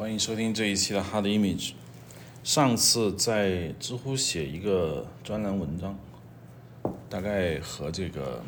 [0.00, 1.72] 欢迎收听这一期的 Hard Image。
[2.42, 5.94] 上次在知乎写一个专栏文章，
[7.10, 8.42] 大概和这个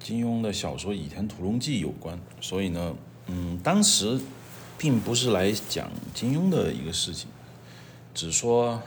[0.00, 2.96] 金庸的小说《倚天屠龙记》有关，所以呢，
[3.28, 4.18] 嗯，当时
[4.76, 7.30] 并不是来讲金庸的一个事情，
[8.12, 8.82] 只说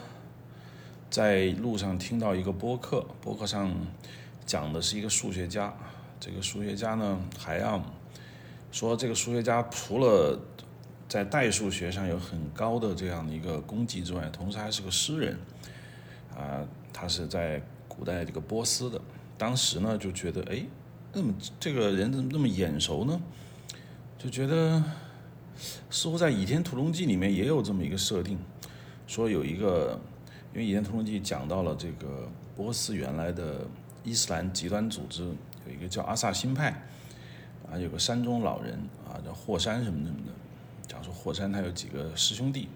[1.09, 3.73] 在路上听到一个播客，播客上
[4.45, 5.73] 讲的是一个数学家，
[6.19, 7.81] 这个数学家呢还要
[8.69, 10.37] 说这个数学家除了
[11.15, 15.39] 在代数学上有很高的这样的一个功绩之外，同时还是个诗人，
[16.35, 16.59] 啊，
[16.91, 18.99] 他是在古代这个波斯的，
[19.37, 20.65] 当时呢就觉得，哎，
[21.13, 23.17] 那么这个人怎么那么眼熟呢？
[24.17, 24.83] 就觉得
[25.89, 28.37] 似乎在《倚天屠龙记》里面也有这么一个设定，
[29.07, 29.97] 说有一个，
[30.53, 33.65] 因为《倚天屠龙记》讲到了这个波斯原来的
[34.03, 36.71] 伊斯兰极端组织有一个叫阿萨辛派，
[37.71, 40.33] 啊，有个山中老人啊，叫霍山什么什么的。
[40.95, 42.69] 讲说霍山他有几个师兄弟，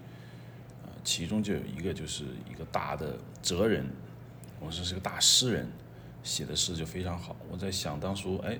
[0.84, 3.86] 啊，其中就有一个就是一个大的哲人，
[4.60, 5.66] 我说是个大诗人，
[6.22, 7.34] 写的诗就非常好。
[7.50, 8.58] 我在想当初，哎，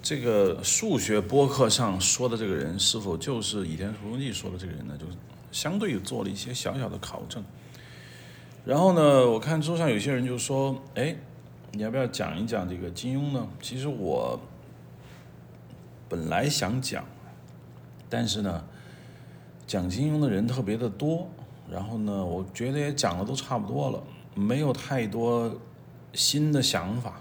[0.00, 4.96] 这个数学播客上说的这个人是否就是《倚天屠龙记》说的这个人呢？
[4.96, 5.06] 就
[5.50, 7.42] 相对做了一些小小的考证。
[8.64, 11.16] 然后呢，我看桌上有些人就说，哎，
[11.72, 13.48] 你要不要讲一讲这个金庸呢？
[13.60, 14.40] 其实我
[16.08, 17.04] 本来想讲。
[18.12, 18.62] 但是呢，
[19.66, 21.26] 讲金庸的人特别的多，
[21.70, 24.02] 然后呢，我觉得也讲的都差不多了，
[24.34, 25.50] 没有太多
[26.12, 27.14] 新的想法。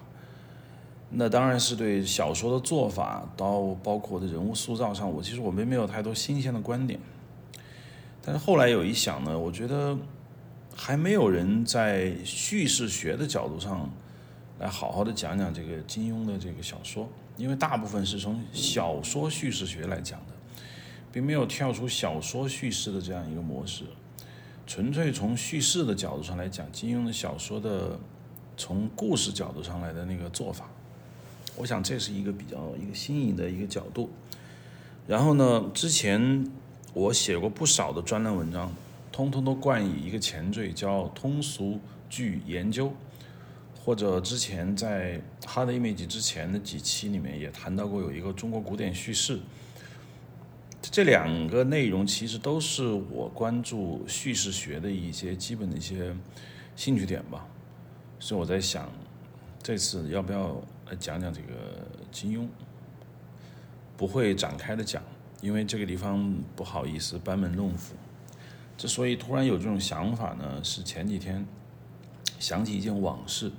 [1.10, 7.00] 那当然是对小说的做法，到包括的人物塑造上，我其实我们没有太多新鲜的观点。
[8.22, 9.98] 但是后来有一想呢，我觉得
[10.76, 13.90] 还没有人在叙事学的角度上
[14.60, 20.31] 来好好的讲讲这个金庸的这个小说，因为大部分是从小说叙事学来讲的。
[21.12, 23.84] 并没有跳出小说叙事的这样一个模式，
[24.66, 28.00] 纯粹从叙事的角度上来讲，金庸的小说的
[28.56, 30.70] 从故事角度上来的那个做法，
[31.58, 34.10] 我想这是一个比较一个新颖的一个角度。
[35.08, 36.50] 然后呢，之前
[36.94, 38.72] 我写过不少的专栏文章，
[39.12, 41.80] 通通都冠以一个前缀叫通俗
[42.10, 42.94] 剧研究，
[43.84, 49.40] 或者之前在《Hard Image》之前的几期里面也谈到过有一个中国古典叙事。
[50.92, 56.14] 这两个内容其实都是我关注叙事学的一些基本的一些
[56.76, 57.48] 兴趣点吧，
[58.20, 58.92] 所以我在想，
[59.64, 61.48] 这次要不要来讲讲这个
[62.12, 62.46] 金庸？
[63.96, 65.02] 不会展开的讲，
[65.40, 67.96] 因为这个地方不好意思班门弄斧。
[68.78, 71.46] 之所以突然有这种想法呢，是前几天
[72.38, 73.50] 想起一件往事。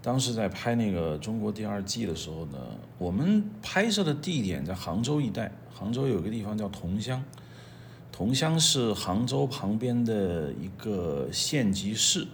[0.00, 2.58] 当时在拍那个中国第二季的时候呢，
[2.98, 5.50] 我们拍摄的地点在杭州一带。
[5.80, 7.24] 杭州有个地方叫桐乡，
[8.12, 12.26] 桐乡是杭州旁边的一个县级市。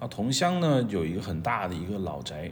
[0.00, 2.50] 啊，桐乡呢有一个很大的一个老宅，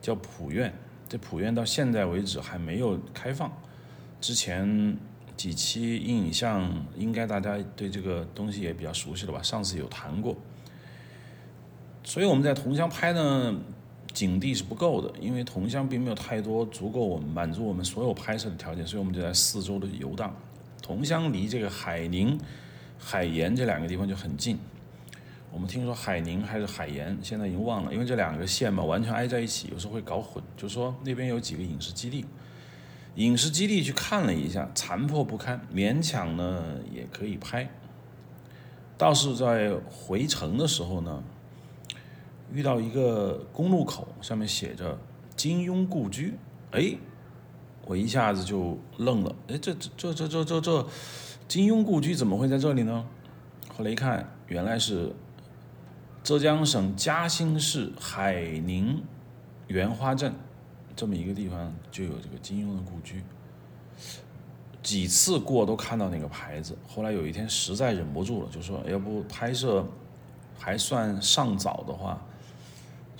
[0.00, 0.72] 叫普院。
[1.06, 3.52] 这普院到现在为止还没有开放。
[4.22, 4.96] 之前
[5.36, 9.42] 几期影像应该大家对这个东西也比较熟悉了吧？
[9.42, 10.34] 上次有谈过。
[12.02, 13.54] 所以我们在桐乡拍呢，
[14.12, 20.34] 景地是不够的，因为桐乡并没有太多足够我们满足我们所有拍摄的条件，所以我们就在四周的游荡。
[20.82, 22.38] 桐乡离这个海宁、
[22.98, 24.58] 海盐这两个地方就很近。
[25.52, 30.42] 我们听说海宁还是海盐，现在已经忘了，因为这两个县嘛完全挨在一起，有时候会搞混。
[30.56, 32.24] 就说那边有几个影视基地，
[33.14, 37.70] 影视基地去看了一下，残破不堪，勉强呢也可以拍。
[38.98, 41.22] 倒是在回城的时候呢。
[42.52, 44.98] 遇到一个公路口，上面写着
[45.36, 46.34] “金庸故居”，
[46.72, 46.96] 哎，
[47.86, 50.86] 我一下子就愣了，哎，这这这这这这，
[51.46, 53.06] 金庸故居怎么会在这里呢？
[53.76, 55.12] 后来一看，原来是
[56.22, 59.02] 浙江省嘉兴市海宁
[59.68, 60.32] 园花镇
[60.94, 63.22] 这么一个地方就有这个金庸的故居，
[64.82, 66.76] 几次过都看到那个牌子。
[66.86, 69.86] 后来有一天实在忍不住了，就说要不拍摄
[70.58, 72.20] 还算尚早的话。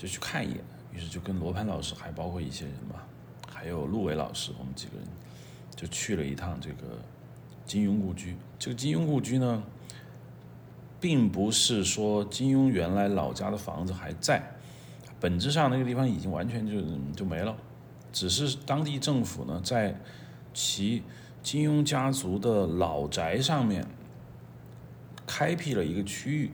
[0.01, 0.59] 就去看一眼，
[0.91, 3.05] 于是就跟罗盘老师，还包括一些人吧，
[3.47, 5.05] 还有陆伟老师，我们几个人
[5.75, 6.97] 就去了一趟这个
[7.67, 8.35] 金庸故居。
[8.57, 9.61] 这个金庸故居呢，
[10.99, 14.41] 并不是说金庸原来老家的房子还在，
[15.19, 16.81] 本质上那个地方已经完全就
[17.15, 17.55] 就没了，
[18.11, 19.95] 只是当地政府呢，在
[20.51, 21.03] 其
[21.43, 23.85] 金庸家族的老宅上面
[25.27, 26.49] 开辟了一个区域。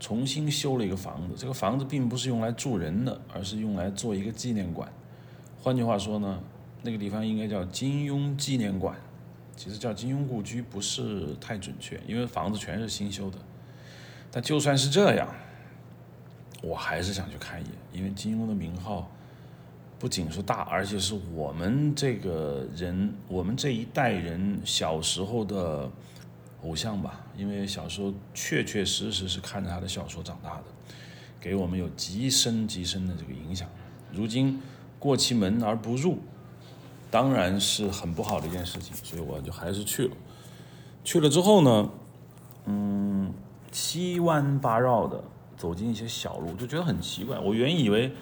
[0.00, 4.90] 重新修了一个房子，这个房子并不是用来住人的，而是用来做一个纪念馆。
[5.60, 6.40] 换句话说呢，
[6.82, 8.96] 那个地方应该叫金庸纪念馆。
[9.56, 13.36] 其实叫金庸故居不是太准确，因为房子全是新修的。
[14.30, 15.28] 但就算是这样，
[16.62, 19.10] 我还是想去看一眼，因为金庸的名号
[19.98, 25.90] 不仅是大，而且是我们这个人，我们这一代人小时候的
[26.62, 27.20] 偶像吧。
[27.36, 30.64] 因为小时候确确实实是看着他的小说长大的，
[31.40, 33.68] 给我们有极深极深的这个影响。
[34.12, 34.60] 如今
[34.98, 36.18] 过其门而不入。
[37.10, 40.16] 当然是很不好的一件事情，所以我就还是去了。
[41.02, 41.90] 去了之后呢，
[42.66, 43.32] 嗯，
[43.72, 45.24] 七弯八绕的
[45.56, 47.38] 走进一些小路，就觉得很奇怪。
[47.38, 48.12] 我原以为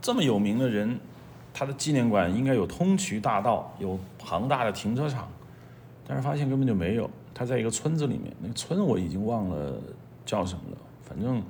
[0.00, 0.98] 这么有名的人，
[1.52, 5.28] 他的纪念馆应该有通衢大道，有庞大的停车场，
[6.08, 7.10] 但是发现根本就没有。
[7.40, 9.80] 他在一个村子里面，那个村我已经忘了
[10.26, 11.42] 叫什么了，反正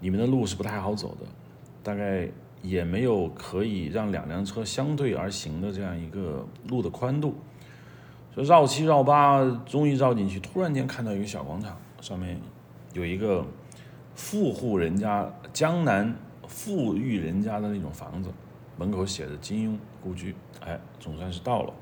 [0.00, 1.26] 里面的路是不太好走的，
[1.84, 2.28] 大概。
[2.62, 7.34] 也没有可以让两辆车相对而行的这样一个路的宽度，
[8.34, 10.38] 所以绕七绕八，终于绕进去。
[10.40, 12.38] 突然间看到一个小广场，上面
[12.92, 13.42] 有一个
[14.14, 16.14] 富户人家、江南
[16.46, 18.28] 富裕人家的那种房子，
[18.76, 20.34] 门口写着“金庸故居”。
[20.60, 21.72] 哎，总算是到了。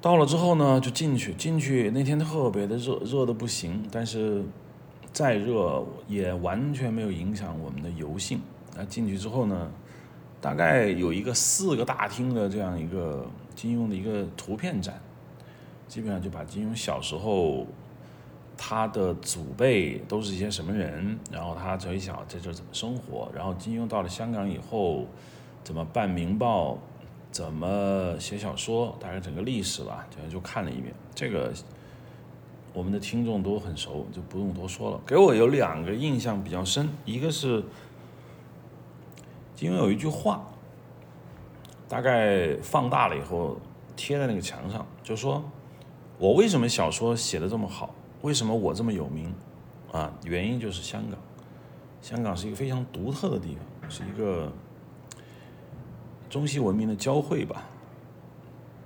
[0.00, 1.34] 到了之后呢，就进去。
[1.34, 4.42] 进去那天特别的热，热的不行，但是
[5.12, 8.40] 再热也完全没有影响我们的游兴。
[8.76, 9.70] 那进去之后呢，
[10.40, 14.98] 大概有一个四个大厅的这样一个金庸的一个图片展，
[15.86, 17.66] 基本上就把金庸小时候
[18.56, 25.04] 他的祖辈都是一些什么人，然后他从小在这怎么生活，然后金庸到了香港以后
[25.62, 26.72] 怎么办《明报》，
[27.30, 30.94] 怎么写小说，大概整个历史吧，就就看了一遍。
[31.14, 31.52] 这个
[32.72, 35.00] 我们的听众都很熟，就不用多说了。
[35.06, 37.62] 给我有两个印象比较深，一个是。
[39.62, 40.42] 因为有一句话，
[41.86, 43.58] 大概放大了以后
[43.94, 45.44] 贴在那个墙上，就说
[46.16, 47.94] ：“我为什么小说写的这么好？
[48.22, 49.34] 为什么我这么有名？
[49.92, 51.20] 啊，原因就是香港。
[52.00, 54.50] 香港是一个非常独特的地方，是一个
[56.30, 57.68] 中西文明的交汇吧。”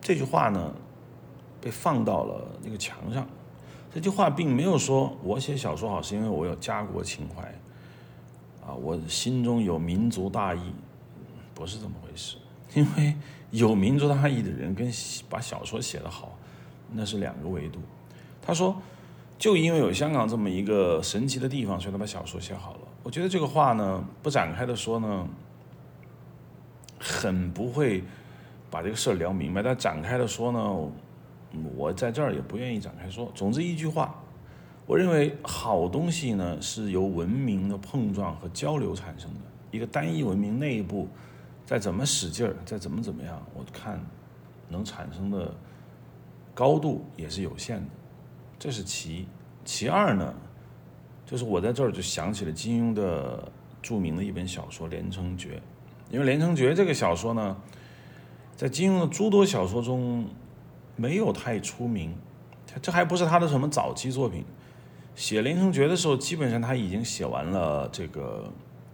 [0.02, 0.74] 这句话呢，
[1.60, 3.24] 被放到了那个墙上。
[3.92, 7.42] 这句话并没有说我写小说好是因为我有家国情怀。
[8.66, 10.72] 啊，我心中有民族大义，
[11.54, 12.38] 不是这么回事。
[12.72, 13.14] 因为
[13.50, 14.90] 有民族大义的人跟
[15.28, 16.36] 把小说写得好，
[16.92, 17.78] 那是两个维度。
[18.40, 18.74] 他说，
[19.38, 22.80] 就因为有香港这么一个神奇的地方，所以他把小说写好了。
[23.02, 25.28] 我觉得这个话呢，不展开的说呢，
[26.98, 28.02] 很不会
[28.70, 29.62] 把这个事儿聊明白。
[29.62, 30.90] 但展开的说呢，
[31.76, 33.30] 我在这儿也不愿意展开说。
[33.34, 34.14] 总之一句话。
[34.86, 39.40] 我认为好东西呢是由文明的碰撞和交流产生的。
[39.70, 41.08] 一个单一文明内部，
[41.64, 43.98] 再怎么使劲儿，再怎么怎么样，我看
[44.68, 45.54] 能产生的
[46.52, 47.86] 高度也是有限的。
[48.58, 49.26] 这是其一。
[49.64, 50.34] 其二呢，
[51.24, 53.50] 就是我在这儿就想起了金庸的
[53.80, 55.56] 著名的一本小说《连城诀》，
[56.14, 57.56] 因为《连城诀》这个小说呢，
[58.56, 60.24] 在金庸的诸多小说中
[60.94, 62.16] 没有太出名，
[62.80, 64.44] 这还不是他的什么早期作品。
[65.16, 68.48] 写《连城诀》的时候，基本上他已经写完了这个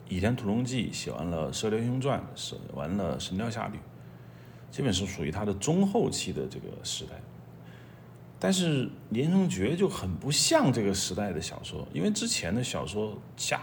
[0.10, 3.76] 《倚天屠龙记》，写完了《射雕英雄传》，写完了《神雕侠侣》，
[4.74, 7.12] 基本是属于他的中后期的这个时代。
[8.38, 13.60] 但是《连城诀》就很不像这个时代的小说，因为之前的小说架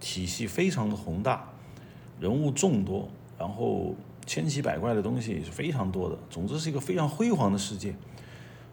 [0.00, 1.48] 体系非常的宏大，
[2.20, 3.08] 人物众多，
[3.38, 3.94] 然后
[4.26, 7.94] 千奇百怪的东西也是非常多的，总之是一个非常辉煌的世界。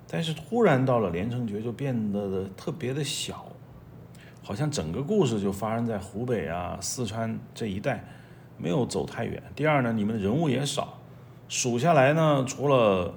[0.07, 3.45] 但是突然到了连城诀就变得的特别的小，
[4.43, 8.03] 好像整个故事就发生在湖北啊、四川这一带，
[8.57, 9.41] 没有走太远。
[9.55, 10.99] 第二呢，你们的人物也少，
[11.49, 13.13] 数下来呢，除了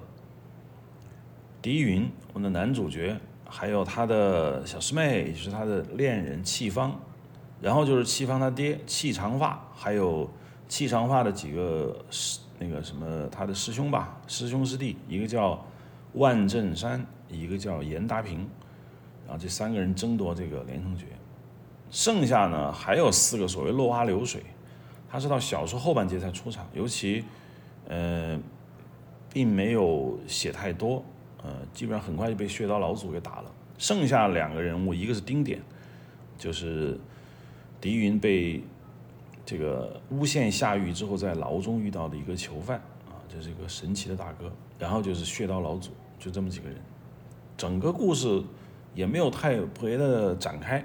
[1.60, 3.16] 狄云，我们的男主角，
[3.46, 6.98] 还有他的小师妹，也就是他的恋人戚芳，
[7.60, 10.28] 然后就是戚芳他爹戚长发，还有
[10.68, 15.62] 戚长发的几个师那个什么他的师兄吧，师兄师弟，一个叫。
[16.14, 18.38] 万振山，一个叫严达平，
[19.26, 21.04] 然后这三个人争夺这个连城诀，
[21.90, 24.42] 剩下呢还有四个所谓落花流水，
[25.06, 27.24] 他是到小说后半截才出场，尤其，
[27.88, 28.40] 呃，
[29.30, 31.04] 并没有写太多，
[31.42, 33.52] 呃，基本上很快就被血刀老祖给打了。
[33.76, 35.60] 剩下两个人物，一个是丁点，
[36.38, 36.98] 就是
[37.80, 38.62] 狄云被
[39.44, 43.16] 这个诬陷下狱之后在牢中遇到的一个囚犯啊。
[43.28, 46.76] 这是一个神奇的大哥，然后就是血刀老祖，就这么几个人，
[47.56, 48.42] 整个故事
[48.94, 50.84] 也没有太别的展开。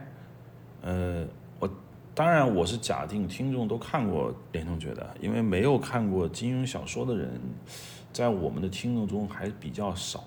[0.82, 1.26] 呃，
[1.60, 1.70] 我
[2.14, 7.40] 当然我是假定听众都看过《连城诀》的，因为没有看过金庸小说的人，
[8.12, 10.24] 在我们的听众中还比较少。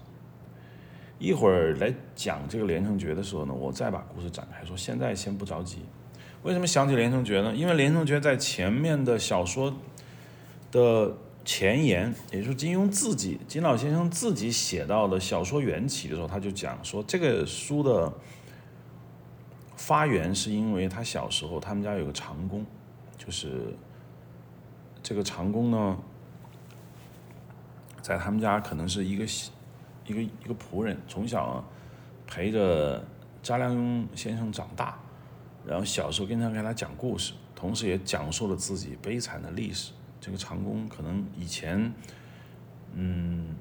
[1.18, 4.76] 一会儿来讲这个连城诀的时候呢，我再把故事展开说。
[4.76, 5.78] 现在先不着急。
[6.46, 7.52] 为什么想起连城诀呢？
[7.52, 9.74] 因为连城诀在前面的小说
[10.70, 11.12] 的
[11.44, 18.12] 前言，也就是金庸自己金老先生自己写到的小说缘起的时候，他就讲说，这个书的
[19.76, 22.64] 发源是因为他小时候他们家有个长工，
[23.18, 23.74] 就是
[25.02, 25.98] 这个长工呢，
[28.00, 29.24] 在他们家可能是一个
[30.06, 31.64] 一个一个仆人，从小
[32.24, 33.04] 陪着
[33.42, 34.96] 查良镛先生长大。
[35.66, 39.92] 然后小时候经常给他讲故事，同时也讲述了自己悲惨的历史。
[40.20, 41.92] 这个长工可能以前，
[42.94, 43.56] 嗯，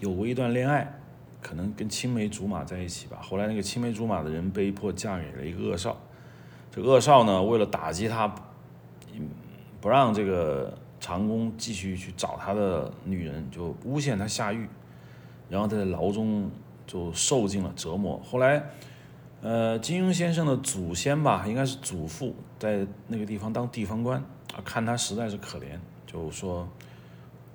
[0.00, 1.00] 有过一段恋爱，
[1.42, 3.18] 可能跟青梅竹马在一起吧。
[3.20, 6.00] 后来那个青梅竹马的人被迫嫁给了一个恶少，
[6.70, 8.32] 这恶少呢，为了打击他，
[9.80, 14.68] 不让这个长工继续去找他的女人，就诬陷他下狱，
[15.48, 16.48] 然后他在牢中
[16.86, 18.20] 就受尽了折磨。
[18.24, 18.64] 后来。
[19.42, 24.22] 呃，金庸先生的祖先吧，应该是祖父，在那个地方当地方官
[24.54, 26.68] 啊，看他实在是可怜，就说，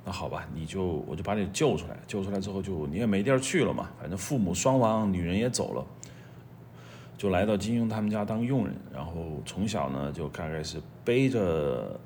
[0.03, 5.85] 那好吧，你就我就把你救出来，救出来之后就你也没地儿去了嘛，反正父母双亡，女人也走了，
[7.15, 11.99] 就来到金庸他们家当佣人，然后从小呢就大概是背着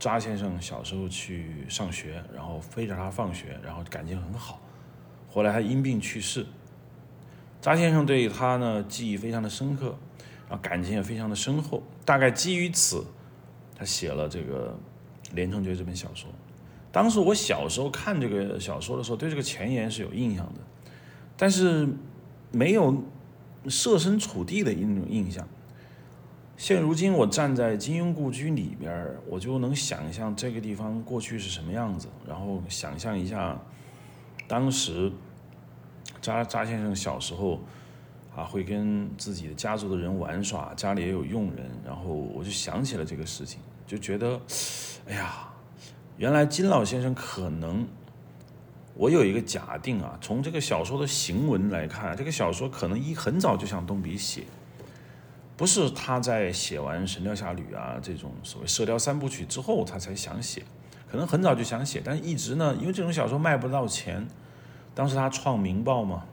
[0.00, 4.58] 查先生小时候去上学，然后背着他放学，然后感情很好，
[5.30, 6.46] 后来他因病去世。
[7.64, 9.96] 查先生对他呢记忆非常的深刻，
[10.46, 11.82] 然后感情也非常的深厚。
[12.04, 13.02] 大概基于此，
[13.74, 14.78] 他写了这个
[15.34, 16.28] 《连城诀》这本小说。
[16.92, 20.60] 当时我小时候看这个小说的时候，对这个前言是有印象的，
[21.38, 21.88] 但是
[22.52, 23.02] 没有
[23.66, 25.48] 设身处地的一种印象。
[26.58, 33.58] 现如今我站在金庸故居里边，我就能想象这个地方过去是什么样子，然后想象一下
[34.46, 35.10] 当时。
[36.24, 37.60] 扎扎先生小时候
[38.34, 44.40] 啊，会跟自己的家族的人玩耍，家里也有佣人，然后我就想起了这个事情，就觉得，
[45.06, 45.52] 哎呀，
[46.16, 47.86] 原来金老先生可能，
[48.94, 54.44] 我有一个假定啊，从这个小说的行文来看，这个小说可能一很早就想动笔写，
[55.58, 60.62] 不是他在写完《神雕侠侣》啊这种所谓射雕三部曲之后他才想写，
[61.06, 64.26] 可能很早就想写，但一直呢，因为这种小说卖不到钱。
[64.94, 66.24] 当时他创《明报》嘛，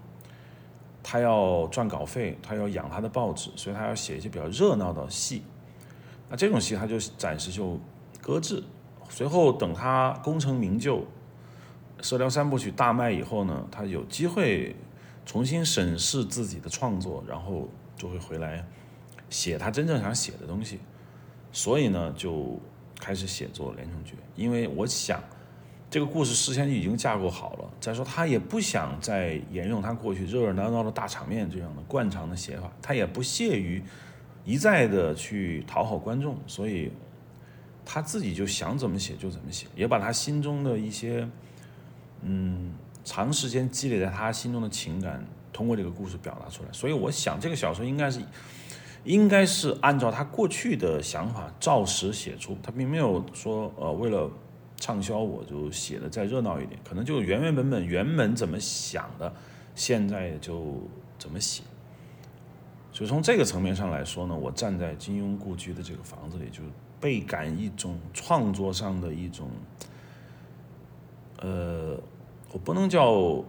[1.01, 5.41] 他要赚稿费，他要养他的报纸，所以他要写一些比较热闹的戏。
[6.29, 7.79] 那这种戏他就暂时就
[8.21, 8.63] 搁置。
[9.09, 10.97] 随后等他功成名就，
[12.01, 14.75] 《射雕三部曲》大卖以后呢，他有机会
[15.25, 18.63] 重新审视自己的创作，然后就会回来
[19.29, 20.79] 写他真正想写的东西。
[21.51, 22.59] 所以呢，就
[22.99, 25.19] 开始写作《连城诀》，因为我想。
[25.91, 27.69] 这个故事事先已经架构好了。
[27.81, 33.83] 再说，他也不想再沿用他过去热热闹闹的大场面这样的惯常的写法，他也不屑于
[34.45, 36.89] 一再的去讨好观众，所以
[37.83, 41.27] 他自己就想怎么写就怎么写，也把他心中的一些
[42.21, 45.21] 嗯长时间积累在他心中的情感
[45.51, 46.69] 通过这个故事表达出来。
[46.71, 48.21] 所以，我想这个小说应该是
[49.03, 54.31] 应该是按照他过去的想法照实写出，他并没有说呃为了。
[54.81, 59.31] 畅销我就写的再热闹一点，可能就原原本本原本怎么想的，
[59.75, 60.75] 现在就
[61.19, 61.61] 怎么写。
[62.91, 66.63] 所以从这个层面上来说呢，我站在金庸故居的这个房子里，就
[66.99, 69.51] 倍感一种创作上的一种，
[71.41, 71.95] 呃，
[72.51, 73.43] 我不能叫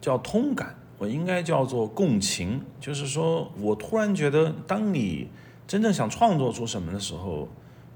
[0.00, 2.60] 叫通感，我应该叫做共情。
[2.80, 5.28] 就是说我突然觉得，当你
[5.68, 7.48] 真正想创作出什么的时候。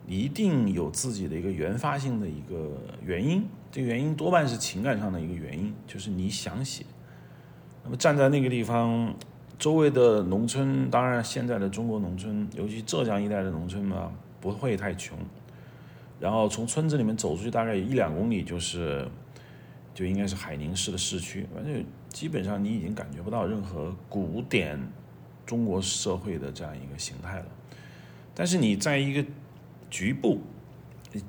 [0.06, 2.72] 一定有自己的一个原发性的一个
[3.04, 6.84] 原因，这个原因多半是情感上的一个原因，就是你想写。
[7.82, 9.14] 那么站在那个地方，
[9.58, 15.16] 周围的农村，当然现在的中国农村，尤其浙江一带的农村嘛，不会太穷。
[16.20, 19.06] 然后从村子里面走出去大概一两公里，就是
[19.92, 24.80] 就应该是海宁市的市区，反正基本上你已经感觉不到任何古典
[25.44, 27.46] 中国社会的这样一个形态了。
[28.34, 29.24] 但是你在一个
[29.94, 30.40] 局部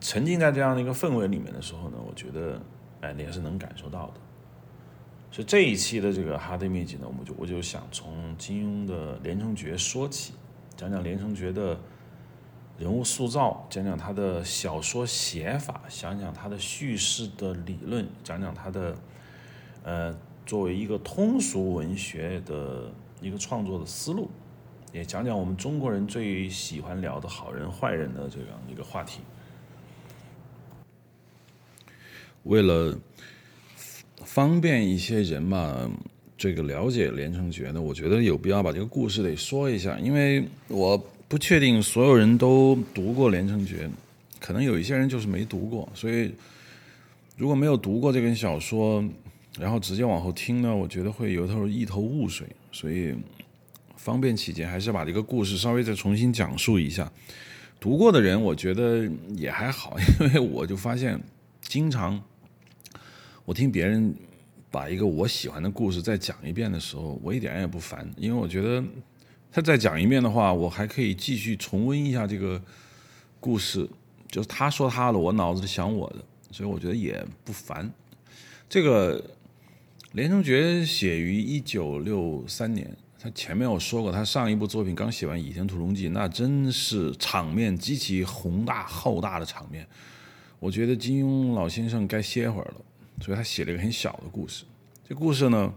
[0.02, 2.60] 沉浸在这样的一个氛围里面的时候呢，我觉得，
[3.00, 4.14] 哎，你也是能感受到的。
[5.32, 10.34] 所以这一期的这个哈德秘籍呢，我们就我就想从金庸的《连城诀》说起，
[10.76, 11.78] 讲讲《连城诀》的
[12.80, 18.96] 人物塑造，讲讲他的小说写法，讲讲他的叙事的理论，讲讲他的
[19.84, 22.92] 呃作为一个通俗文学的
[23.22, 24.28] 一个创作的思路。
[24.96, 29.20] 也讲讲我们中国人最喜欢聊的好人坏人的这样一个话题。
[32.44, 32.98] 为了
[34.24, 35.92] 方便一些人嘛，
[36.38, 40.98] 这个了解连城诀呢，我觉得有必要把这个故事得说一下，因为我
[41.28, 43.90] 不确定所有人都读过连城诀，
[44.40, 46.34] 可能有一些人就是没读过，所以
[47.36, 49.04] 如果没有读过这本小说，
[49.60, 53.14] 然后直接往后听呢，我觉得会有头一头雾水，所以
[54.06, 57.12] 方便起见，还是把这个故事稍微再重新讲述一下。
[57.80, 61.20] 读过的人，我觉得也还好，因为我就发现，
[61.62, 62.22] 经常
[63.46, 64.14] 我听别人
[64.70, 68.84] 把一个我喜欢的故事再讲一遍的时候，我一点也不烦，因为我觉得
[69.52, 72.62] 他再讲一遍的话，我还可以继续重温一下这个
[73.40, 73.90] 故事，
[74.30, 77.92] 就是他说他的，我脑子里想我的，所以我觉得也不烦。
[78.70, 79.32] 这个
[80.12, 82.96] 连城诀写于一九六三年。
[83.26, 89.84] 他前面我说过，他上一部作品刚写完《倚天屠龙记》，那真是场面极其宏大浩大的场面。
[90.60, 92.76] 我觉得金庸老先生该歇会儿了，
[93.20, 94.64] 所以他写了一个很小的故事。
[95.10, 95.74] 这故事呢，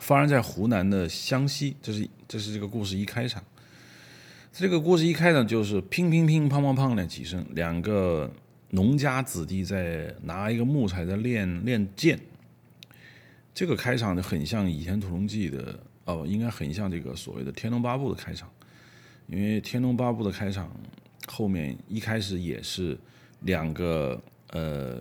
[0.00, 3.42] 发生在湖南的湘西，这是这是这个故事一开场。
[4.52, 8.30] 这个故事一开场就是乒乒乒、乓乓乓两几声，两个
[8.68, 12.20] 农家子弟在拿一个木材在练练剑。
[13.54, 15.84] 这个开场就很像《倚天屠龙记》的。
[16.04, 18.50] 哦，应该很像这个所谓的《天龙八部》的开场，
[19.28, 20.70] 因为《天龙八部》的开场
[21.28, 22.98] 后面一开始也是
[23.42, 25.00] 两个呃，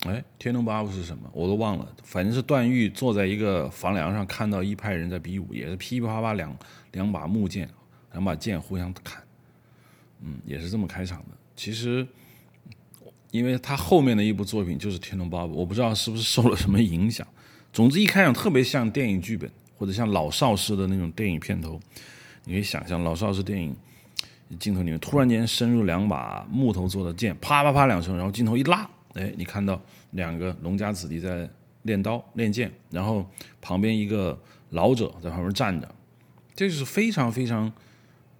[0.00, 1.30] 哎，《天龙八部》是什么？
[1.32, 6.56] 我都忘了，反正是段誉坐在一个房梁上，看到一派人在比武，也是噼噼啪啪两
[6.92, 7.70] 两把木剑，
[8.12, 9.22] 两把剑互相砍，
[10.20, 11.36] 嗯，也是这么开场的。
[11.54, 12.04] 其实，
[13.30, 17.24] 因为他后面的一部作品就是《天龙八部》，我不知道是不是受了什么影响。
[17.72, 19.48] 总之，一开场特别像电影剧本。
[19.80, 21.80] 或者像老邵式的那种电影片头，
[22.44, 23.74] 你可以想象老邵式电影
[24.58, 31.48] 镜头里面突然间深入两把木头做的剑，啪啪啪两声，然后镜头一拉，哎，你看到两个农家子弟在
[31.84, 33.26] 练刀练剑，然后
[33.62, 35.88] 旁边一个老者在旁边站着，
[36.54, 37.72] 这就是非常非常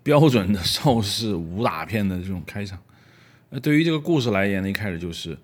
[0.02, 2.78] 标准的 邵氏武打片的这种开场。
[3.48, 5.38] 那对于这个故事来言呢，一开始就是。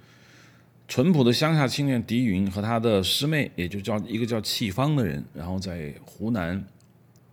[0.88, 6.64] 淳朴的乡下青年狄云和他的师妹，也就叫一个叫戚芳的人，然后在湖南，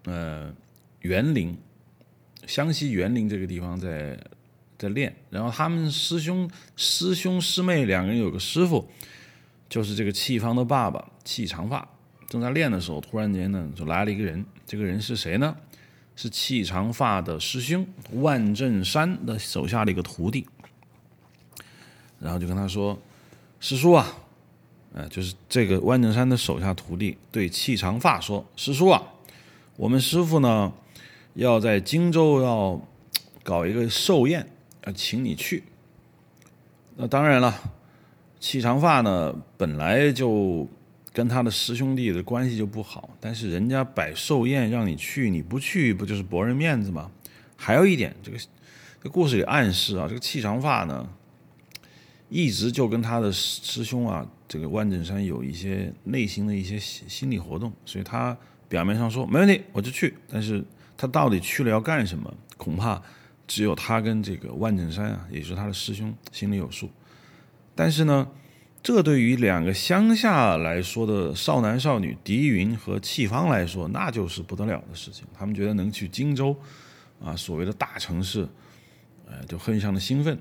[0.06, 0.52] 呃，
[1.02, 1.56] 园林，
[2.48, 4.20] 湘西园林这个地方在
[4.76, 5.16] 在练。
[5.30, 8.90] 然后他们师兄师兄师妹两个人有个师傅，
[9.70, 11.88] 就是这个戚芳的爸爸戚长发。
[12.28, 14.44] 正在练的时候，突然间呢，就来了一个人。
[14.66, 15.56] 这个人是谁呢？
[16.16, 20.48] 是戚长发的师兄万振山的手下的一个徒弟。
[22.20, 23.00] 然后就跟他说。
[23.64, 24.06] 师叔啊，
[24.94, 29.02] 呃，就是这个万正山的手下徒弟对气长发说：“师叔啊，
[29.78, 30.74] 我们师傅呢
[31.36, 32.78] 要在荆州要
[33.42, 34.46] 搞一个寿宴，
[34.86, 35.64] 要请你去。
[36.98, 37.58] 那当然了，
[38.38, 40.68] 气长发呢本来就
[41.14, 47.10] 跟他的师兄弟的关系就不好，但是人家摆寿宴让你去，你不去不就是驳人面子吗？
[47.56, 48.38] 还有一点，这个
[49.02, 51.08] 这故事里暗示啊，这个气长发呢。”
[52.34, 58.36] 一直就跟他的师兄啊，这个万振山有一些内心的一些心理活动，所以他
[58.68, 60.16] 表面上说没问题，我就去。
[60.28, 60.66] 但是
[60.98, 63.00] 他到底去了要干什么，恐怕
[63.46, 66.90] 只有他跟这个万振山啊，也就是他的师兄心里有数。
[67.76, 68.28] 但是呢，
[68.82, 75.24] 这对于两个乡下来说的少男少女狄云和契芳来说，那就是不得了的事情。
[75.38, 76.58] 他们觉得能去荆州
[77.24, 78.50] 啊，所谓的大城市，
[79.28, 80.36] 呃，就非常的兴奋。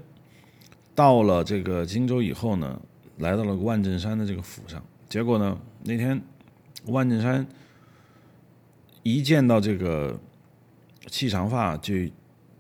[0.94, 2.80] 到了这个荆州以后呢，
[3.18, 4.82] 来到了万振山的这个府上。
[5.08, 6.20] 结果呢，那天
[6.86, 7.46] 万振山
[9.02, 10.18] 一见到这个
[11.06, 11.94] 气长发，就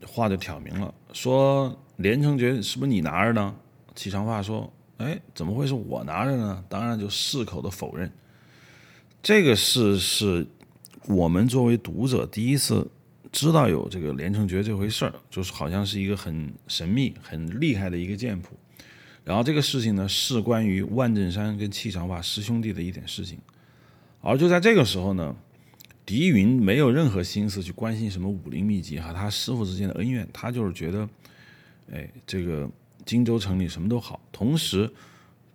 [0.06, 3.54] 话就挑明了，说：“连城诀是不是你拿着呢？”
[3.94, 8.10] 气长发说：“哎，怎么会是我拿着呢？”当然就矢口的否认。
[9.22, 10.46] 这个事是
[11.06, 12.90] 我们作为读者第一次。
[13.32, 18.54] 知道有这个连城诀这回事儿，就是好像是一个很神秘、很厉害的一个剑谱。
[19.24, 23.38] 然后这个事情呢，是关于万振山跟气长发师兄弟的一点事情。
[24.20, 25.34] 而就在这个时候呢，
[26.04, 31.08] 狄云没有任何心思去关心什么武林秘籍和他师傅之间的恩怨，他就是觉得，
[31.90, 32.70] 哎，这个
[33.06, 34.20] 荆州城里什么都好。
[34.30, 34.92] 同时，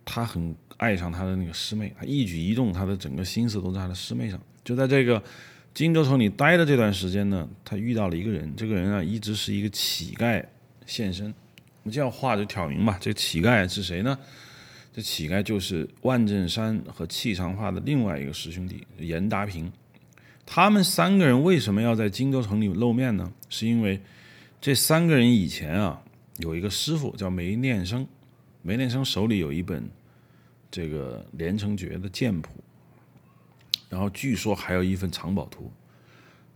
[0.04, 4.40] 他很爱上他的那个师妹，他一举一动，他的整个心思都在他的师妹上。
[4.64, 5.22] 就在这个。
[5.78, 10.44] 荆州城里待的这段时间呢，他遇到了一个人，这个人啊一直是一个乞丐
[10.86, 11.26] 现身。
[11.26, 14.18] 我们这样话就挑明吧，这乞丐是谁呢？
[14.92, 19.70] 这乞丐就是万振山和气长发的另外一个师兄弟严达平。
[20.44, 23.32] 他们三个人为什么要在荆州城里露面呢？
[23.48, 24.00] 是因为
[24.60, 26.02] 这三个人以前啊
[26.38, 28.04] 有一个师傅叫梅念生，
[28.62, 29.88] 梅念生手里有一本
[30.72, 32.50] 这个连城诀的剑谱，
[33.88, 35.70] 然后据说还有一份藏宝图。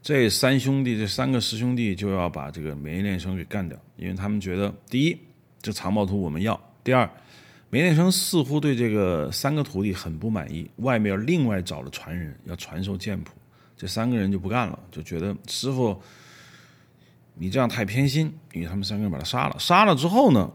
[0.02, 5.16] 这三兄弟，这三个师兄弟就要把这个梅念生给干掉，因为他们觉得，第一，
[5.60, 7.08] 这藏宝图我们要；第二，
[7.70, 13.32] 梅念生似乎对这个三个徒弟很不满意，外面另外找了传人要传授剑谱，
[13.76, 15.96] 这三个人就不干了，就觉得师傅，
[17.34, 19.56] 你这样太偏心，于是他们三个人把他杀了。
[19.60, 20.52] 杀了之后呢，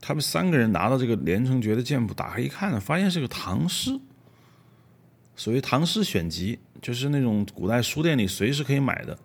[0.00, 3.98] 他们三个人拿到这个连城诀的剑谱，打开一看呢，发现是个唐诗，
[5.36, 6.58] 所谓唐诗选集。
[6.82, 9.18] 就是那种古代书店里随时可以买的，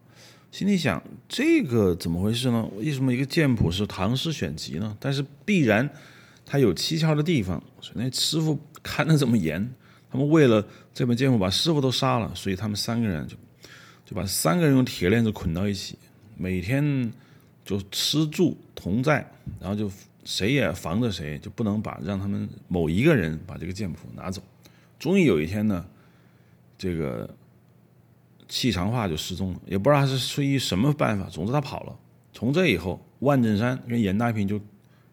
[0.51, 2.67] 心里想这个怎么回事呢？
[2.77, 4.97] 为什么一个剑谱是唐诗选集呢？
[5.01, 5.87] 但是必然
[6.45, 9.69] 它有蹊跷的地方，所以那师傅看的这么严，
[10.09, 13.35] 他们为了这本剑谱把师傅都杀了，所以他们三个人就
[14.05, 15.99] 就把三个人用铁链子捆到一起，
[16.37, 17.11] 每天
[17.63, 19.91] 就吃住同在，然后就
[20.23, 24.41] 谁也防着谁，就不能把让他们某一个人把这个剑谱拿走。
[24.97, 25.85] 终于有一天呢，
[26.81, 27.29] 这个。
[28.53, 31.25] 气长发就失踪了，也不知道他是出于什么办法。
[31.29, 31.97] 总之他跑了。
[32.33, 34.59] 从这以后，万振山跟严大平就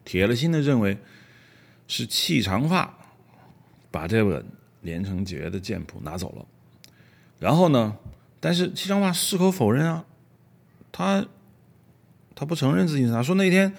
[0.03, 0.97] 铁了心的认为
[1.87, 2.93] 是气长发
[3.89, 4.45] 把这本
[4.81, 6.45] 连城诀的剑谱拿走了。
[7.39, 7.95] 然后呢，
[8.41, 10.03] 但是气长发矢口否认啊，
[10.91, 11.25] 他
[12.35, 13.23] 他不承认自己是他。
[13.23, 13.73] 说那天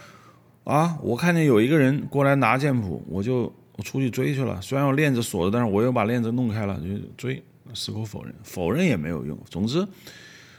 [0.64, 4.58] 啊，我看见有一个人过来拿剑谱，我就我出去追去了。
[4.62, 7.44] 虽然我链子锁着，但是我又把链子弄开了，就追。
[7.74, 9.38] 矢口否认，否认也没有用。
[9.48, 9.86] 总之，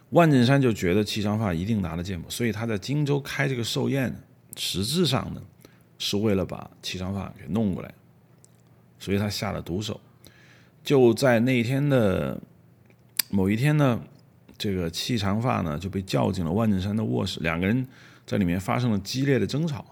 [0.10, 4.16] 万振山就觉得戚长发一定拿了剑谱，所以他在荆州开这个寿宴，
[4.56, 5.42] 实质上呢
[5.98, 7.94] 是为了把戚长发给弄过来，
[9.00, 10.00] 所以他下了毒手。
[10.84, 12.42] 就在那一天的
[13.30, 14.02] 某一天呢，
[14.58, 17.88] 这个戚长发呢就被叫进了万振山的卧室，两个人
[18.26, 19.86] 在里面发生了激烈的争吵。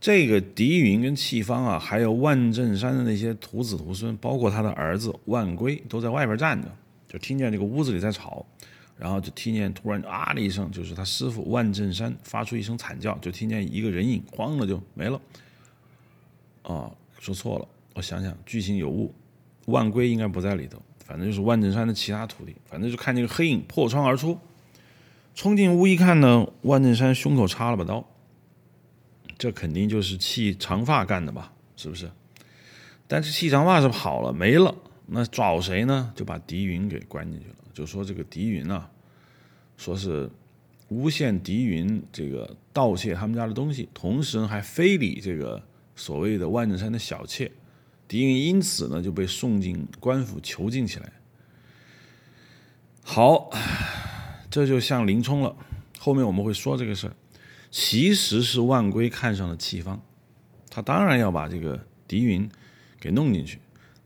[0.00, 6.68] 这个狄云跟戚方啊，还有万振山的那些徒子徒孙，包括他的儿子万归，都在外边站着，
[7.06, 8.46] 就听见这个屋子里在吵，
[8.96, 15.20] 然后就听见突然啊的一声，就是他师傅万振山发出一声惨叫，就听见一个人影哐的就没了。
[16.62, 19.14] 啊，说错了，我想想，剧情有误，
[19.66, 24.38] 万归应该不在里头，反正就是万振山的其他徒弟，反正就看见个黑影破窗而出，
[25.34, 28.02] 冲进屋一看呢，万振山胸口插了把刀。
[29.40, 31.50] 这肯定就是气长发干的吧？
[31.74, 32.10] 是不是？
[33.08, 34.74] 但是气长发是跑了没了，
[35.06, 36.12] 那找谁呢？
[36.14, 37.54] 就把狄云给关进去了。
[37.72, 38.90] 就说这个狄云啊，
[39.78, 40.28] 说是
[40.88, 45.62] 诬陷狄云这个盗窃他们家的东西，同时还非礼这个
[45.96, 47.50] 所谓的万正山的小妾。
[48.06, 51.10] 狄云因此呢就被送进官府囚禁起来。
[53.02, 53.48] 好，
[54.50, 55.56] 这就像林冲了。
[55.98, 57.14] 后面我们会说这个事儿。
[57.70, 60.00] 其实是万归看上了戚方，
[60.68, 62.50] 他当然要把这个狄云
[62.98, 63.60] 给弄进去。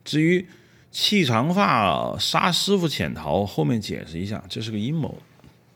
[0.05, 0.47] 至于
[0.91, 5.17] 戚长发杀师傅潜逃，后面解释一下，这是个阴谋。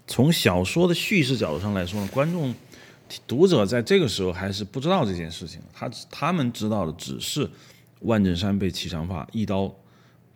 [0.07, 2.55] 从小说的叙事角度上来说呢，观众、
[3.27, 5.59] 读者在这个时候还是不知道这件事情。
[5.72, 7.48] 他他们知道的只是
[8.01, 9.74] 万振山被气长发一刀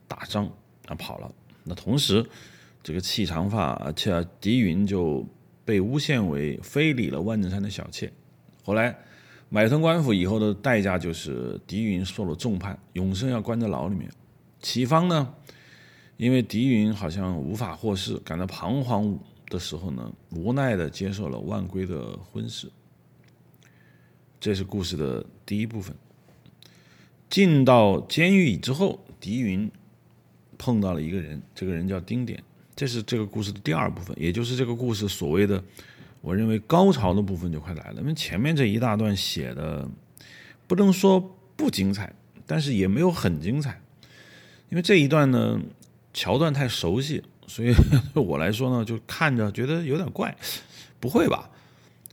[0.09, 0.51] 打伤
[0.87, 1.31] 啊跑了。
[1.65, 2.25] 那同时，
[2.83, 5.27] 这个戚长发而且狄云就。
[5.65, 8.13] 被诬陷为非礼了万正山的小妾，
[8.65, 8.97] 后来
[9.49, 14.11] 买通官府以后的代价就是狄云受了重判，永生要关在牢里面。
[14.61, 15.35] 齐芳呢，
[16.17, 22.71] 因为狄云好像无法获释，感到彷徨的时候呢，无奈的接受了万归的婚事。
[24.41, 25.95] 这是故事的第一部分。
[27.29, 29.71] 进到监狱之后，狄云
[30.59, 32.43] 碰到了一个人，这个人叫丁典。
[32.75, 35.63] 这是这个故事的第二部分，也就是这个故事所谓的，
[36.21, 38.01] 我认为高潮的部分就快来了。
[38.01, 39.89] 因为前面这一大段写的
[40.67, 41.21] 不能说
[41.57, 42.13] 不精彩，
[42.47, 43.81] 但是也没有很精彩。
[44.71, 45.61] 因为这一段呢
[46.15, 47.75] 桥段太熟悉，所以
[48.15, 50.37] 对我来说呢就看着觉得有点怪。
[50.99, 51.51] 不会吧？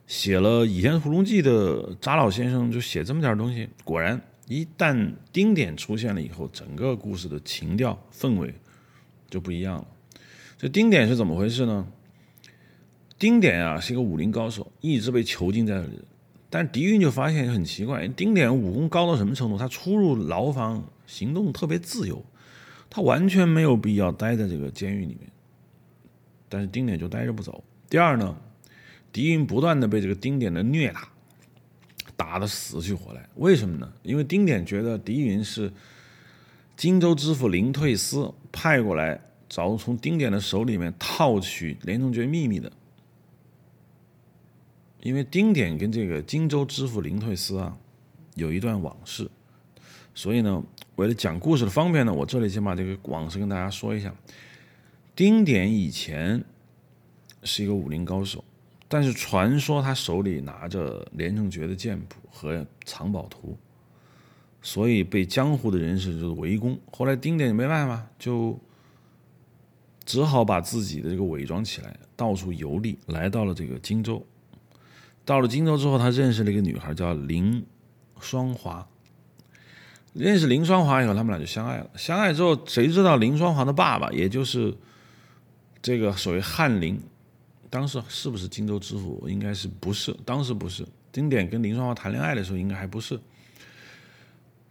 [0.07, 3.69] 写了《倚天屠龙记》的查老先生就写这么点东西？
[3.83, 8.51] 果然，一旦丁点出现了以后，整个故事的情调氛围
[9.29, 9.87] 就不一样了。
[10.59, 11.87] 这丁点是怎么回事呢？
[13.17, 16.01] 丁点啊是一个武林高手，一直被囚禁在这里。
[16.49, 19.57] 但是狄云就发现很奇怪，丁点武功高到什么程度？
[19.57, 22.21] 他出入牢房，行动特别自由，
[22.89, 25.31] 他完全没有必要待在这个监狱里面。
[26.49, 27.63] 但是丁点就待着不走。
[27.89, 28.35] 第二呢，
[29.13, 31.07] 狄云不断的被这个丁点的虐打，
[32.17, 33.25] 打的死去活来。
[33.35, 33.89] 为什么呢？
[34.03, 35.71] 因为丁点觉得狄云是
[36.75, 39.21] 荆州知府林退思派过来。
[39.49, 42.71] 找从丁点的手里面套取连城诀秘密的，
[45.01, 47.75] 因为丁点跟这个荆州知府林退思啊
[48.35, 49.29] 有一段往事，
[50.13, 50.63] 所以呢，
[50.95, 54.13] 为了讲故事的方便呢，我这里先把这个往事跟大家说一下。
[55.15, 56.41] 丁典以前
[57.43, 58.43] 是一个武林高手，
[58.87, 63.57] 但是传说他手里拿着连城诀的剑谱和藏宝图，
[64.61, 66.79] 所以被江湖的人士就围攻。
[66.91, 68.57] 后来丁典没办法，就
[70.09, 74.25] 只好把自己的这个伪装起来，到处游历，来到了这个荆州。
[75.23, 77.63] 到了荆州之后，他认识了一个女孩，叫林
[78.19, 78.87] 双华。
[80.13, 81.91] 认识林双华以后，他们俩就相爱了。
[81.95, 84.75] 相爱之后，谁知道林双华的爸爸，也就是
[85.79, 86.99] 这个所谓翰林，
[87.69, 89.27] 当时是不是荆州知府？
[89.29, 90.11] 应该是不是？
[90.25, 90.83] 当时不是。
[91.11, 93.19] 丁典跟林双华谈恋爱的时候，应该还不是。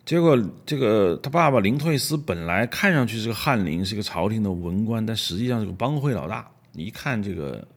[0.08, 6.50] 结果，这个他爸爸林退思本来看上去是个翰林，是个朝廷的文官，但实际上是个帮会老大。
[6.72, 7.68] 一看这个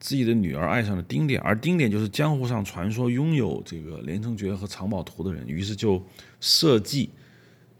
[0.00, 6.04] 自己的女儿爱上了丁点，而丁点就是江湖上传说拥有这个连城诀和藏宝图的人，于是就
[6.40, 7.10] 设计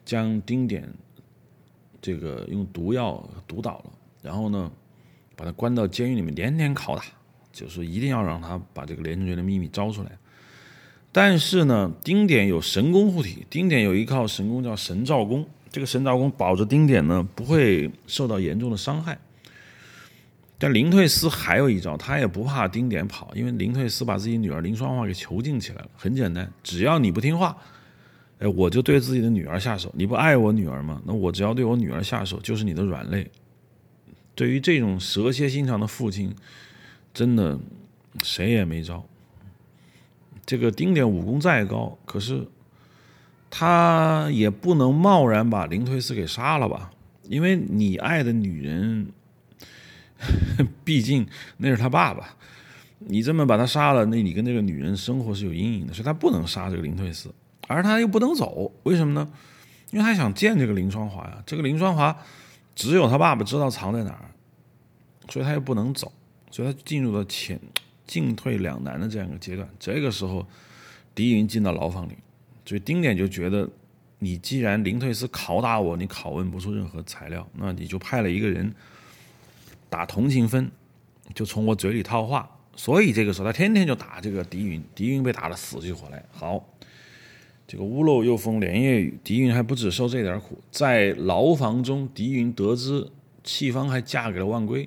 [0.04, 0.88] 将丁点
[2.00, 3.90] 这个用毒药毒倒了，
[4.22, 4.70] 然后呢？
[5.34, 7.02] 把他关到监狱里面，连连拷打，
[7.50, 10.16] 就是一定要让他把这个连城诀的秘密招出来。
[11.14, 19.18] 但是呢，丁点有神功护体，丁点有一套神功叫神照功，这个神照功保着丁点呢不会受到严重的伤害。
[20.58, 25.90] 但林退思还有一招，他也不怕丁点跑，因为林退思把自己女儿林双华给囚禁起来了。
[25.96, 27.56] 很简单，只要你不听话，
[28.38, 29.92] 哎，我就对自己的女儿下手。
[29.94, 31.02] 你不爱我女儿吗？
[31.04, 33.30] 那我只要对我女儿下手，就是你的软肋。
[34.34, 36.34] 对于这种蛇蝎心肠的父亲，
[37.12, 37.58] 真的
[38.22, 39.04] 谁也没招。
[40.44, 42.46] 这个丁点武功再高，可是
[43.50, 46.90] 他也不能贸然把林推斯给杀了吧？
[47.24, 49.08] 因为你爱的女人，
[50.84, 51.26] 毕竟
[51.56, 52.36] 那是他爸爸，
[52.98, 57.32] 你这么把他杀了，那你跟这个女人生活是有阴影的，所以他不能杀这个林推斯，
[57.68, 59.28] 而他又不能走，为什么呢？
[59.90, 62.16] 因为他想见这个林双华呀，这个林双华。
[62.74, 64.30] 只有他爸爸知道藏在哪儿，
[65.28, 66.10] 所以他又不能走，
[66.50, 67.60] 所以他进入了前
[68.12, 69.66] 进退两难的这样一个阶段。
[69.78, 70.46] 这个时候，
[71.14, 72.12] 狄云进到牢房里，
[72.66, 73.66] 所以丁点就觉得，
[74.18, 78.70] 你既然林退思拷打我，你拷问不出任何材料，那你就派了一个人
[79.88, 80.70] 打同情分，
[81.34, 82.50] 就从我嘴里套话。
[82.76, 86.22] 所以这个时候，他天天就打这个狄云，狄云被打得死去活来。
[86.30, 86.68] 好。
[87.64, 93.08] 这个屋漏又逢连夜雨，狄云还不止受这点苦，在牢房中，狄云得知
[93.42, 94.86] 戚芳还嫁给了万归，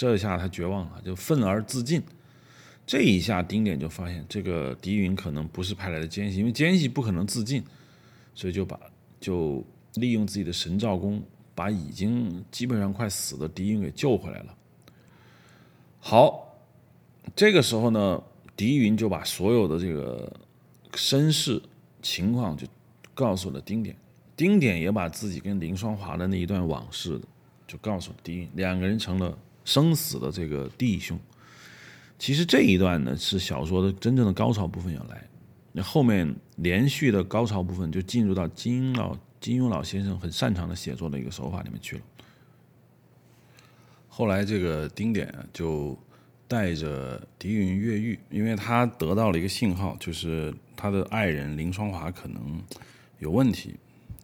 [0.00, 2.02] 这下他绝望了，就愤而自尽。
[2.86, 7.62] 这一下，丁点就发现这个狄云可能不是派来的奸细，因为奸细不可能自尽，
[8.34, 8.80] 所以就把
[9.20, 9.62] 就
[9.96, 11.22] 利用自己的神照功，
[11.54, 14.56] 把已经基本上快死的狄云给救回来了。
[15.98, 16.56] 好，
[17.36, 18.22] 这个时候呢，
[18.56, 20.32] 狄云就把所有的这个。
[20.96, 21.62] 身世
[22.02, 22.66] 情况就
[23.14, 23.94] 告诉了丁点，
[24.34, 27.20] 丁点也把自己跟林双华的那一段往事
[27.64, 29.38] 就告诉了狄云，两个人成了
[29.70, 31.18] 生死的这个弟兄。
[32.18, 35.22] 其实这一段呢是小说的真正的高潮部分要来，
[35.72, 42.02] 那后面连续的高潮部分就进入到金庸老金庸老先生很擅长的写作的一个手法里面去了。
[44.08, 45.96] 后来这个丁点就。
[46.50, 52.60] 带着狄云越狱，因为他得到了一个信号，就是他的爱人林双华可能
[53.20, 53.76] 有问题，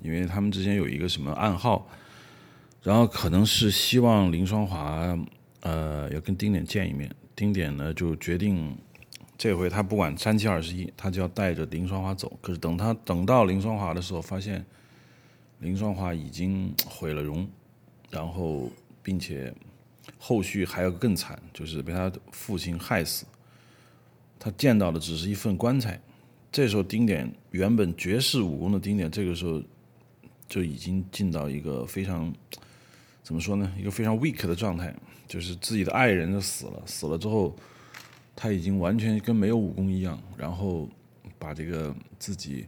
[0.02, 1.87] 因为他们之间有一个什么暗号，
[2.82, 5.16] 然后可能是希望林双华
[5.66, 8.76] 呃要跟丁点见一面，丁点呢就决定
[9.37, 12.38] 这回他不管三七二十一，他就要带着林双华走。
[12.40, 14.64] 可是等他等到林双华的时候，发现
[15.59, 17.48] 林双华已经毁了容，
[18.11, 18.70] 然后
[19.02, 19.52] 并且。
[20.18, 23.26] 后续还要更惨，就是被他父亲害死。
[24.38, 26.00] 他见到的只是一份棺材。
[26.52, 29.61] 这时候，丁点原本绝世武功的丁点，这个时候
[30.48, 32.33] 就已经进到一个非常
[33.22, 33.70] 怎么说呢？
[33.76, 34.94] 一个非常 weak 的状态，
[35.27, 37.55] 就是自己的爱人就死了，死了之后，
[38.35, 40.19] 他已经完全跟没有武功一样。
[40.37, 40.89] 然后
[41.39, 42.67] 把这个自己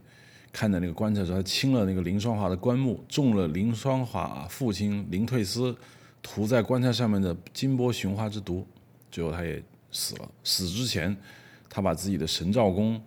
[0.51, 5.75] 看在那个棺材时，他清了那个林双华的棺木，中了林双华父亲林退思。
[6.21, 8.67] 涂在棺材上面的金波雄花之毒，
[9.09, 10.29] 最后他也死了。
[10.43, 11.15] 死之前，
[11.69, 13.01] 他把自己的神照功，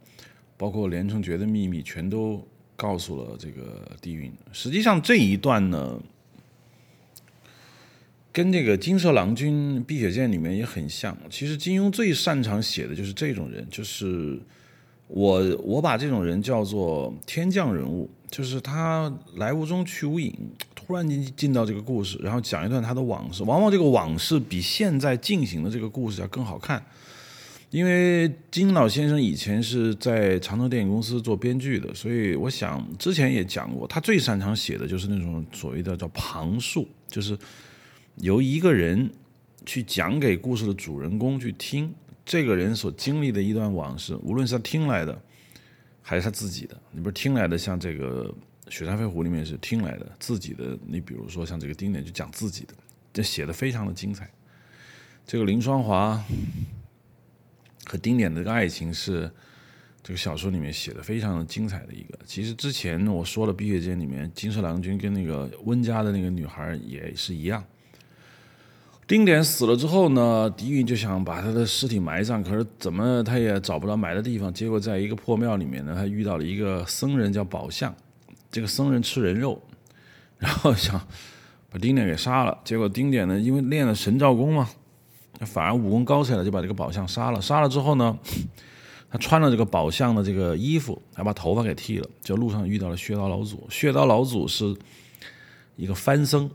[0.56, 2.42] 包括连城诀的秘密，全都
[2.74, 4.32] 告诉了这个狄云。
[4.50, 6.00] 实际上这一段呢，
[8.32, 11.16] 跟这个《金色郎君碧血剑》里面也很像。
[11.28, 14.40] 其实金庸最擅长写的就是这种人，就是
[15.08, 20.32] 我我把这种人叫做天降人物，就是他来无踪去无影。
[20.74, 26.84] 突然间进到这个故事，然后讲一段他的往事，往往这个往事比现在进行的这个故事要更好看。
[27.70, 37.38] 因为金老先生以前是在长城电影公司做编剧的，所以我想之前也讲过，他最擅长写的就是那种所谓的叫旁述，就是
[38.16, 39.10] 由一个人
[39.64, 41.94] 去讲给故事的主人公去听，
[42.24, 45.20] 这个人所经历的一段往事，无论是他听来的
[46.00, 46.80] 还是他自己的。
[46.90, 48.34] 你不是听来的，像这个
[48.72, 50.78] 《雪山飞狐》里面是听来的，自己的。
[50.86, 52.74] 你比如说像这个丁点就讲自己的，
[53.12, 54.30] 这写的非常的精彩。
[55.26, 56.22] 这个林双华。
[57.84, 59.28] 和丁点的这个爱情是
[60.04, 62.16] 这个小说里面写的非常的精彩的一个。
[62.24, 67.62] 其实之前我说了，《碧血剑》里面金色郎君跟那个温家的那个女孩也是一样。
[69.12, 74.50] 丁点死了之后呢，狄云就想把他的尸体埋葬，可是怎么他也找不到埋的地方。
[74.50, 77.94] 结果在一个破庙里面呢，他遇到了一个僧人叫宝相，
[78.50, 79.60] 这个僧人吃人肉，
[80.38, 80.98] 然后想
[81.68, 82.56] 把丁点给杀了。
[82.64, 84.66] 结果丁点呢，因为练了神照功嘛。
[85.40, 87.38] 反而武功高起来，就把这个宝相杀了。
[87.38, 88.18] 杀了之后呢，
[89.10, 92.08] 他穿了这个宝相的这个衣服，还把头发给剃了。
[92.22, 94.74] 就路上遇到了血刀老祖，血刀老祖是
[95.76, 96.50] 一个番僧，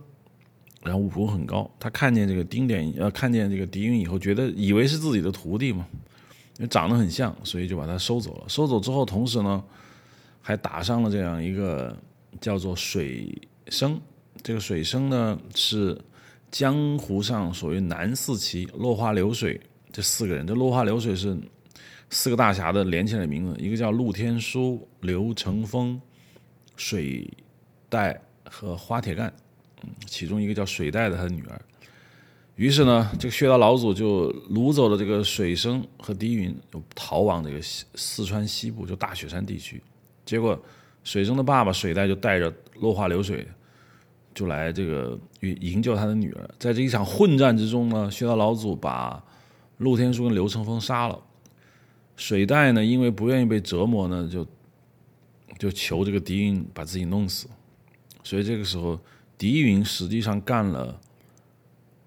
[0.87, 1.69] 然后武功很高。
[1.79, 5.85] 他看见这个丁点，呃，看见这个狄云以后，觉得以为是自己的徒弟嘛，
[6.57, 8.45] 因为长得很像，所以就把他收走了。
[8.47, 9.63] 收走之后，同时呢，
[10.41, 11.95] 还打上了这样一个
[12.39, 13.99] 叫做水生。
[14.41, 15.99] 这个水生呢是。
[16.49, 19.59] 江湖上所谓南四奇、落花流水
[19.91, 21.37] 这四个人，这落花流水是
[22.09, 26.01] 四个大侠的连起来的名字，一个叫陆天书、刘成风、
[26.77, 27.29] 水
[27.89, 29.31] 袋和花铁干，
[30.05, 31.61] 其中一个叫水袋的他的女儿。
[32.55, 39.81] 于是呢，这个血刀老祖就掳走了这个水生和狄云，就逃往这个四川西部，就大雪山地区。
[40.25, 40.59] 结果
[41.03, 43.47] 水生的爸爸水袋就带着落花流水。
[44.33, 49.23] 就来这个营救他的女儿，在这一场混战之中呢，血刀老祖把
[49.77, 51.19] 陆天书跟刘成风杀了。
[52.15, 54.45] 水袋呢，因为不愿意被折磨呢，就
[55.57, 57.47] 就求这个狄云把自己弄死。
[58.23, 58.99] 所以这个时候，
[59.37, 60.99] 狄云实际上干了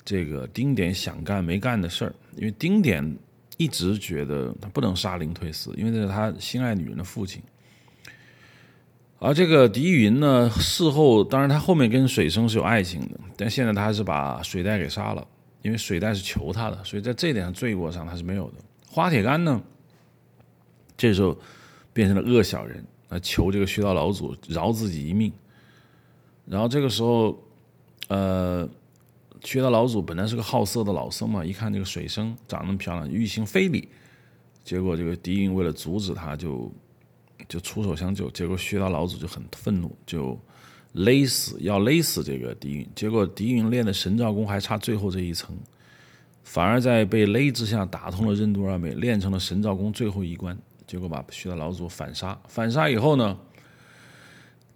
[0.04, 3.16] 这个丁点想干没干的事儿，因为丁点
[3.56, 7.40] 一直觉得他不能杀林退四，因为这是他心爱女人的父亲。
[9.20, 15.24] 而这个狄云呢，事后当然他后面跟水生是有爱情的，但现在他是把水袋给杀了，
[15.62, 18.54] 因为水袋是求他的，所以在这点上罪过上他是没有的。
[18.88, 19.62] 花铁干呢，
[20.96, 21.38] 这时候
[21.92, 25.30] 变成了恶小人，啊，求这个虚道老祖饶自己一命。
[26.50, 27.38] 然后这个时候，
[28.08, 28.68] 呃，
[29.42, 33.88] 薛道老祖本来是个好色的老僧嘛，一看这个水生长那么漂亮，欲行非礼，
[34.64, 36.70] 结果这个狄云为了阻止他，就。
[37.48, 40.38] 就出手相救，结果血刀老祖就很愤怒，就
[40.92, 42.88] 勒死要勒死这个狄云。
[42.94, 45.56] 结果狄云练的神照功还差最后这一层，
[46.44, 50.56] 反而在被勒之下打通了任督二脉，练成了神照功最后一关。
[50.86, 53.36] 结果把血刀老祖反杀，反杀以后呢，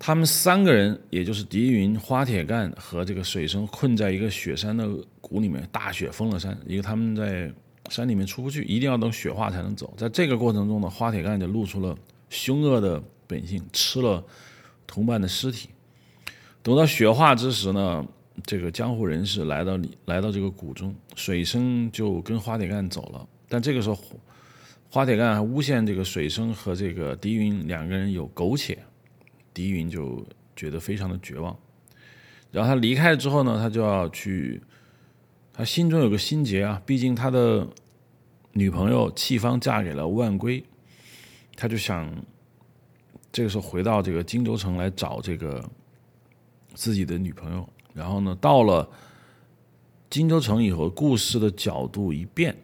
[0.06, 4.86] 他们三个人，也就是狄云、花铁干和这个水生，困在一个雪山的
[5.18, 7.50] 谷里面，大雪封了山，因为他们在
[7.88, 9.94] 山里面出不去，一定要等雪化才能走。
[9.96, 11.96] 在这个过程中呢，花铁干就露出了。
[12.28, 14.22] 凶恶的本性吃了
[14.86, 15.70] 同伴的尸体，
[16.62, 18.04] 等到雪化之时呢，
[18.44, 23.26] 这个江湖人士来到里，来到这个谷中，水生就跟花铁干走了。
[23.48, 23.98] 但这个时候，
[24.90, 28.76] 花铁干还诬陷这个水生和这个狄云两个人有苟且，
[29.54, 31.56] 狄云就觉得非常的绝望。
[32.50, 34.60] 然后他离开之后呢，他就要去，
[35.52, 37.66] 他心中有个心结啊，毕竟他的
[38.52, 40.62] 女朋友戚芳嫁给了万归。
[41.56, 42.12] 他就想，
[43.32, 45.64] 这个时候回到这个荆州城来找这个
[46.74, 47.68] 自己的女朋友。
[47.92, 48.88] 然后呢，到了
[50.10, 52.56] 荆州城以后，故事的角度一变，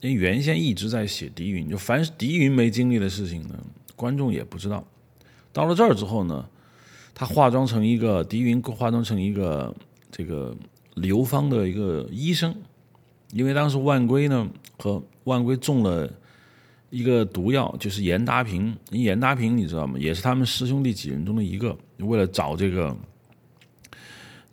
[0.00, 3.58] 因为原先一直在写狄云，就凡是狄云没经历的事情呢，
[3.94, 4.82] 观众也不知道。
[5.52, 6.48] 到了这儿之后呢，
[7.14, 9.74] 他化妆成一个狄云，化妆成一个
[10.10, 10.56] 这个
[10.94, 12.54] 流芳的一个医生，
[13.32, 16.10] 因为当时万归呢和万归中了。
[16.90, 19.98] 一个毒药就是严达平，严达平你知道吗？
[19.98, 21.76] 也是他们师兄弟几人中的一个。
[21.98, 22.96] 为了找这个，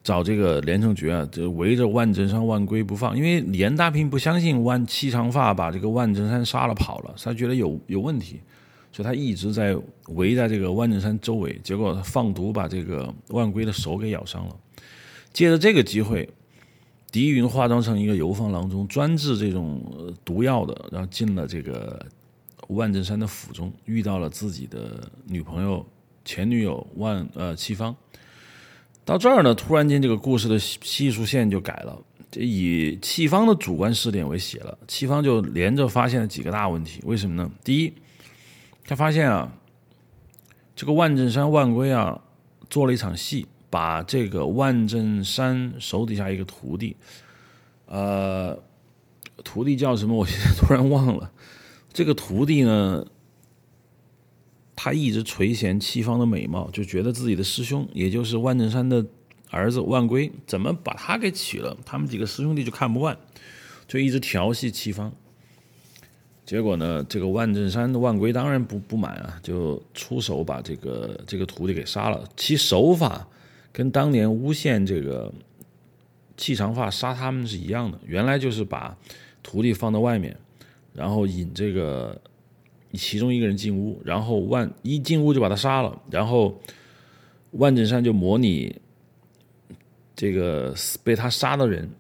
[0.04, 3.16] 找这个连城诀啊，就围着万真山万龟不放。
[3.16, 8.42] 因为严达平不相信万七长发把这个万真山杀了跑了，他觉得有有问题，
[8.96, 9.76] 所以他一直在
[10.10, 11.60] 围在这个万振山周围。
[11.64, 14.56] 结果他放毒把这个万龟的手给咬伤了。
[15.34, 16.30] 借着这个机会，
[17.12, 19.84] 狄云化妆成一个游方郎中，专治这种
[20.24, 22.06] 毒药的，然后进了这个。
[22.70, 25.86] 万振山的府中遇到了自己的女朋友、
[26.24, 27.96] 前女友万呃戚芳。
[29.04, 31.96] 到这儿呢，突然间这个故事的叙述线就改了。
[32.32, 37.00] 这以戚方的主观视点为写了，戚方就连着发现了几个大问题。
[37.06, 37.52] 为什么呢？
[37.64, 37.94] 第一，
[38.88, 39.52] 他发现啊，
[40.76, 42.22] 这个万正山万圭啊，
[42.70, 46.96] 做了一场戏，把这个万正山手底下一个徒弟，
[47.88, 48.62] 呃，
[49.44, 50.16] 徒弟叫什么？
[50.16, 51.32] 我现在 突然忘了。
[51.92, 53.06] 这个徒弟呢，
[54.76, 59.06] 他一直垂涎戚方的美貌，就觉得自己的师兄，也就是万正山的。
[59.52, 61.78] 儿子万归怎么把他给娶了？
[61.86, 63.18] 他们几个师兄弟就看不惯，
[63.88, 65.14] 就一直调戏戚方。
[66.46, 72.24] 结果呢，这个万振山的万归当然不不满啊，就出手把这个这个徒弟给杀了。
[72.38, 73.28] 其手法
[73.74, 75.34] 跟当年诬陷这个
[76.38, 78.96] 气长发杀他们是一样的，原来就是把
[79.42, 80.38] 徒弟放到外面，
[80.94, 82.22] 然后引这个
[82.94, 86.62] 其中一个人进屋，然后万一进屋就把他杀了，然后
[87.52, 88.80] 万振山就模拟。
[90.18, 90.74] 这个
[91.04, 91.92] 被他杀的人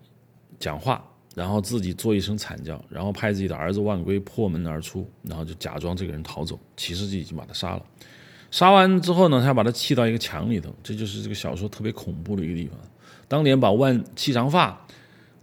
[0.57, 7.85] 讲话，然后自己做一声惨叫，然后派自己的儿子万归破门而出，然后就假装这个人逃走，其实就已经把他杀了。
[8.49, 12.79] 杀完之后呢，他把他砌到一个墙里头，这就是这个小说特别恐怖的一个地方。
[13.27, 14.79] 当年把万七长发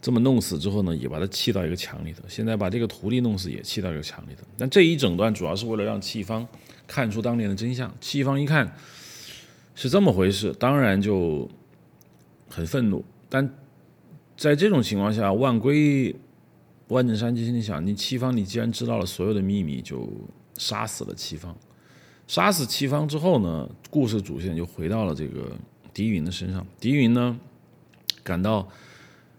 [0.01, 2.23] 这么弄死之后呢，也把他砌到一个墙里头。
[2.27, 4.43] 现在把这个徒弟弄死，也砌到一个墙里头。
[4.57, 6.47] 但这一整段主要是为了让戚方
[6.87, 7.95] 看出当年的真相。
[8.01, 8.75] 戚方一看
[9.75, 11.49] 是这么回事，当然就。
[12.55, 13.49] 很愤怒，但
[14.37, 16.15] 在这种情况下，万归、
[16.89, 20.09] 万正山就心里想：你戚方，你既然知道了所有的秘密，就
[20.57, 21.57] 杀死了戚方。
[22.27, 25.53] 杀死戚方之后呢，故事主线就回到了这个
[25.93, 26.67] 狄云的身上。
[26.81, 27.39] 狄云呢，
[28.25, 28.67] 感到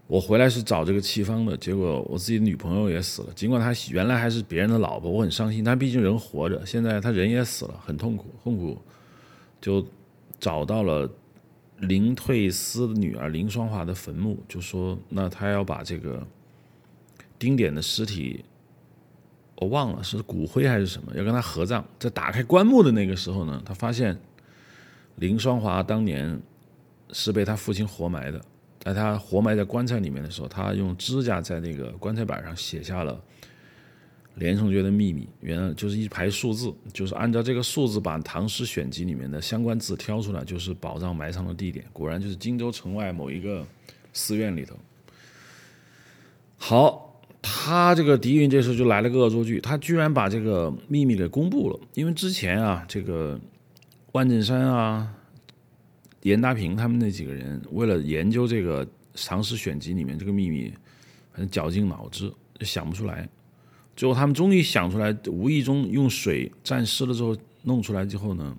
[0.08, 3.30] 我回来是找这个戚方的，结果我自己的女朋友也死了。
[3.36, 5.64] 尽管他原来还是别人的老婆，我很伤心。
[5.64, 8.78] 但毕竟人活着，现在他人也死了，很痛苦，痛苦，
[9.60, 9.86] 就
[10.40, 11.10] 找到了。
[11.88, 16.26] 林退思的女儿林双华的坟墓，就说那他要把这个
[17.38, 18.44] 丁点的尸体，
[19.56, 21.86] 我忘了是骨灰还是什么，要跟他合葬。
[22.00, 24.18] 在打开棺木的那个时候呢，他发现
[25.16, 26.42] 林双华当年
[27.12, 28.42] 是被他父亲活埋的，
[28.80, 33.22] 在他活埋在棺材里面的时候，他用指甲在那个棺材板上写下了。
[34.36, 41.86] 连城诀的秘密，原来就是一排数字，就是按照这个数字把《唐诗选集》里面的相关字挑出来，就是宝藏埋藏的地点。
[41.94, 43.66] 果然就是荆州城外某一个
[44.12, 44.76] 寺院里头。
[46.58, 51.80] 好，他这个狄云这时候就来了个恶作剧，他居然把这个秘密给公布了。
[51.94, 53.40] 因为之前啊，这个
[54.14, 55.14] 万振山啊、
[56.24, 58.84] 严达平他们那几个人为了研究这个
[59.28, 60.74] 《唐诗选集》里面这个秘密，
[61.32, 63.30] 反正绞尽脑汁想不出来。
[63.96, 68.58] 最后，他们终于想出来，无意中用水沾湿了之后弄出来之后呢，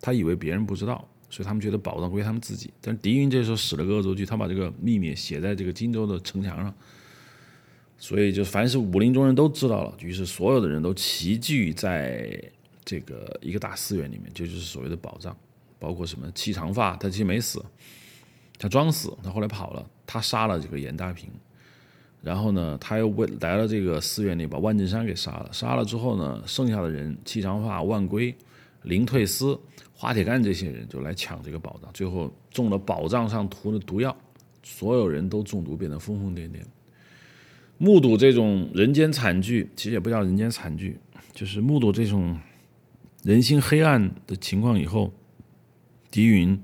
[0.00, 2.72] 他以为别人不知道，所以他们觉得宝藏归他们自己。
[2.80, 6.72] 但狄云这时候使了个恶作剧，他把这个秘密写在这个荆州的城墙上，
[7.98, 12.40] 所以就凡是武林中人都知道了，于是所有的人都齐聚在
[12.84, 15.36] 这个一个大寺院里面，这就是所谓的宝藏，
[15.80, 17.60] 包括什么七长发，他其实没死，
[18.56, 21.28] 他装死，他后来跑了，他杀了这个严大平。
[22.20, 25.48] 然后呢，他又为来了这个寺院里，把万正山给杀了。
[25.52, 28.34] 杀了之后呢，剩下的人戚长发、万归、
[28.82, 29.58] 林退思、
[29.94, 31.90] 花铁干这些人就来抢这个宝藏。
[31.92, 34.14] 最后中了宝藏上涂的毒药，
[34.62, 36.60] 所有人都中毒，变得疯疯癫癫。
[37.78, 40.98] 目睹这种人间惨剧，其实也不叫人间惨剧，
[41.32, 42.36] 就是目睹这种
[43.22, 45.12] 人心黑暗的情况以后，
[46.10, 46.60] 狄云。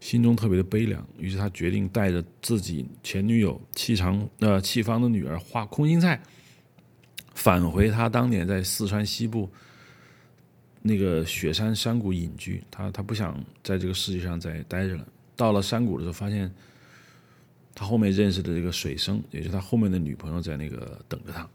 [0.00, 6.18] 心中特别的悲凉，于是他决定带着自己前女友戚长呃戚方的女儿画空心菜，
[7.34, 9.46] 返回他当年在四川西部
[10.80, 12.64] 那个雪山山谷隐居。
[12.70, 15.06] 他他不想在这个世界上再待着了。
[15.36, 16.50] 到了山谷的时候，发现
[17.74, 21.46] 他后面认识的这个水生，也就是他后面的女朋友，在那个等着他。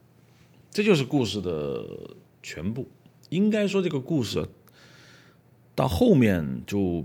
[0.70, 1.84] 这就是故事的
[2.44, 2.88] 全部。
[3.30, 4.48] 应该说，这个故事
[5.74, 7.04] 到后面就。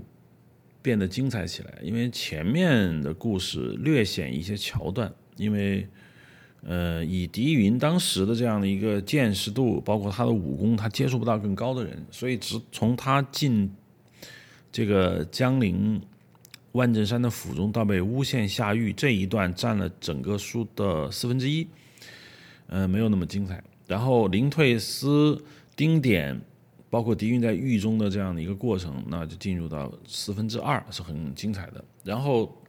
[0.81, 5.87] 变得精彩起来，因为前面的故事略显一些桥段，因为，
[6.63, 13.71] 呃，以狄云当时的这样的一个见识度，包括他的武功，他接触不到更高的人，所以只从他进
[14.71, 16.01] 这个江陵
[16.71, 21.67] 万镇山的府中到被诬陷下狱这一段，占了整个书的四分之一，
[22.67, 23.63] 呃，没有那么精彩。
[23.87, 25.43] 然后林退思、
[25.75, 26.41] 丁点。
[26.91, 31.83] 包括狄云在狱中的这样的一个过程，那就进入到四分之二是很精彩的。
[32.03, 32.61] 然后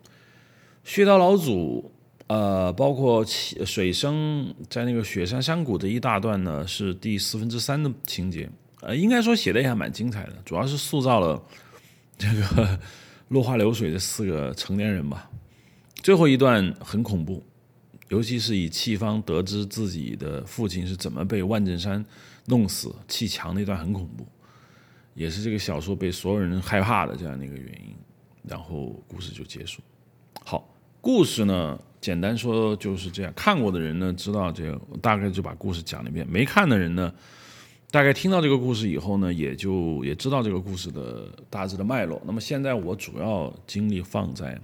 [0.85, 1.93] 薛刀老祖，
[2.29, 8.49] 呃，包括水生在那个雪山山谷的一大段呢，是第四分之三的情节。
[8.81, 11.43] 呃，应该说写的也还蛮精彩的，主要是塑造了
[12.17, 12.79] 这个
[13.29, 15.29] 落花流水的四个成年人吧。
[16.01, 17.43] 最后一段很恐怖，
[18.09, 22.05] 尤其是以戚方得知自己的父亲是怎么被万正山
[22.47, 24.27] 弄死、砌墙那段很恐怖，
[25.15, 27.95] 也是这个小说被所有人害怕的这样的一个原因。
[28.49, 29.81] 然后故事就结束。
[30.45, 30.69] 好，
[31.01, 33.33] 故事呢，简单说就是这样。
[33.37, 37.15] 看过的人呢，知道这个，大概就把故事讲了一遍；没看的人呢，
[37.93, 42.21] 大概听到这个故事以后呢，也就也知道这个故事的大致的脉络。
[42.27, 44.61] 那么现在我主要精力放在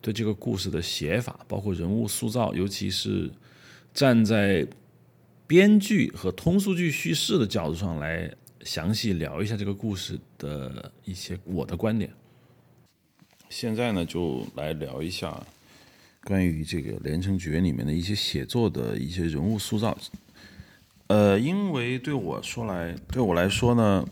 [0.00, 3.30] 对这个故事的写法，包括人物塑造，尤其是
[3.94, 4.66] 站在
[5.52, 12.10] 编剧和通俗剧叙事的角度上来详细聊一下这个故事的一些我的观点。
[13.50, 15.46] 现在呢，就来聊一下
[16.24, 19.94] 关于这个《连城诀》里面的一些写作的一些人物塑造。
[21.08, 24.08] 呃，因为对我说来，对我来说呢，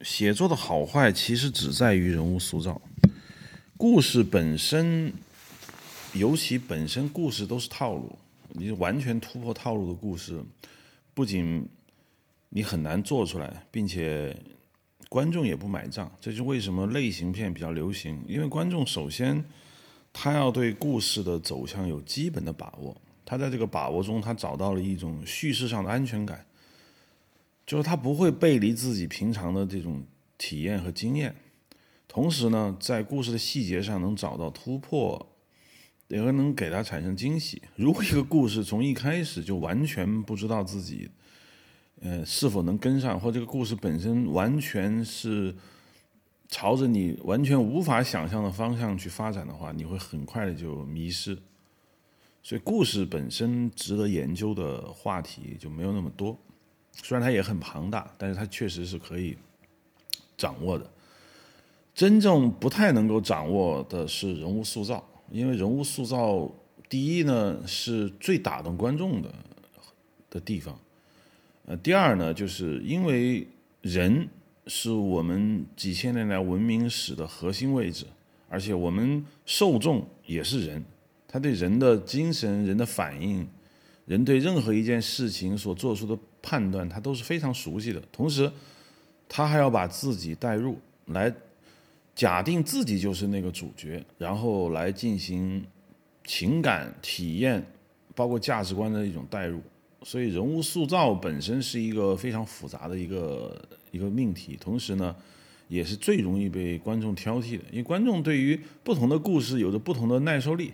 [0.00, 2.82] 写作的好坏其实只在于人物塑造。
[3.76, 5.12] 故事本身，
[6.12, 8.18] 尤其本身故事都是套路，
[8.50, 10.42] 你完全突破套路的故事，
[11.14, 11.68] 不仅
[12.48, 14.36] 你很难做出来，并且。
[15.10, 18.22] 观众也不买账，这就是为什么类型片比较流行？
[18.28, 19.42] 因为观众首先
[20.12, 22.94] 他要对故事的走向有基本的把握，
[23.24, 26.44] 他在这个把握中，他找到了一种叙事上的安全感，
[27.64, 30.04] 就是他不会背离自己平常的这种
[30.36, 31.34] 体验和经验，
[32.06, 35.26] 同时呢，在故事的细节上能找到突破，
[36.08, 37.62] 也能给他产生惊喜。
[37.76, 41.08] 如果一个故事从一开始就完全不知道自己。
[42.00, 45.52] 呃，是否能跟上，或这个故事本身完全是
[46.46, 51.36] 朝着你完全无法想象的方向去发展的话，你会很快的就迷失。
[52.40, 56.38] 所以，故事本身值得研究的话题就没有那么多。
[56.92, 59.36] 虽然它也很庞大，但是它确实是可以
[60.36, 60.88] 掌握的。
[61.92, 66.50] 真正不太能够掌握的是人物塑造，因为人物塑造，
[66.88, 69.32] 第一呢是最打动观众的
[70.30, 70.78] 的地方。
[71.66, 73.46] 呃，第二呢，就是因为
[73.82, 74.28] 人
[74.66, 78.06] 是我们几千年来文明史的核心位置，
[78.48, 80.82] 而且我们受众也是人，
[81.26, 83.46] 他对人的精神、人的反应、
[84.06, 88.02] 人对任何一件事情所做出的判断，他都是非常熟悉的。
[88.10, 88.50] 同时，
[89.28, 91.30] 他还要把自己带入来，
[92.18, 95.64] 假定自己就是那个主角，然后来进行
[96.24, 97.64] 情感体验，
[98.12, 99.60] 包括价值观的一种代入。
[100.02, 103.56] 所以人物塑造本身是一个非常复杂的一个
[103.92, 105.14] 一个命题，同时呢，
[105.68, 107.62] 也是最容易被观众挑剔的。
[107.70, 110.72] 因为观众对于不同的故事有着不同的耐受力。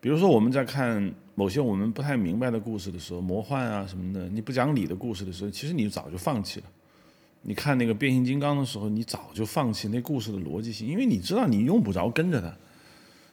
[0.00, 6.66] 比如说我们在看某些我们不太明白的故事的时候，魔幻啊什么的，你不讲理的故事的时候，其实你早就放弃了。
[7.48, 12.52] 你看那个变形金刚的时候，你早就放弃那故事的逻辑性，因为你知道你用不着跟着它，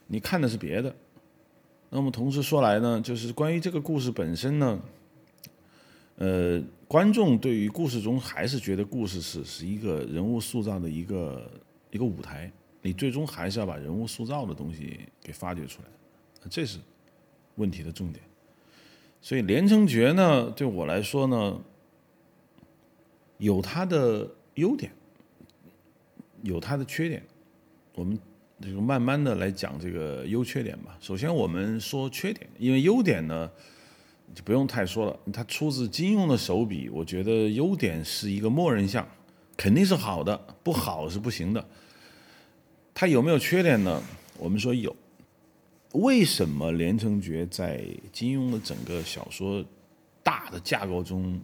[0.06, 0.94] 你看的是别的。
[1.90, 4.80] 那么同时说来呢，就是关于这个故事本身呢。
[6.16, 11.50] 呃，观众对于故事中还是觉得故事是是一个人物塑造的一个
[11.90, 12.48] 一个舞台，
[12.82, 15.88] 你最终还是要把人物塑造的东西给发掘出来，
[16.48, 16.78] 这是
[17.56, 18.24] 问题的重点。
[19.20, 21.60] 所以《连城诀》呢，对我来说呢，
[23.38, 24.92] 有它的优点，
[26.42, 27.22] 有它的缺点。
[27.94, 28.18] 我们
[28.60, 30.96] 这个慢慢的来讲这个优缺点吧。
[31.00, 33.50] 首先我们说缺点，因为优点呢。
[34.34, 39.06] 就不用太说了，它出自金庸的手笔，我觉得优点是一个默认项，
[39.56, 41.64] 肯定是好的，不好是不行的。
[42.94, 44.02] 它有没有缺点呢？
[44.38, 44.96] 我们说有。
[45.92, 49.64] 为什么《连城诀》在金庸的整个小说
[50.22, 51.38] 大的架构中，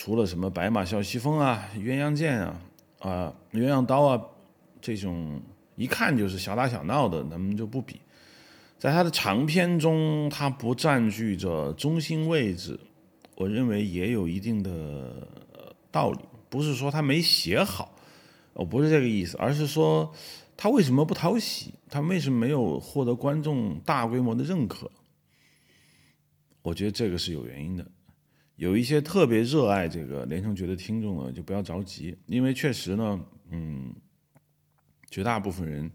[0.00, 2.58] 除了什么白马啸西风啊、鸳鸯剑啊、
[3.00, 4.18] 啊鸳鸯刀啊
[4.80, 5.38] 这种
[5.76, 8.00] 一看就是小打小闹的，咱们就不比。
[8.78, 12.80] 在他的长篇中，他不占据着中心位置，
[13.34, 15.28] 我认为也有一定的
[15.90, 16.20] 道理。
[16.48, 17.94] 不是说他没写好，
[18.54, 20.10] 我，不是这个意思，而是说
[20.56, 21.74] 他为什么不讨喜？
[21.90, 24.90] 他为什么没有获得观众大规模的认可？
[26.62, 27.86] 我觉得这个是有原因的。
[28.60, 33.90] 有一些特别热爱这个《连城诀》的听众呢，就不要着急，因为确实呢，嗯，
[35.10, 35.90] 绝大部分人。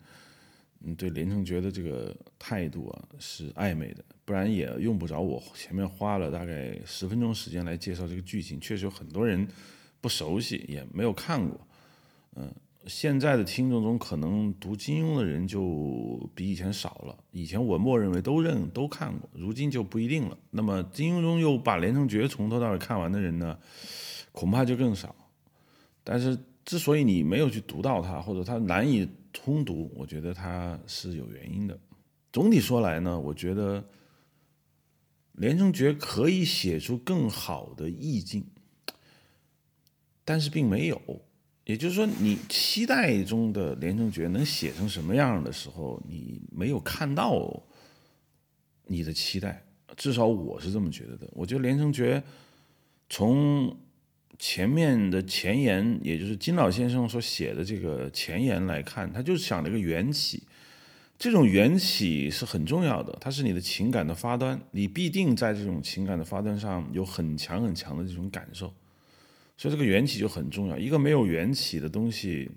[0.80, 8.60] 嗯，对《连城诀》的这个态度啊是暧昧的，不然也用不着我前面花了大概十分钟时间来介绍这个剧情。
[8.60, 9.48] 确实有很多人
[10.02, 11.68] 不熟悉，也没有看过。
[12.36, 12.52] 嗯，
[12.88, 17.18] 现在的听众中可能读金庸的人就比以前少了。
[17.32, 20.38] 以前我默认为都认都看过，如今就不一定了。
[20.52, 23.58] 那么金庸中又把《连城诀》从头到尾看完的人呢，
[24.32, 25.16] 恐怕就更少。
[26.04, 29.10] 但是之所以你没有去读到它，或者它难以。
[29.38, 31.78] 通读，我觉得它是有原因的。
[32.32, 33.86] 总体说来呢，我觉得
[35.34, 38.46] 连城诀可以写出更好的意境，
[40.24, 41.02] 但是并没有。
[41.66, 47.64] 也就是说，你期待中的连城诀能写成什么样的时候，你没有看到
[48.86, 49.64] 你的期待。
[49.98, 51.28] 至少我是这么觉得的。
[51.34, 52.22] 我觉得连城诀
[53.10, 53.76] 从
[54.38, 60.44] 前面的前言，也就是金老先生所写的这个前言来看，他就是想了一个缘起。
[61.18, 68.74] 这种缘起是很重要的，它是你的情感的发端，你必定在这种情感的发端上有很强很强的这种感受，
[69.58, 70.78] 所以这个缘起就很重要。
[70.78, 72.50] 一个没有缘起的东西，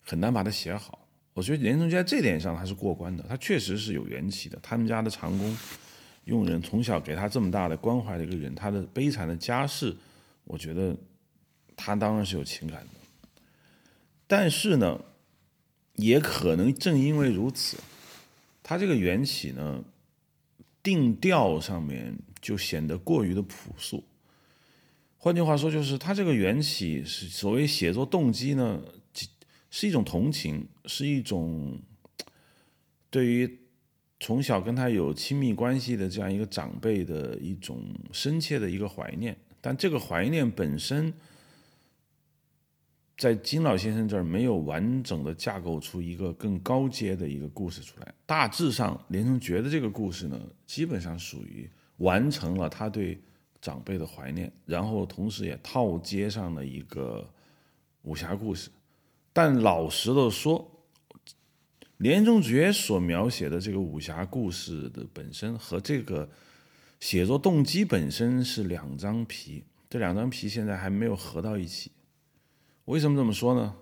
[0.00, 1.06] 很难把它写好。
[1.32, 4.58] 我觉得连城诀在这点上他是过关的，他确实是有缘起的。
[4.62, 5.56] 他们家的长工
[6.24, 9.96] 佣人从小给他这么大的关怀的一个人，他的悲惨的家世。
[10.44, 10.96] 我觉得
[11.74, 13.28] 他当然是有情感的，
[14.26, 15.00] 但是呢，
[15.94, 17.78] 也可能正因为如此，
[18.62, 19.82] 他这个缘起呢，
[20.82, 24.04] 定调上面就显得过于的朴素。
[25.24, 28.78] 换句话说，就是他这个缘起是所谓写作动机呢，
[29.70, 31.80] 是一种同情，是一种
[33.08, 33.58] 对于
[34.20, 39.34] 从小跟他有亲密关系的这样一个长辈的一种深切的一个怀念。
[39.62, 41.10] 但这个怀念本身，
[43.16, 48.12] 在金老先生这儿没有完整的架构出一个更高阶的一个故事出来。
[48.26, 51.66] 大致上，连城诀的这个故事呢，基本上属于
[51.96, 53.18] 完成了他对
[53.64, 57.26] 长辈的怀念，然后同时也套接上了一个
[58.02, 58.68] 武侠故事。
[59.32, 60.70] 但老实的说，
[61.96, 66.28] 连中诀所描写的这个武侠故事的本身和这个。
[67.00, 71.90] 写作动机本身是两张皮，这两张皮现在还没有合到一起。
[72.86, 73.74] 为什么这么说呢？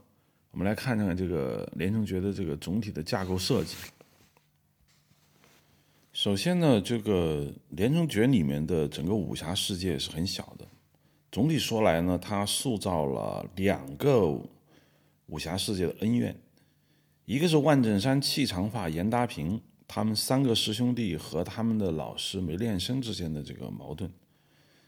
[0.50, 3.76] 我们来看看这个《连中诀》的这个总体的架构设计。
[6.22, 10.64] 首先呢，这个《连城诀》里面的整个武侠世界是很小的。
[11.32, 14.40] 总体说来呢，它塑造了两个
[15.26, 16.32] 武侠世界的恩怨，
[17.24, 19.60] 一个是万正山气长发严达平。
[19.88, 24.08] 他们三个师兄弟和他们的老师梅炼生之间的这个矛盾，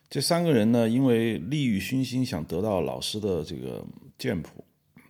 [0.09, 3.85] 这三个人呢，因为利欲熏心，想得到老师的这个
[4.17, 4.65] 剑谱，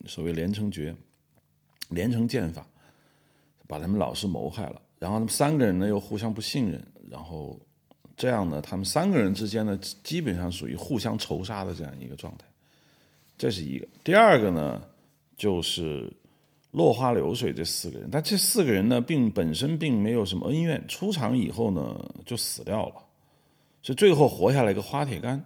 [0.06, 0.96] 所谓连城诀、
[1.90, 2.66] 连城剑法，
[3.68, 4.80] 把他们老师谋害了。
[5.04, 7.60] 然后他们三个人呢又互相不信任，然后
[8.16, 12.46] 这样呢，他们三个人之间呢，基本上属于互相仇杀的这样一个状态。
[13.36, 13.86] 这是一个。
[14.02, 14.82] 第二个呢，
[15.36, 16.10] 就是。
[16.74, 22.94] 落花流水这四个人，但这四个人呢，并本身并没有什么恩怨，出场以后呢就死掉了，
[23.80, 25.40] 所以最后活下来一个花铁干。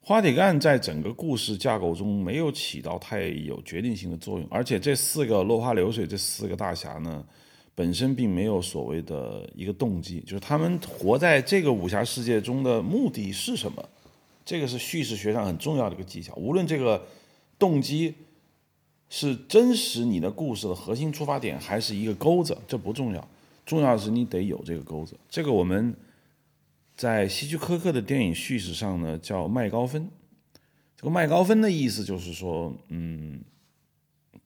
[0.00, 7.24] 花铁干在整个故事架构中没有起到太有决定性的作用，而且这四个落花流水这四个大侠呢，
[7.74, 13.88] 本身并没有所谓的一个动机，就是他们活在这个武侠世界中的目的是什么？
[14.44, 17.06] 这个是叙事学上很重要的一个技巧，无论这个
[17.58, 18.14] 动机。
[19.10, 22.56] 是真实你的故事的核心出发点，还是一个钩子？
[22.66, 23.28] 这不重要，
[23.64, 25.16] 重要的是你得有这个钩子。
[25.28, 25.94] 这个我们
[26.96, 30.08] 在希区柯克的电影叙事上呢叫麦高芬。
[30.96, 33.40] 这个麦高芬的意思就是说，嗯，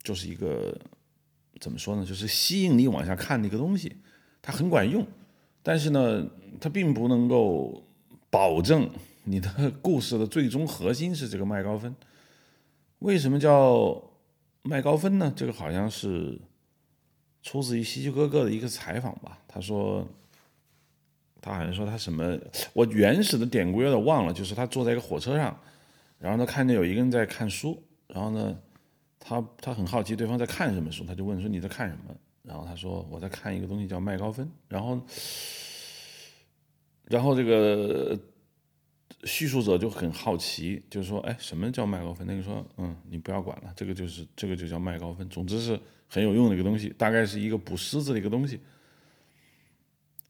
[0.03, 0.76] 就是一个
[1.61, 2.05] 怎么说呢？
[2.05, 3.97] 就是吸引你往下看的一个东西，
[4.41, 5.07] 它很管用，
[5.63, 6.27] 但是呢，
[6.61, 7.83] 它并不能够
[8.31, 8.89] 保证
[9.25, 9.51] 你的
[9.83, 11.95] 故事的最终核心是这个麦高芬。
[13.01, 14.03] 为什么叫？
[14.63, 15.33] 麦高芬呢？
[15.35, 16.39] 这个好像是
[17.43, 19.39] 出自于希区柯克的一个采访吧。
[19.47, 20.07] 他说，
[21.41, 22.37] 他好像说他什么，
[22.75, 24.33] 我原始的典故有点忘了。
[24.33, 25.59] 就是他坐在一个火车上，
[26.19, 28.55] 然后他看见有一个人在看书，然后呢，
[29.29, 32.14] 他他很好奇对方在看什么书，他就问说你在看什么？
[32.43, 34.51] 然后他说我在看一个东西叫麦高芬。
[34.68, 35.01] 然后，
[37.05, 38.18] 然后这个。
[39.24, 42.24] 叙述者就很好奇，就是说，哎，什么叫麦高芬？
[42.24, 45.29] 那个说，嗯，你不要管了，这个就是这个就叫麦高芬。
[45.29, 48.61] 总之是很有用的一个东西，大概是一个捕狮子的一个东西。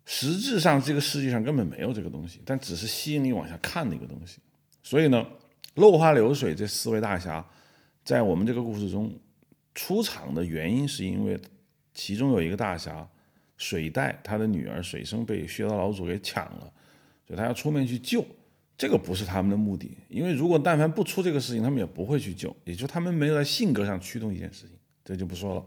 [0.07, 4.39] 实质上这个世界上根本没有这个东西，但只是吸引你往下看的一个东西。
[4.83, 5.23] 所以呢，
[5.75, 7.45] 落花流水这四位大侠
[8.09, 9.13] 在我们这个故事中
[9.75, 11.39] 出场的原因，是因为
[11.93, 13.07] 其中有一个大侠
[13.59, 16.73] 水袋，他的女儿水生被薛刀老祖给抢了，
[17.27, 18.25] 所以他要出面去救。
[18.79, 25.63] 这个不是他们的目的，因为如果但凡不出这个事情，他们也不会去救，也就他们没有在性格上驱动一件事情，这就不说了。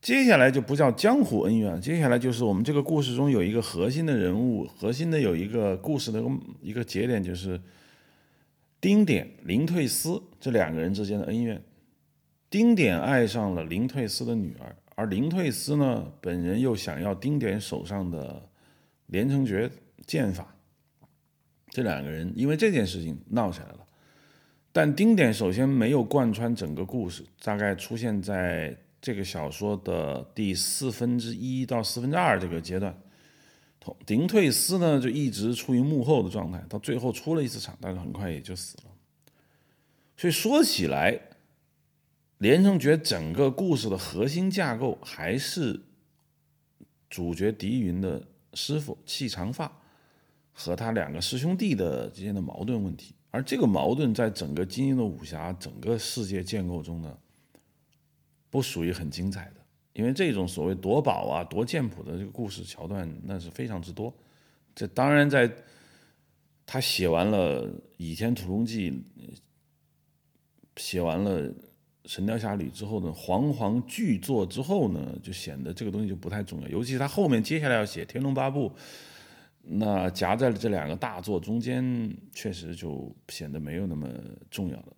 [0.00, 6.24] 接下来就不叫江湖恩怨，接下来就是我们这个故事中有一个核心的人物，核心的有一个故事的
[6.62, 7.60] 一个节点，就是
[8.84, 11.58] 丁点、林退思这两个人之间的恩怨。
[12.50, 18.46] 丁点爱上了林退思的女儿，而林退司呢，本人又想要丁点手上的
[19.06, 19.70] 连城诀
[20.06, 20.54] 剑法。
[21.70, 23.78] 这两个人因为这件事情闹起来了。
[24.70, 32.94] 但丁点首先没有贯穿整个故事，大概出现在这个小说的第四分之一到四分之二这个阶段。
[34.06, 38.84] 丁退思呢，就一直处于幕后的状态，到最后出了一次场，但是很快也就死了。
[40.16, 41.20] 所以说起来，
[42.38, 45.80] 连城诀整个故事的核心架构还是
[47.10, 49.70] 主角狄云的师傅气长发
[50.52, 57.18] 和他两个师兄弟的之间的矛盾问题，而这个矛盾在整个金庸的武侠整个世界建构中呢，
[58.50, 59.63] 不属于很精彩的。
[59.94, 64.12] 因为这种所谓夺宝啊、夺剑谱的这个故事桥段，那是非常之多。
[64.74, 65.48] 这当然在
[66.66, 67.64] 他写完了
[67.96, 68.90] 《倚天屠龙记》，
[70.76, 71.48] 写完了
[72.06, 76.68] 《神雕侠侣》之后呢，煌煌巨作之后呢，就显得这个东西就不太重要。
[76.68, 78.68] 尤其是他后面接下来要写《天龙八部》，
[79.62, 84.08] 那夹在了这两个大作中间，确实就显得没有那么
[84.50, 84.96] 重要了。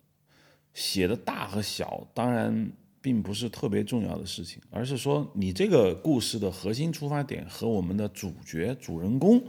[0.73, 2.67] 写的大和小，当然。
[3.07, 9.41] 并不是特别重要的事情，而是说你这个故事的核心出发点和我们的主角主人公，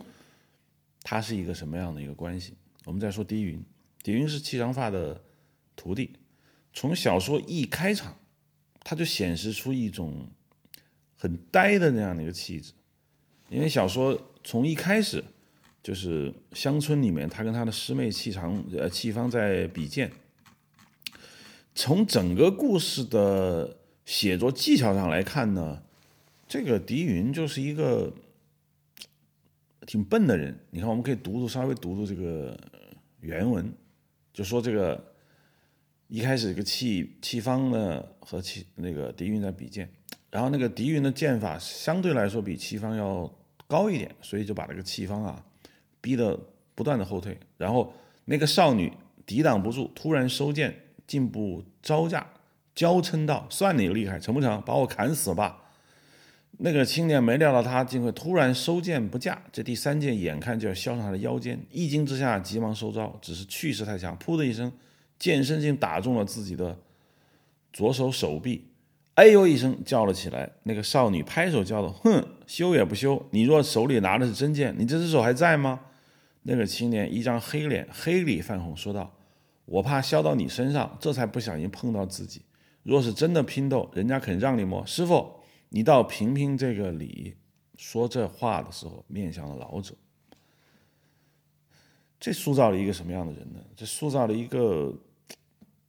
[1.03, 2.55] 他是一个什么样的一个关系？
[2.85, 3.61] 我们再说狄云，
[4.05, 5.21] 狄云是七长发的
[5.75, 6.11] 徒弟，
[6.73, 8.17] 从小说一开场，
[8.85, 10.29] 他就显示出一种
[11.17, 12.73] 很呆的那样的一个气质，
[13.51, 15.25] 因为小说从一开始
[15.83, 20.13] 就是乡村里面，他跟他的师妹气长呃气方在比剑。
[21.81, 25.81] 从整个故事的写作技巧上来看呢，
[26.49, 28.13] 这个狄云就是一个
[29.87, 30.59] 挺笨的人。
[30.71, 32.59] 你看，我们可以读读，稍微读读这个
[33.21, 33.73] 原文，
[34.33, 35.13] 就说这个
[36.09, 39.89] 一开始这个气气方呢和气那个狄云在比剑，
[40.33, 43.33] 然后那个狄云的剑法相对来说比气方要
[43.69, 45.45] 高一点，所以就把那个气方啊
[46.01, 46.37] 逼得
[46.75, 48.93] 不断的后退，然后那个少女
[49.25, 50.75] 抵挡不住，突然收剑。
[51.09, 52.25] 进步招架，
[52.73, 54.63] 娇嗔道：“算你厉害，成不成？
[54.65, 55.65] 把我砍死吧！”
[56.61, 64.73] 那个青年没料到他竟会突然收剑不架，这第三剑眼看就要削上他的腰间，一惊之下急忙收招，只是气势太强，噗的一声，
[65.19, 66.77] 剑身竟打中了自己的
[67.73, 68.67] 左手手臂，
[69.15, 70.51] 哎呦一声叫了起来。
[70.65, 73.25] 那个少女拍手叫道：“哼，修也不修！
[73.31, 75.81] 你若手里拿的是真剑，你这只手还在吗？”
[76.43, 79.15] 那个青年一张黑脸，黑里泛红，说道。
[79.71, 82.41] 我怕削到你身上，这才不小心碰到自己。
[82.83, 84.85] 若是真的拼斗，人家肯让你摸？
[84.87, 85.31] 师傅，
[85.69, 87.37] 你倒评评这个理。
[87.77, 89.95] 说这话的时候，面向了老者。
[92.19, 93.61] 这塑造了一个什么样的人呢？
[93.77, 94.93] 这塑造了一个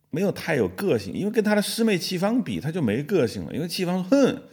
[0.10, 3.54] 没有太有个性，因为跟他的师妹戚方比，他就没个性了。
[3.54, 4.44] 因为戚方说：“哼，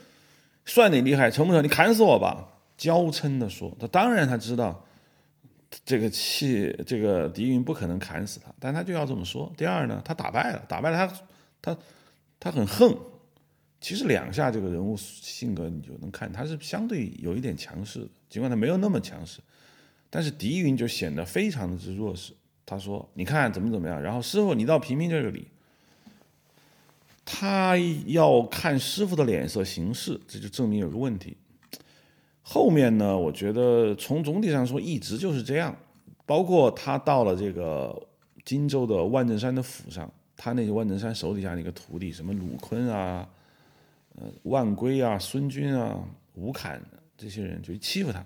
[0.64, 1.62] 算你厉害，成不成？
[1.64, 4.86] 你砍死我吧！”娇嗔的说：“他当然他知道。”
[5.85, 9.53] 这个气，这个狄云不可能砍死他，但他就要这么说。
[9.57, 11.21] 第二呢，他打败了，打败了他，
[11.61, 11.79] 他
[12.39, 12.97] 他很横。
[13.81, 19.41] 其实两下这个人物性格你就能看，他是相对有一点强势的，尽管他没有那么强势，
[20.09, 22.33] 但是狄云就显得非常的之弱势。
[22.64, 25.47] 他说：“你看怎么怎么样。”然后师傅，你到平平这个理。
[27.25, 31.37] 他要看师傅的脸色行事，这就证明有个问题。
[32.49, 33.18] 后面呢？
[33.18, 35.76] 我觉得从总体上说，一直就是这样。
[36.24, 38.01] 包括他到了这个
[38.44, 43.28] 荆州的万振山的府上，他那个万振山手底下那个徒弟，什么鲁坤啊、
[44.14, 45.99] 呃万归啊、孙军啊、
[46.34, 46.80] 吴侃
[47.18, 48.24] 这些人，就欺负他。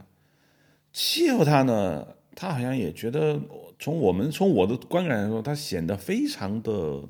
[0.93, 2.07] 欺负他呢，
[2.37, 3.41] 他好像也觉得，
[3.79, 7.03] 从我们从我的观感来说，他显得非常的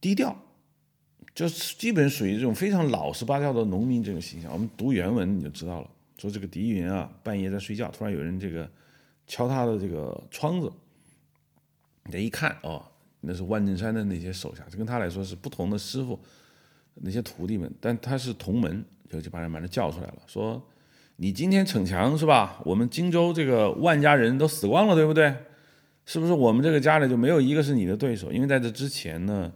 [0.00, 0.34] 低调。
[1.34, 4.52] 就是基本属于这种非常老实巴交的农民这种形象。
[4.52, 5.90] 我们读原文你就知道了。
[6.18, 8.70] 说这个狄云啊，半夜在睡觉，突然有人这个
[9.26, 10.70] 敲他的这个窗子。
[12.04, 12.84] 你一看哦，
[13.22, 16.16] 那是万振山的那些手下，这跟他来说是不同的师傅，
[16.94, 20.62] 那些徒弟们，但他是同门，就就把人把他叫出来了，说
[21.16, 22.60] 你今天逞强是吧？
[22.64, 25.34] 我们荆州这个万家人都死光了，对不对？
[26.04, 28.30] 是不是我们这个家里就没有一个是你的对手？
[28.30, 29.50] 因为在这之前呢。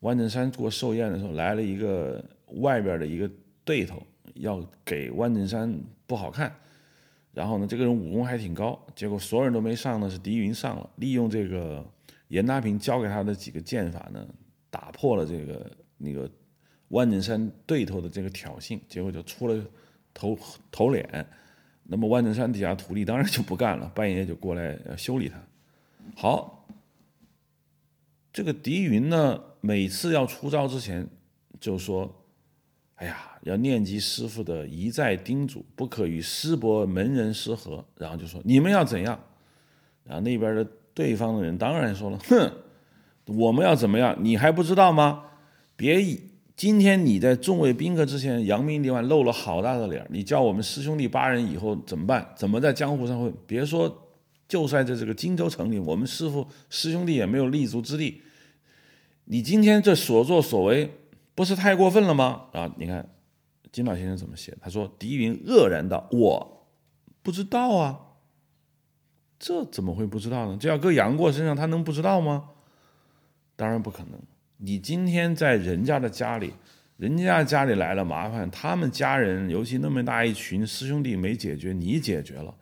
[0.00, 2.22] 万正山过寿宴的时候，来了一个
[2.56, 3.30] 外边的一个
[3.64, 4.02] 对头，
[4.34, 6.54] 要给万正山不好看。
[7.32, 11.84] 然后呢，这个人武功还挺高，结果所有人都没上呢，是狄云上了，利用这个
[12.28, 14.26] 严大平教给他的几个剑法呢，
[14.68, 16.28] 打破了这个那个
[16.88, 19.64] 万正山对头的这个挑衅，结果就出了
[20.12, 20.36] 头
[20.72, 21.26] 头脸。
[21.84, 25.40] 那么万正山底下徒弟当然就不干了，半夜就过来要修理他。
[26.16, 26.66] 好，
[28.32, 29.40] 这个狄云呢？
[29.60, 31.06] 每次要出招之前，
[31.60, 32.10] 就说
[32.96, 37.84] ：“哎呀，要念及师傅的一再叮嘱，不可与师伯门人失和。
[37.96, 39.18] 然后就说你们要怎样？
[40.04, 42.52] 然后那边的对方的人当然说了，哼，
[43.26, 44.16] 我们要怎么样？
[44.20, 45.24] 你还不知道吗？
[45.76, 46.20] 别以
[46.56, 52.32] 今天你在众位宾客之前扬名立万，露了好大的脸，你叫我们师兄弟八人以后怎么办？
[52.36, 53.32] 怎么在江湖上混？
[53.46, 54.08] 别说
[54.48, 58.22] 就算在这个荆州城里，我们师傅师兄弟也没有立足之地。
[59.30, 60.92] 你今天这所作所为。
[61.32, 62.48] 不是太过分了吗？
[62.52, 63.08] 啊，你看
[63.72, 64.54] 金老先生怎么写？
[64.60, 66.66] 他说：“狄云愕然道，我
[67.22, 67.98] 不知道啊，
[69.38, 70.58] 这怎么会不知道呢？
[70.60, 72.50] 这要搁杨过身上，他能不知道吗？
[73.56, 74.20] 当然不可能。
[74.58, 76.52] 你今天在人家的家里，
[76.98, 82.54] 人家家里来了麻烦，他们家人尤其那么大一群师兄弟没解决，你解决了，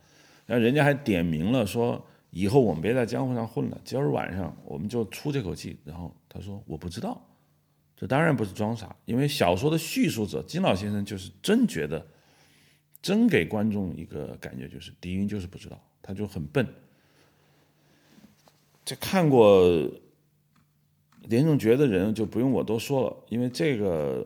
[0.46, 2.00] 然后人家还点名了，说
[2.30, 5.76] 以后我们别在江湖上混了，今儿晚上我们就出这口气。
[5.84, 7.20] 然后他说我不知道。”
[8.00, 12.06] 这当然不是装傻，因为小说的叙述者金老先生就是真觉得，
[13.02, 16.64] 真给观众一个感觉就是狄云就是不知道，他就很笨。
[18.84, 19.68] 这看过
[21.22, 24.24] 《连仲诀》的人就不用我多说了，因为这个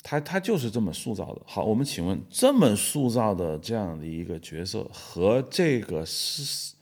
[0.00, 1.42] 他他就是这么塑造的。
[1.44, 6.74] 好，我们请问，这么塑造的这样的一个角色和这个是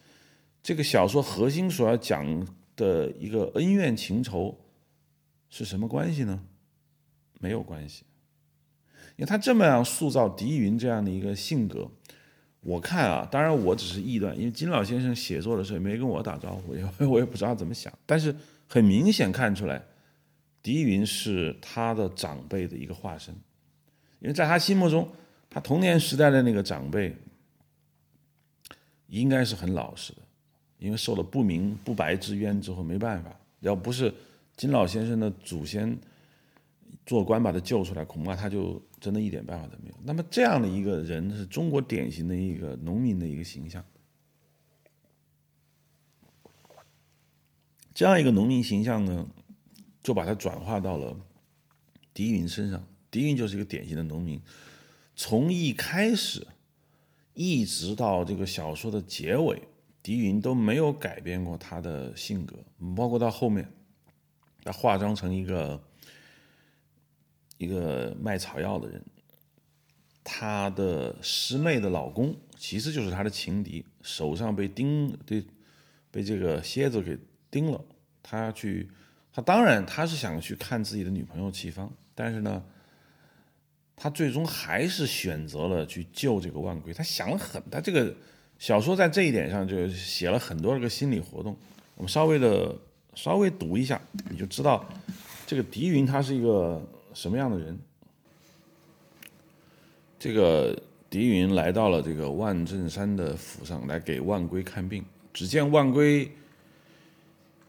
[0.63, 2.47] 这个小说核心所要讲
[2.83, 4.59] 的一个恩怨情仇。
[5.55, 6.43] 是什么关系呢？
[7.39, 8.05] 没有关系，
[9.17, 11.91] 因为他这么样塑造狄云这样的一个性格，
[12.61, 17.93] 我看啊，当然我只是臆断，因为金老先生写作的时候也没跟我打招呼，因为 我也不知道怎么想。
[18.07, 18.35] 但是
[18.67, 19.83] 很明显看出来，
[20.63, 23.35] 狄云是他的长辈的一个化身，
[24.21, 25.07] 因为在他心目中，
[25.51, 27.15] 他童年时代的那个长辈
[29.09, 30.22] 应该是很老实的，
[30.83, 34.13] 因为受了不明不白之冤之后没办法，要不是。
[34.55, 35.99] 金老先生的祖先
[37.07, 39.95] 做官把他救出来，恐怕他就真的一点办法都没有。
[40.05, 43.83] 那么这样的一个人是中国典型的一个农民的一个形象，
[47.95, 49.27] 这样一个农民形象呢，
[50.03, 51.17] 就把它转化到了
[52.13, 52.87] 狄云身上。
[53.11, 54.39] 狄云就是一个典型的农民，
[55.17, 56.47] 从一开始
[57.33, 59.63] 一直到这个小说的结尾，
[60.03, 62.57] 狄云都没有改变过他的性格，
[62.97, 63.71] 包括到后面。
[64.65, 65.83] 他化妆成一个
[67.59, 69.05] 一个卖草药的人，
[70.23, 75.45] 他的师妹的老公其实就是他的情敌，手上被钉被
[76.13, 77.19] 被这个蝎子给
[77.51, 77.85] 钉了。
[78.23, 78.89] 他去，
[79.33, 82.65] 他当然他是想去看自己的女朋友齐芳，但是呢，
[83.97, 86.95] 他最终还是选择了去救这个万贵。
[86.95, 88.15] 他想了很，他这个
[88.63, 91.57] 小说在这一点上就写了很多这个心理活动。
[91.97, 92.73] 我们稍微的。
[93.15, 94.01] 稍微读一下，
[94.31, 94.83] 你就知道
[95.47, 96.83] 这个狄云他是一个
[97.13, 97.79] 什么样的人。
[100.19, 100.75] 这个
[101.11, 106.27] 狄云来到了这个万正山的府上来给万龟看病，只见万龟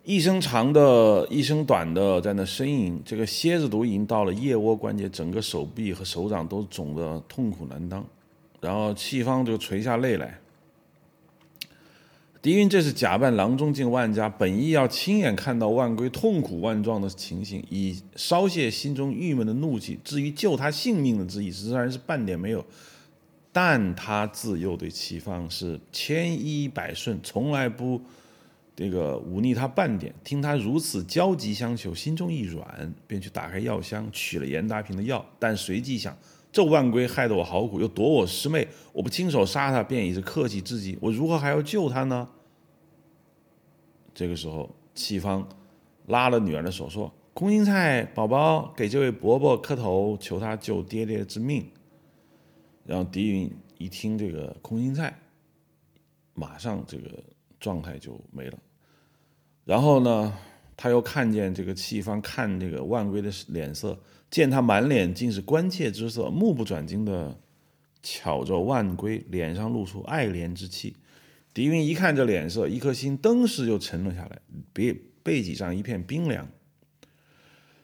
[0.05, 8.05] 一声长的，一声短的在那呻吟，这个蝎子毒已经到了腋窝关节，整个手臂和手掌都肿得痛苦难当，
[8.61, 10.39] 然后气方就垂下泪来。
[12.43, 19.97] 狄云这是假扮郎中进万家，本意要亲眼看到万龟痛苦万状的情形，以稍泄心中郁闷的怒气。
[20.03, 22.65] 至于救他性命的之意，实际上是半点没有。
[23.53, 28.01] 但他自幼对齐方是千依百顺，从来不
[28.75, 30.13] 这个忤逆他半点。
[30.21, 35.25] 听他如此焦急相求，心中一软，便去打开药箱，取了严达平的药。
[35.39, 36.17] 但随即想，
[36.53, 40.95] 这万龟害得我好苦，又夺我师妹，我不亲手杀他，便已是客气至极。
[41.01, 42.29] 我如何还要救他呢？
[44.13, 45.49] 这个时候，戚方
[46.05, 51.67] 拉了女儿的手说：“空心菜宝宝，给这位伯伯磕头，求他救爹爹之命。”
[52.85, 55.17] 然后狄云一听这个空心菜，
[56.35, 57.09] 马上这个
[57.59, 58.59] 状态就没了。
[59.65, 60.31] 然后呢，
[60.77, 63.97] 他又看见这个戚方看这个万龟的脸色。
[64.33, 67.39] 见他满脸尽是关切之色，目不转睛的
[68.01, 70.95] 瞧着万归，脸上露出爱怜之气。
[71.53, 74.41] 狄云一看这脸色，一颗心登时就沉了下来，
[74.73, 76.49] 背背脊上一片冰凉。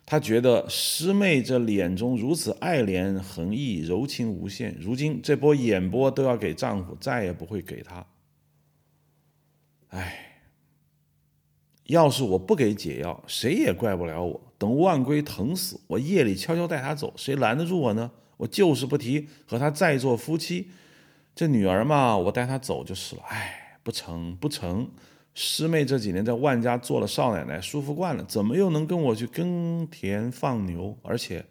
[0.08, 8.08] 他觉得师妹这脸中如此爱怜横溢，柔情无限，如今这波眼波都要给丈夫，再也不会给他。
[9.90, 10.26] 唉。
[11.84, 14.49] 要是我不给解药，谁也怪不了我。
[14.60, 18.12] 等万龟疼死，我夜里悄悄带他走，谁拦得住我呢？
[18.38, 20.70] 我就是不提和他再做夫妻。
[21.36, 23.22] 这女儿嘛，我带她走就是了。
[23.30, 24.90] 哎，不成不成，
[25.34, 30.98] 师妹这几年在万家做了少奶奶，舒服惯了，怎么又能跟我去耕田放牛？
[31.02, 31.46] 而且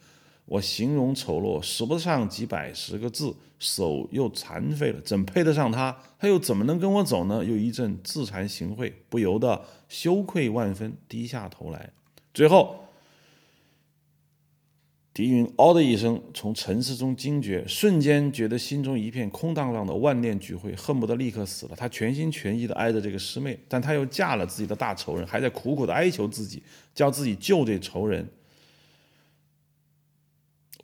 [0.44, 5.96] 我形容丑陋，使不上几百十个字，手又残废了，怎配得上她？
[6.18, 7.42] 她又怎么能跟我走呢？
[7.42, 11.90] 又一阵自惭形秽，不由得羞愧万分，低下头来。
[12.34, 12.84] 最后。
[15.18, 21.74] 狄云嗷的一声从沉思中惊觉，瞬间觉得心中一片空荡荡的，万念俱灰，恨不得立刻死了。
[21.74, 26.62] 他全心全意地爱着这个师妹，但他又嫁了自己的大仇人，还在苦苦地哀求自己，
[26.94, 28.28] 叫自己救这仇人。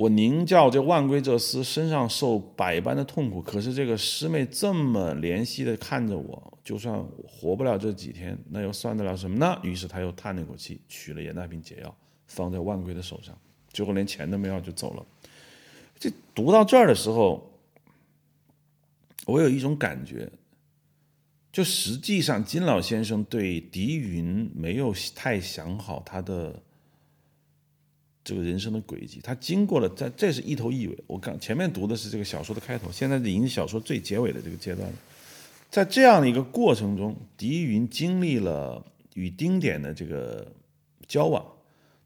[0.00, 9.56] 我宁叫这万归这厮身上受百般的痛苦，可是这个师妹这么怜惜地看着我，就算活不了这几天，那又算得了什么呢？
[9.62, 13.32] 于是他又叹了一口气，取了严大瓶解药，放在万归的手上。
[13.74, 15.04] 最后连钱都没要就走了。
[15.98, 17.50] 这读到这儿的时候，
[19.26, 20.30] 我有一种感觉，
[21.52, 26.62] 就实际上金老先生对狄云没有太想好他的
[28.22, 29.20] 这个人生的轨迹。
[29.22, 31.04] 他经过了在这是一头一尾。
[31.06, 34.96] 我刚前面读的是这个小说的开头，现在已经小说最结尾的这个阶段了。
[35.70, 40.46] 在这样的一个过程中，狄云经历了与丁点的这个
[41.08, 41.44] 交往。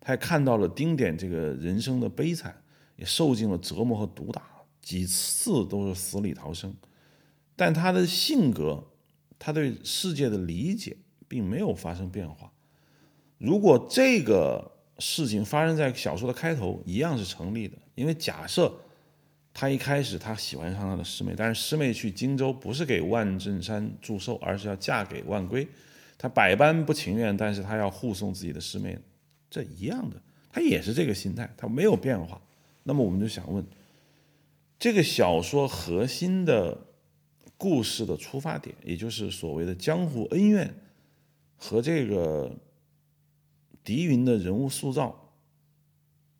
[0.08, 2.62] 还看到了丁点这个人生的悲惨，
[2.96, 4.42] 也受尽了折磨和毒打，
[4.80, 6.74] 几次都是死里逃生。
[7.54, 8.82] 但他的性格，
[9.38, 10.96] 他对世界的理解
[11.28, 12.50] 并没有发生变化。
[13.36, 17.76] 如果这个事情发生在小说的开头，一样是成立的。
[17.94, 18.72] 因为假设
[19.52, 25.68] 他一开始他喜欢上他的师妹，但是师妹去荆州不是给万振山祝寿，而是要嫁给万归，
[26.16, 28.98] 他百般不情愿，但是他要护送自己的师妹。
[29.50, 30.20] 这一样的，
[30.50, 32.40] 他也是这个心态，他没有变化。
[32.82, 33.64] 那么我们就想问，
[34.78, 36.78] 这个小说核心的
[37.56, 40.74] 故事的出发点，也就是所谓的江湖恩怨，
[41.56, 42.56] 和这个
[43.82, 45.32] 狄云的人物塑造，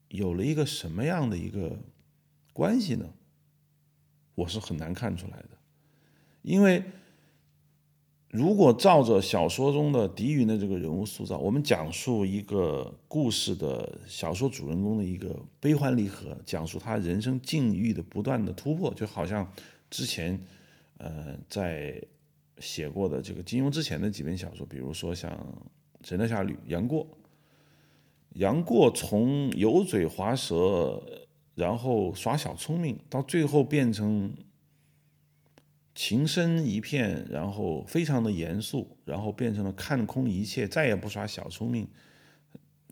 [0.09, 1.78] 有了一个什么样的一个
[2.52, 3.09] 关系呢？
[4.34, 5.50] 我是很难看出来的，
[6.42, 6.82] 因为。
[8.31, 19.51] 如果照着小说中的狄云的这个人物塑造，我们讲述一个故事的小说主人公的一个悲欢离合，讲述他人生境遇的不断的突破，就好像
[19.89, 20.39] 之前，
[20.99, 21.99] 呃，在
[22.59, 25.33] 写过的这个金庸之前的几本小说，比如说像
[26.07, 27.07] 《神雕侠侣》杨过，
[28.35, 31.03] 杨过从油嘴滑舌，
[31.55, 34.31] 然后耍小聪明，到最后变成。
[36.01, 41.88] 情深一片，然后非常的严肃，然后变成了看空一切，再也不耍小聪明。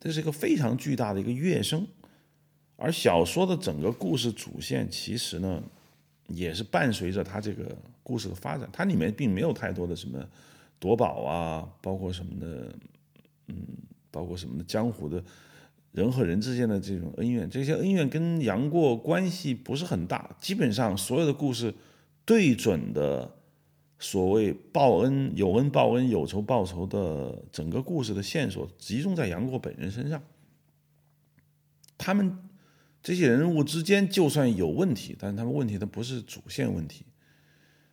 [0.00, 1.86] 这是一个非常巨大的一个跃升。
[2.74, 5.62] 而小说的整个故事主线，其实呢，
[6.26, 8.68] 也是伴随着他这个故事的发展。
[8.72, 10.28] 它里面并没有太多的什么
[10.80, 12.74] 夺宝啊，包括什么的，
[13.46, 13.56] 嗯，
[14.10, 15.22] 包括什么的江湖的
[15.92, 20.34] 人和人之间的这种恩怨，这些恩怨跟杨过关系不是很大。
[20.40, 21.72] 基本上所有的故事。
[22.26, 23.34] 对准的
[23.98, 30.22] 所谓报恩、有恩报恩、有仇报仇的整个故事的线索，集中在杨过本人身上。
[31.96, 32.36] 他们
[33.02, 37.06] 这些人物之间就算有问题，但是他们问题的不是主线问题。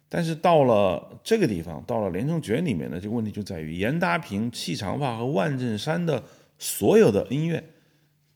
[0.09, 6.23] 但是到了这个地方，到了《连城诀》里面呢，这个问题就在于严达平、戚长发和万振山的
[6.57, 7.63] 所有的恩怨。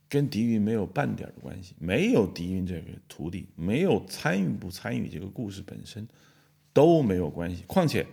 [0.10, 6.08] 跟狄云没有半点的关系，没有狄云这个徒弟，没有参与不参与这个故事本身
[6.72, 7.64] 都没有关系。
[7.68, 8.08] 况且，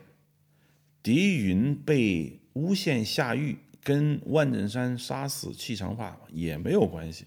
[1.03, 7.26] 狄云被诬陷下狱，跟万振山杀死戚长发也没有关系，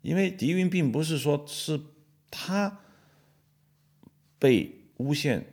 [0.00, 1.78] 因为狄云并不是说是
[2.30, 2.80] 他
[4.38, 5.44] 被诬陷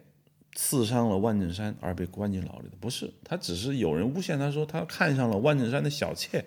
[0.53, 6.45] 刺伤了万振山而被关进牢里的，不是，他只是有人诬陷他说他看上了万振山的小妾，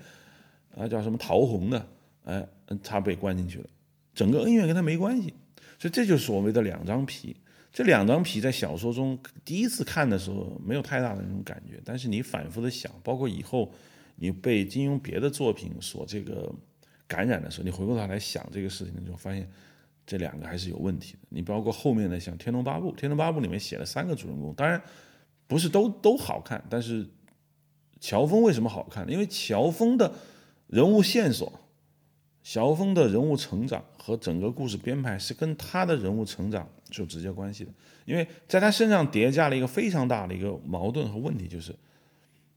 [0.75, 1.87] 啊，叫什么陶红的。
[2.29, 2.47] 哎，
[2.83, 3.67] 他被关进去了，
[4.13, 5.33] 整个恩怨跟他没关系，
[5.79, 7.35] 所以这就是所谓的两张皮。
[7.73, 13.73] 这两张皮在小说中第一次看的时候没有太大的那种感觉，但是你反复的想，包括以后
[14.17, 16.53] 你被金庸别的作品所这个
[17.07, 19.49] 感染的时候，你回过头来想这个事情的时候，发现
[20.07, 21.21] 这两个还是有问题的。
[21.31, 24.83] 你包括后面的像《天龙八部》，《天龙八部》里面写了三个主人公，当然
[25.47, 27.07] 不是都都好看，但是
[28.01, 29.09] 乔峰为什么好看？
[29.11, 30.13] 因为乔峰的
[30.67, 31.51] 人物线索。
[32.49, 37.71] 萧峰的人物成长和整个故事编排是跟他的人物成长是有直接关系的，
[38.07, 41.77] 因为在他身上叠加了一个非常大的一个矛盾和问题，就是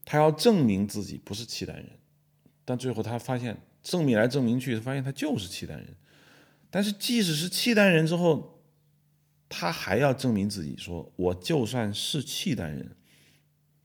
[0.02, 1.86] 他要证明自己不是契丹人，
[2.64, 5.88] 但最后他发现证明来证明去，发现他就是契丹人。
[6.70, 8.62] 但是即使是契丹人之后，
[9.50, 12.96] 他还要证明自己，说我就算是契丹人，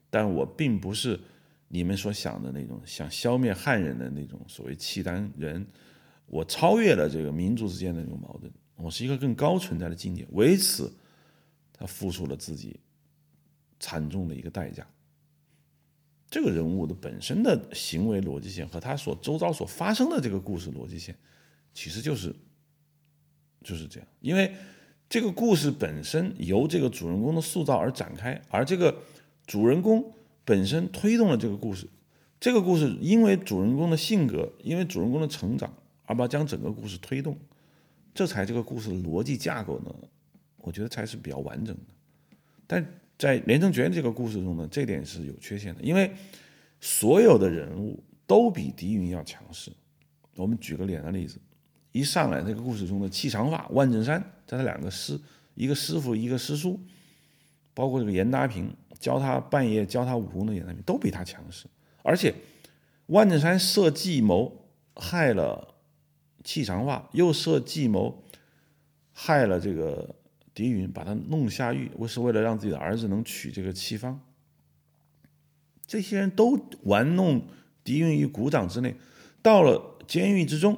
[0.10, 1.20] 但我并不是
[1.68, 5.68] 你们所想的那种想消灭汉人的那种所谓契丹人。
[6.28, 10.28] 我超越了这个民族之间的这种矛盾，我是一个更高存在的境界。
[10.32, 10.94] 为此，
[11.74, 12.80] 他付出了自己
[13.80, 14.86] 惨重的一个代价。
[16.30, 21.16] 这个人物的本身的行为逻辑线和他所周遭所发生的这个故事逻辑线，
[21.74, 22.36] 其实就是
[23.64, 24.08] 就是这样。
[24.20, 24.54] 因为
[25.08, 29.02] 这个故事本身由这个主人公的塑造而展开，而这个
[29.46, 30.14] 主人公
[30.44, 31.88] 本身推动了这个故事。
[32.42, 35.74] 这个故事因为主人公的性格，因为主人公的成长，
[36.08, 37.38] 而把将整个故事推动，
[38.16, 39.94] 这才这个故事的逻辑架构呢，
[40.58, 41.94] 我觉得才是比较完整的。
[42.66, 42.84] 但
[43.20, 46.12] 在《连城诀》这个故事中呢，这点是有缺陷的，因为
[46.80, 49.72] 所有的人物都比狄云要强势。
[50.36, 51.40] 我们举个简单例子，
[51.92, 55.20] 一上来这个故事中的气长发万振山，他两个师，
[55.56, 56.80] 一个师傅，一个师叔，
[57.74, 61.66] 包括这个严达平教他半夜教他武功的严达平，都比他强势。
[62.04, 62.34] 而且，
[63.08, 65.76] 万振山设计谋害了
[66.48, 68.24] 气长化，又设计谋
[69.12, 70.16] 害了这个
[70.54, 74.18] 狄云，把他弄下狱，我是为了让自己的儿子能娶这个戚芳。
[75.86, 77.42] 这些人都玩弄
[77.84, 78.96] 狄云于股掌之内。
[79.42, 80.78] 到了监狱之中，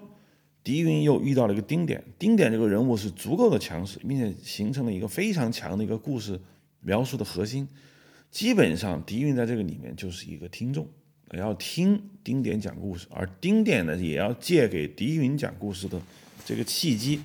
[0.64, 2.04] 狄云又遇到了一个丁点。
[2.18, 6.42] 丁点这个人物是足够的强势，并且形成了一个非常强的一个故事
[6.80, 7.68] 描述的核心。
[8.32, 10.88] 基本上，狄云在这个里面就是一个听众。
[11.32, 16.02] 也要听丁点讲故事，而丁点呢，也要借给狄云讲故事的
[16.44, 17.22] 这个契机，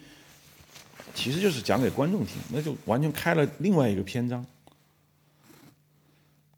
[1.14, 4.44] 其实就是讲给观众听，那就完全开了另外一个篇章。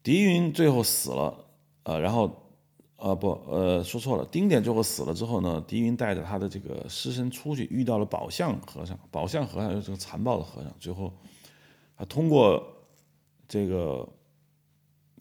[0.03, 1.47] 狄云最后死了，
[1.85, 2.51] 呃，然后，
[2.97, 11.13] 呃，不，呃，说错了，丁点最后死了之后呢，狄云带着他的这个师生出去，遇到了宝相和尚，宝相和尚又是个残暴的和尚，最后，
[11.97, 12.61] 他通过
[13.47, 14.09] 这个。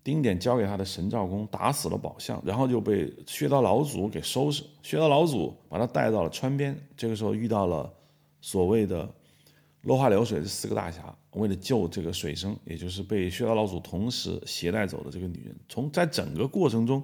[0.05, 4.63] 丁点交给他的神照功打死了宝相，然后就被薛刀老祖给收拾。
[4.83, 7.91] 薛刀老祖把他带到了川边，这个时候遇到了
[8.39, 9.11] 所谓的
[9.81, 15.55] 落花流水这四个大侠，为了救这个水生，也就是被薛刀老祖同时携带走的这个女人。
[15.67, 17.03] 从在整个过程中，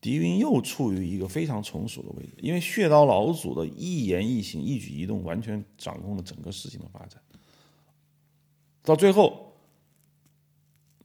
[0.00, 7.20] 狄云又处于一个非常从属的位置，因为薛刀老祖的一言一行、一举一动，完全掌控了整个事情的发展。
[8.84, 9.48] 到最后。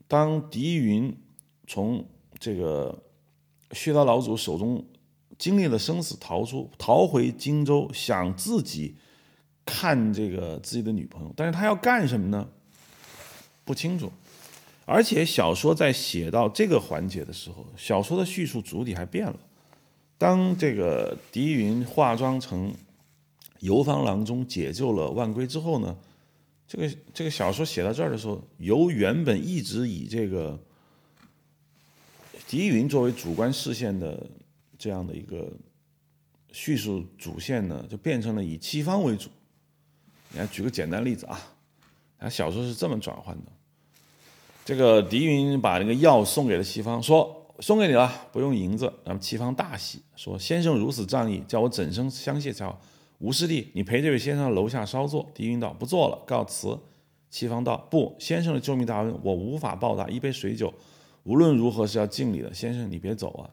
[0.08, 1.14] 当狄云
[1.66, 2.04] 从
[2.40, 3.02] 这个
[3.72, 4.84] 薛刀老祖手中
[5.38, 8.96] 经历了生死逃出，逃回荆州，想自己
[9.64, 12.48] 看这个自己的女朋友，但是他要干什么呢？
[13.64, 14.10] 不清楚。
[14.86, 19.36] 而且小说在写到这个环节的时候，小说的叙述主体还变了。
[20.16, 22.74] 当这个狄云化妆成
[23.60, 25.94] 游方郎中解救了万归之后呢？
[26.68, 30.60] 这个这个小说写到这儿的时候，由原本一直以这个
[32.46, 34.24] 狄云作为主观视线的
[34.78, 35.50] 这样的一个
[36.52, 39.30] 叙述主线呢，就变成了以戚方为主。
[40.30, 41.40] 你看，举个简单例子啊，
[42.18, 43.52] 他小说是这么转换的：
[44.62, 48.92] 这个狄云把那个药送给了戚方，说送给你了，不用银子。
[49.06, 52.78] 那么戚方大喜，说先生如此仗义，叫我怎生相谢才好。
[53.18, 55.28] 吴师弟，你陪这位先生楼下稍坐。
[55.34, 56.78] 狄云道：“不做了，告辞。”
[57.28, 60.08] 齐方道：“不，先生的救命大恩，我无法报答。
[60.08, 60.72] 一杯水酒，
[61.24, 62.54] 无论如何是要敬礼的。
[62.54, 63.50] 先生，你别走啊，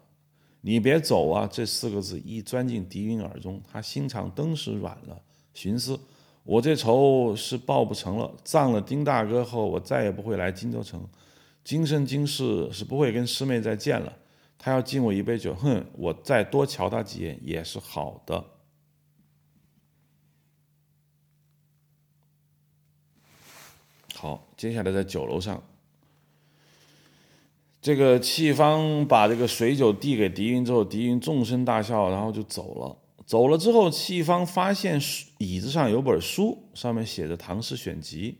[0.61, 5.19] 你别走啊！”这四个字一钻进狄云耳中，他心肠登时软了，
[5.55, 5.99] 寻思
[6.45, 8.31] ：“我这仇是报不成了。
[8.43, 11.03] 葬了丁大哥后，我再也不会来荆州城，
[11.63, 14.13] 今生今世是不会跟师妹再见了。
[14.59, 18.45] 他要敬我一杯酒，哼，我再多瞧他几眼也是好的。”
[24.17, 25.61] 好，接下来在酒楼上，
[27.81, 32.97] 这个戚方把这个水酒递给狄云之后，狄云纵声大笑，然后就走了。
[33.25, 34.99] 走了之后，戚方发现
[35.39, 38.37] 椅子上有本书，上面写着《唐诗选集》。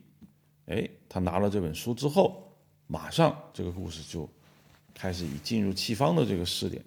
[0.74, 2.56] 哎，他拿了这本书之后，
[2.88, 4.30] 马上这个故事就
[4.94, 6.84] 开始以进入戚方的这个视点。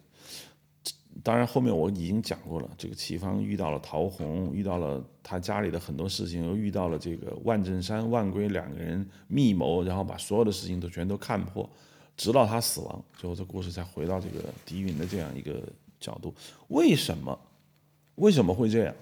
[1.24, 2.70] 当然，后面我已经讲过了。
[2.78, 11.68] 这个齐方遇到了陶弘，遇到了他家里的很多事情，又遇到了这个万振山、万归两个人密谋，然后把所有的事情都全都看破，
[12.16, 15.60] 直到他死亡，最后这故事才回到这个狄云的这样一个
[15.98, 16.32] 角度。
[16.68, 17.38] 为什么？
[18.14, 18.94] 为什么会这样？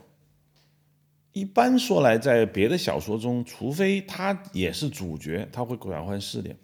[1.32, 6.56] 一般说来，在别的小说中，除非他也是主角，他会转换视点，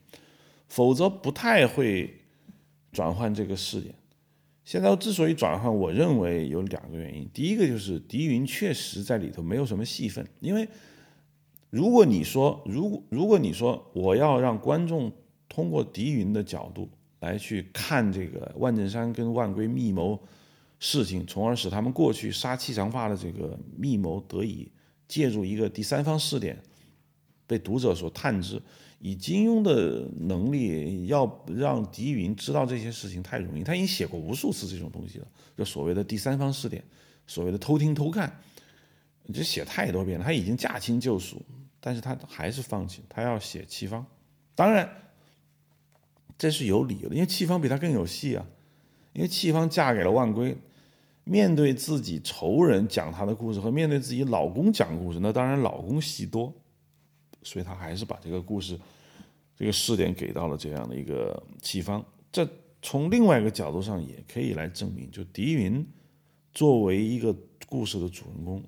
[0.69, 2.19] 否则不太会
[2.91, 3.95] 转换这个视点。
[4.65, 7.29] 现在之所以转换，我认为有两个原因。
[7.35, 10.69] 第一个就是狄云确实在里头没有什么戏份，因为
[11.71, 15.13] 如果你说，如果如果你说我要让观众
[15.49, 16.89] 通过狄云的角度
[17.21, 20.21] 来去看这个万振山跟万归密谋
[20.79, 24.71] 事情，从而使他们过去杀戚长发的这个密谋得以
[25.09, 26.57] 借助一个第三方试点
[27.47, 28.63] 被读者所探知。
[29.05, 33.65] 以金庸的能力，要让狄云知道这些事情太容易。
[33.65, 35.27] 他已经写过无数次这种东西了，
[35.59, 36.81] 就所谓的第三方试点，
[37.27, 38.33] 所谓的偷听偷看，
[39.35, 40.25] 这写太多遍了。
[40.25, 41.43] 他已经驾轻就熟，
[41.81, 44.07] 但是他还是放弃，他要写戚方。
[44.55, 44.89] 当然，
[46.39, 48.47] 这是有理由的，因为戚方比他更有戏啊。
[49.15, 50.57] 因为戚方嫁给了万归，
[51.25, 56.55] 面对自己仇人讲他的故事，和面对自己老公讲故事，那当然老公戏多。
[57.43, 58.79] 所以他还是把这个故事，
[59.57, 62.05] 这个试点给到了这样的一个西方。
[62.31, 62.49] 这
[62.81, 65.87] 从另外一个角度上也可以来证明，就狄云
[66.53, 67.35] 作为一个
[67.69, 68.63] 故事的主人公，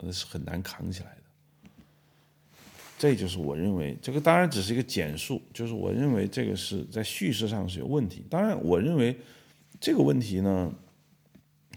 [0.00, 1.22] 那是很难扛起来的。
[2.98, 8.22] 这就是我认为，这个当然只是一个简述，就是我认为这个是在叙事上是有问题。
[8.28, 9.18] 当然，我认为
[9.80, 10.70] 这个问题呢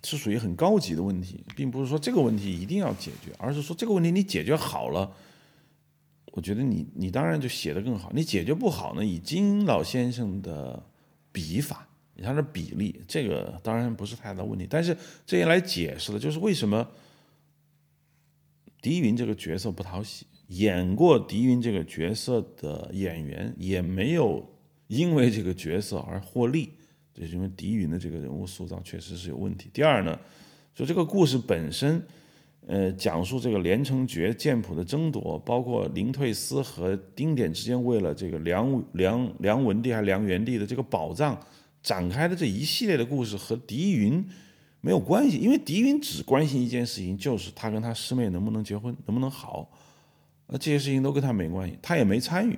[0.03, 5.09] 是属于很高级的问题，并不是说这个问题一定要解决，而是说这个问题你解决好了。
[6.35, 9.05] 我觉得你你当然就写的更好，你解决不好呢？
[9.05, 10.83] 以金老先生的
[11.31, 14.65] 笔法，以他的比例，这个当然不是太大问题。
[14.67, 14.97] 但是
[15.27, 16.89] 这也来解释了，就是为什么
[18.81, 24.43] 狄云这个角色不讨喜，演过狄云这个角色的演员也没有
[24.87, 26.71] 因为这个角色而获利，
[27.13, 29.69] 就是因为狄云的这个人物塑造确实是有问题。
[29.71, 30.19] 第二呢，
[30.73, 32.03] 就这个故事本身。
[32.65, 41.37] 呃，讲述这个连城诀剑谱的争夺，包括林退思和丁典之间为了这个梁梁梁文帝还是梁元帝的这个宝藏
[41.81, 44.25] 展开的这一系列的故事，和狄云
[44.79, 49.69] 没有关系，因为狄云只关心一件事情，就是他跟他师妹能不能结婚，能不能好，
[50.47, 52.57] 那这些事情都跟他没关系，他也没参与，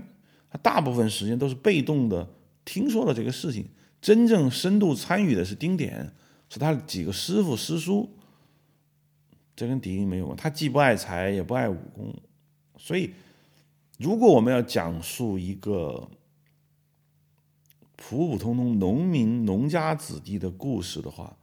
[0.52, 2.30] 他大部分时间都是被动的
[2.64, 3.66] 听说了这个事情，
[4.00, 6.14] 真正深度参与的是丁典，
[6.48, 8.08] 是他几个师傅师叔。
[9.56, 12.14] 这跟狄云没有关，他既不爱财也不爱武功，
[12.78, 13.14] 所以，
[13.98, 16.10] 如果我们要讲述一个
[17.96, 21.38] 普普通通农民农家子弟的故事的话，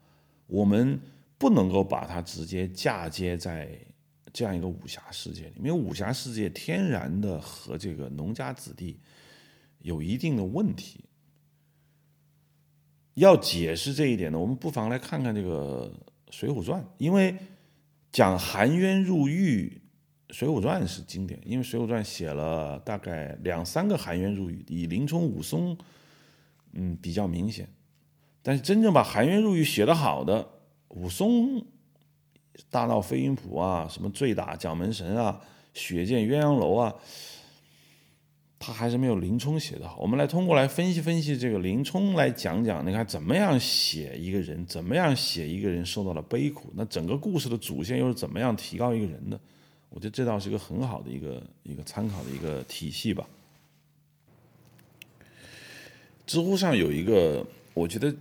[0.47, 1.01] 我们
[1.39, 3.79] 不能够把它直接嫁接在
[4.31, 9.01] 这样一个武侠世界里，因为武侠世界天然的和这个农家子弟
[9.79, 11.01] 有一定的问题。
[13.15, 15.91] 要解释这一点呢，我们不妨来看看这个
[16.35, 17.35] 《水浒传》，因为。
[18.13, 19.81] 讲含冤入狱，
[20.35, 25.77] 《水浒传》是经典，因为《水浒传》写了大概两三个含冤入狱，以林冲、武松，
[26.73, 27.67] 嗯，比较明显。
[28.43, 30.47] 但是真正把含冤入狱写得好的，
[30.89, 31.65] 武松
[32.69, 35.41] 大闹飞云浦啊，什么醉打蒋门神啊，
[35.73, 36.95] 血溅鸳鸯楼啊。
[38.65, 39.99] 他还是没有林冲写的好。
[39.99, 49.39] 我们来通过来分析分析这个林冲，来讲讲，你看怎么样写一个人，怎么样写一个人受到了悲苦，那整个故事的主线又是怎么样提高一个人的？
[49.91, 53.27] 我觉得这倒是一个很好的一个一个参考的一个体系吧。
[56.25, 57.45] 知乎上有一个
[57.75, 58.15] 我觉得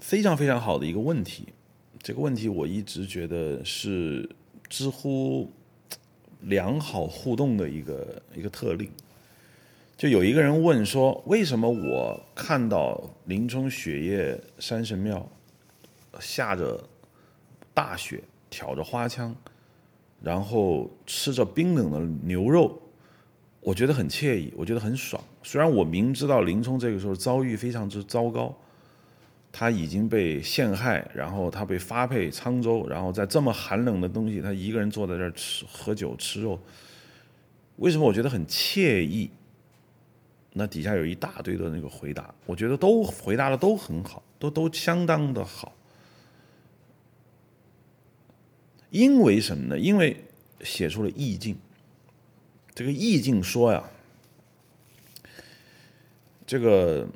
[0.00, 1.44] 非常非常好的一个问题，
[2.02, 4.28] 这个问题我一直觉得是
[4.68, 5.48] 知乎
[6.40, 8.90] 良好互动的一个一个特例。
[10.02, 15.24] 就有一个人问说：“为什么我看到林冲雪夜山神庙
[16.18, 16.82] 下着
[17.72, 18.20] 大雪，
[18.50, 19.32] 挑着花枪，
[20.20, 22.82] 然后吃着冰冷的牛肉，
[23.60, 25.22] 我觉得很惬意，我觉得很爽。
[25.44, 28.52] 虽然我明知道林冲这个时候遭遇非常之糟糕，
[29.52, 36.58] 他已经被陷害，然后他被发配沧州，然后在这么寒冷的东西，他一个人坐在这儿吃喝酒吃肉，
[37.76, 39.30] 为什么我觉得很惬意？”
[40.54, 45.74] 那底下有一大堆的那个回答，我觉得都回答的都很好，都都相当的好。
[48.90, 49.78] 因为什么呢？
[49.78, 50.14] 因为
[50.60, 51.56] 写出了意境。
[52.74, 53.82] 这个意境说呀，
[56.46, 57.06] 这个，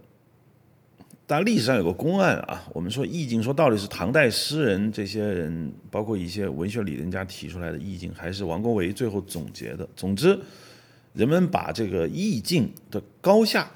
[1.26, 9.86] 但历史上有个公案啊，我们说意境说到底是唐代诗人这些人，包括一些文学理论家提出来的意境，还是王国维最后总结的？
[9.94, 10.38] 总之。
[11.16, 13.70] 人们把这个意境的高下，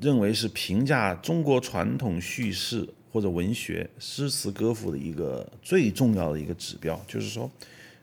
[0.00, 7.50] 认为是评价中国传统叙事或者文学诗词歌赋的一个最重要的一个指标，就是说，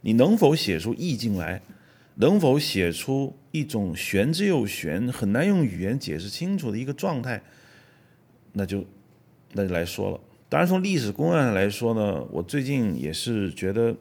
[0.02, 1.62] 你能否写出意境来，
[2.16, 7.42] 能否写出一种玄之又玄、很难用语言解释清楚的一个状态，
[8.52, 8.84] 那就
[9.54, 10.20] 那就来说了。
[10.50, 13.96] 当然，从历史公案来说呢，我最近也是觉得。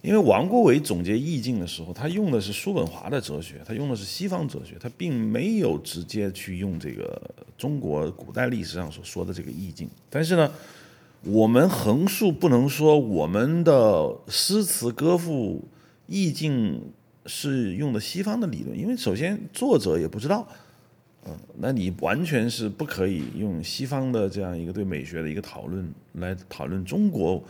[0.00, 7.20] 因为王国维总结意境的时候，他用的是叔本华的哲学，他用的是西方哲学，他并没有直接去用这个
[7.56, 9.90] 中国古代历史上所说的这个意境。
[10.08, 10.52] 但是呢，
[11.24, 15.64] 我们横竖不能说我们的诗词歌赋
[16.06, 16.80] 意境
[17.26, 20.46] 是用的西方的理论，因为首先作者也不知道，
[21.26, 27.42] 嗯，那你完全是不可以用西方的这样一个对美学的一个讨论来讨论中国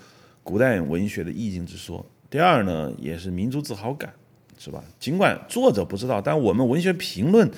[0.43, 2.03] 古代文学的意境之说。
[2.31, 4.13] 第二呢，也是民族自豪感，
[4.59, 4.85] 是吧？
[5.01, 7.51] 尽管作者不知道，但我们文学评论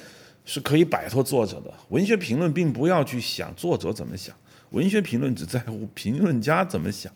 [0.45, 1.75] 是可以摆脱作者的。
[1.89, 4.33] 文学评论并不要去想作者怎么想，
[4.71, 7.13] 文学评论只在乎评论家怎么想。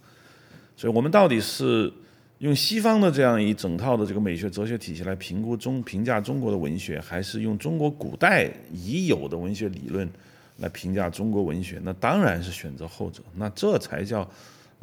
[0.77, 1.93] 所以，我们到底是
[2.39, 10.11] 用西方的这样一整套的这个美学哲学体系来评估中评价中国的文学，还是用中国古代已有的文学理论
[10.57, 11.81] 来评价中国文学？
[11.85, 13.23] 那当然是选择后者。
[13.37, 14.29] 那这才叫。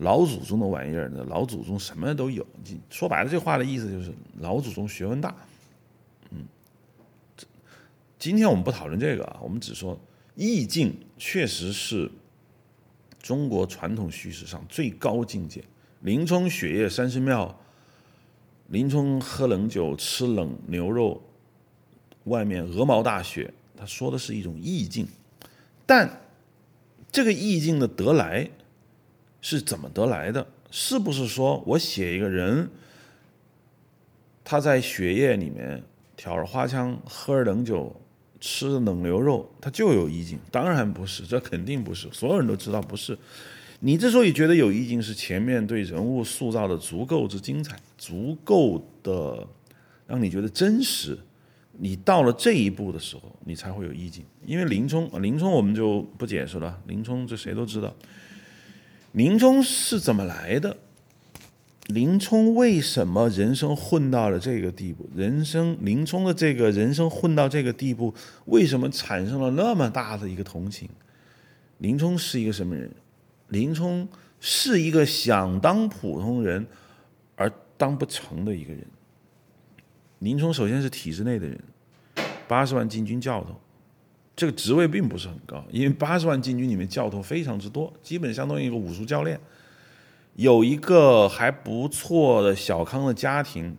[0.01, 1.23] 老祖宗的玩意儿呢？
[1.29, 2.45] 老祖宗什么都有。
[2.89, 5.35] 说白了，这话的意思就是老祖宗学问大。
[6.31, 6.43] 嗯，
[8.17, 9.95] 今天我们不讨论这个啊，我们只说
[10.33, 12.09] 意境确实是
[13.21, 15.63] 中国传统叙事上最高境界。
[15.99, 17.55] 林冲雪夜三神庙，
[18.69, 21.21] 林冲喝冷酒吃冷牛肉，
[22.23, 25.07] 外面鹅毛大雪，他说的是一种意境。
[25.85, 26.21] 但
[27.11, 28.49] 这个意境的得来。
[29.41, 30.45] 是怎么得来的？
[30.69, 32.69] 是不是说我写一个人，
[34.43, 35.83] 他在雪夜里面
[36.15, 37.93] 挑着花枪，喝着冷酒，
[38.39, 40.39] 吃着冷牛肉，他就有意境？
[40.49, 42.07] 当然不是，这肯定不是。
[42.13, 43.17] 所有人都知道不是。
[43.81, 49.45] 你之所以觉得有意境，是前面对人物塑造的足够之精彩，足够的
[50.07, 51.17] 让你觉得真实。
[51.79, 54.23] 你到了这一步的时候，你才会有意境。
[54.45, 56.79] 因为林冲，林冲我们就不解释了。
[56.85, 57.93] 林冲这谁都知道。
[59.13, 60.77] 林冲是怎么来的？
[61.87, 65.09] 林冲为什么人生混到了这个地步？
[65.13, 68.13] 人生林冲的这个人生混到这个地步，
[68.45, 70.87] 为什么产生了那么大的一个同情？
[71.79, 72.89] 林冲是一个什么人？
[73.49, 74.07] 林冲
[74.39, 76.65] 是一个想当普通人
[77.35, 78.85] 而当不成的一个人。
[80.19, 81.59] 林冲首先是体制内的人，
[82.47, 83.59] 八十万禁军教头。
[84.41, 89.39] 这个职位并不是很高，因为八十万禁军里面教头非常之多，基本相当于一个武术教练。
[90.33, 93.77] 有一个还不错的小康的家庭，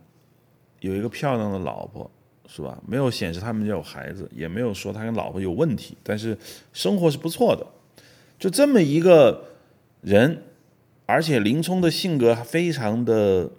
[0.79, 2.09] 有一个漂亮的老婆，
[2.47, 2.81] 是吧？
[2.87, 6.37] 没有显示他们家有孩子，也没有说他跟老婆有问题，但是
[6.71, 7.67] 生活是不错的。
[8.39, 9.43] 就这么一个
[9.99, 10.43] 人，
[11.05, 13.51] 而且林冲的性格非常的，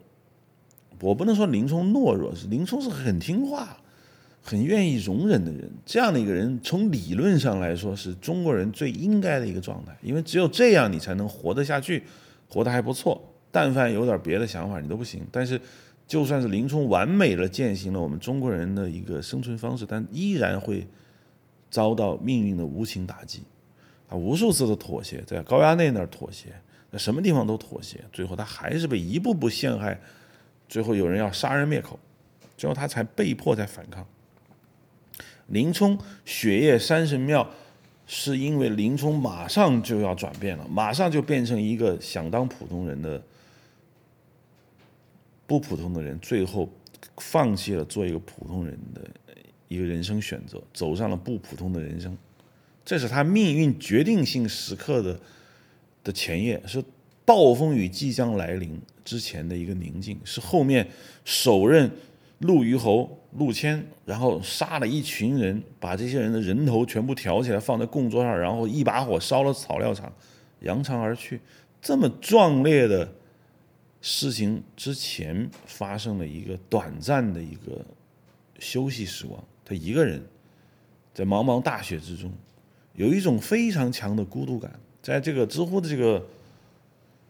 [1.03, 3.77] 我不能说林冲懦弱，林冲是很听话。
[4.47, 12.03] 很愿意容忍的人，这样的一个人，从理论上来说是中国人最应该的一个状态，因为只有这样，你才能活得下去，
[12.47, 13.19] 活得还不错。
[13.51, 15.27] 但凡有点别的想法，你都不行。
[15.33, 15.59] 但是，
[16.07, 20.87] 就算是林冲完美的践行了我们中国人的一个生存方式，但依然会
[21.71, 23.45] 遭到命运的无情打击。
[24.07, 26.49] 他无数次的妥协，在高衙内那儿妥协，
[26.93, 29.99] 在什么地方都妥协，最后他还是被一步步陷害，
[30.69, 31.99] 最后有人要杀人灭口，
[32.59, 34.07] 最后他才被迫在反抗。
[35.49, 37.49] 林冲雪夜山神庙，
[38.07, 43.23] 是因为林冲马上就要转变了，马上就变成一个想当普通人的
[45.47, 46.69] 不普通的人，最后
[47.19, 49.03] 放弃了做一个普通人的
[49.69, 52.17] 一个人生选择，走上了不普通的人生。
[52.85, 55.21] 这是他命运决定性时刻的
[56.03, 56.83] 的前夜，是
[57.25, 60.89] 暴风雨即将来临之前的一个宁静，是后面
[61.25, 61.91] 首任。
[62.41, 70.13] 陆虞侯陆谦，然后杀了一群人，把这些人的人头全部挑起来放在供桌上，然后一把火烧了草料场，
[70.61, 71.41] 扬长而去。
[71.83, 73.13] 这么壮烈的
[74.01, 77.85] 事情之前发生了一个短暂的一个
[78.61, 80.25] 休息时光，他一个人
[81.13, 82.33] 在茫茫大雪之中，
[82.95, 84.79] 有一种非常强的孤独感。
[85.03, 86.25] 在这个知乎的这个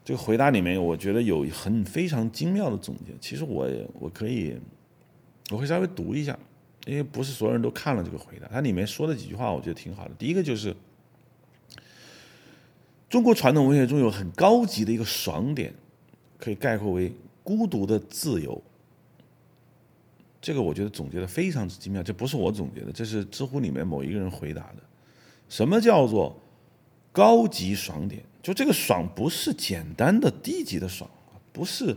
[0.05, 3.15] 这个回答里面，我觉得有很非常精妙的总结。
[3.23, 3.67] 其实我
[3.99, 4.55] 我可以。
[5.51, 6.39] 我会稍微读一下，
[6.87, 8.49] 因为不是所有人都看了这个回答。
[8.49, 10.15] 它里面说的几句话，我觉得挺好的。
[10.19, 10.75] 第一个就是，
[13.11, 15.75] 中国传统文学中有很高级的一个爽点，
[16.39, 17.13] 可以概括为
[17.43, 18.63] 孤独的自由。
[20.41, 24.77] 这个我觉得总结的非常之精妙，这不是我总结的，这是知乎里面某一个人回答的。
[25.49, 26.35] 什么叫做
[27.13, 28.23] 高级爽点？
[28.43, 31.09] 就这个爽不是简单的低级的爽，
[31.53, 31.95] 不是。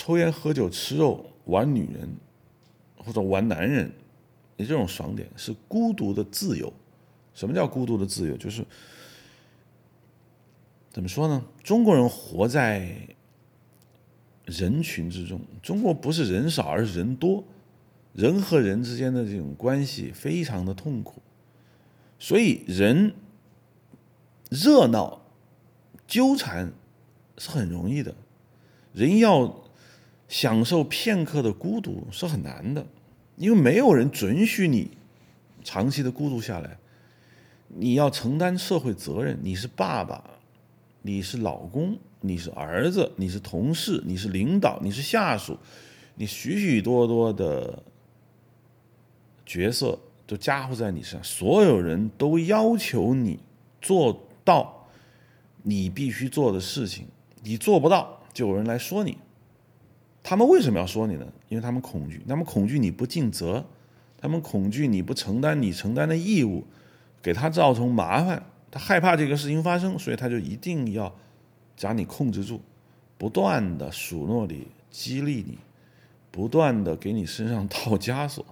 [0.00, 2.08] 抽烟、喝酒、吃肉、玩女人，
[2.96, 3.92] 或者玩男人，
[4.56, 6.72] 你这种爽点是孤独的自由。
[7.34, 8.34] 什么叫孤独的自由？
[8.38, 8.64] 就是
[10.90, 11.44] 怎么说呢？
[11.62, 12.96] 中国人活在
[14.46, 15.38] 人群之中。
[15.62, 17.44] 中国不是人少，而是人多，
[18.14, 21.20] 人和人之间的这种关系非常的痛苦，
[22.18, 23.12] 所以人
[24.48, 25.20] 热闹
[26.06, 26.72] 纠缠
[27.36, 28.14] 是很容易的，
[28.94, 29.62] 人要
[30.30, 32.86] 享受片刻的孤独是很难的，
[33.34, 34.92] 因为没有人准许你
[35.64, 36.78] 长期的孤独下来。
[37.66, 40.22] 你要承担社会责任，你是爸爸，
[41.02, 45.58] 你是老公，你是儿子，你是同事，你是领导，你是下属，
[46.14, 47.82] 你许许多多的
[49.44, 49.98] 角色
[50.28, 53.40] 都加护在你身上，所有人都要求你
[53.82, 54.86] 做到
[55.64, 57.08] 你必须做的事情，
[57.42, 59.18] 你做不到就有人来说你。
[60.22, 61.26] 他们为什么要说你呢？
[61.48, 63.64] 因为他们恐惧，他们恐惧你不尽责，
[64.18, 66.64] 他们恐惧你不承担你承担的义务。
[67.22, 71.14] 给他造成麻烦，他害怕这个事情发生，所以他就一定要
[71.76, 72.58] 将你控制住，
[73.18, 75.58] 不断的数落你、激励你，
[76.30, 78.42] 不断的给你身上套枷锁。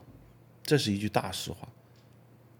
[0.62, 1.66] 这是一句大实话。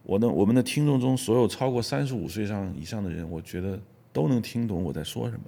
[0.03, 3.79] 我的我们的听众中，所有超过三十五岁上以上的人，我觉得
[4.11, 5.43] 都能听懂我在说什么。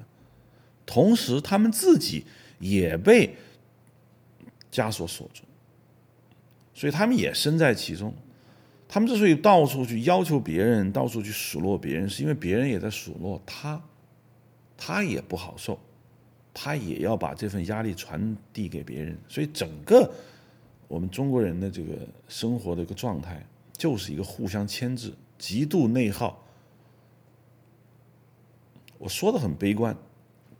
[0.84, 2.26] 同时，他们自己
[2.58, 3.34] 也被
[4.70, 5.42] 枷锁锁住，
[6.74, 8.14] 所以他们也身在其中。
[8.88, 13.80] 他们之所以到处去要求别人，到处去数落别人，是因为别人也在数落他，
[14.76, 15.78] 他也不好受，
[16.52, 19.16] 他也要把这份压力传递给别人。
[19.28, 20.12] 所以，整个
[20.88, 26.44] 我们中国人的这个生活的一个状态，就是一个互相牵制、极度内耗。
[28.98, 29.96] 我说的很悲观，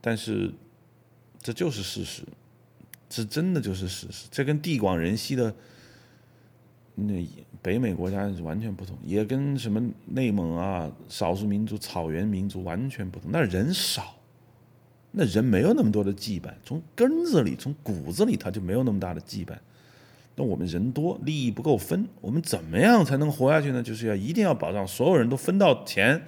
[0.01, 0.55] 但是
[1.41, 2.23] 这就是事实，
[3.11, 4.27] 这真的就是事实。
[4.31, 5.55] 这跟地广人稀的。
[6.97, 7.27] 那
[7.63, 13.31] 北美国家完全不同，也跟什么内蒙啊、少数民族、草原民族完全不同。
[13.33, 14.17] 那人少，
[15.13, 19.57] 那人没有那么多的羁绊，从根子里、从骨子里，他就没有那么大的羁绊。
[20.37, 23.83] 那我们人多，利益不够分，我们怎么样才能活下去呢？
[23.83, 26.23] 就是要一定要保障所有人都分到钱、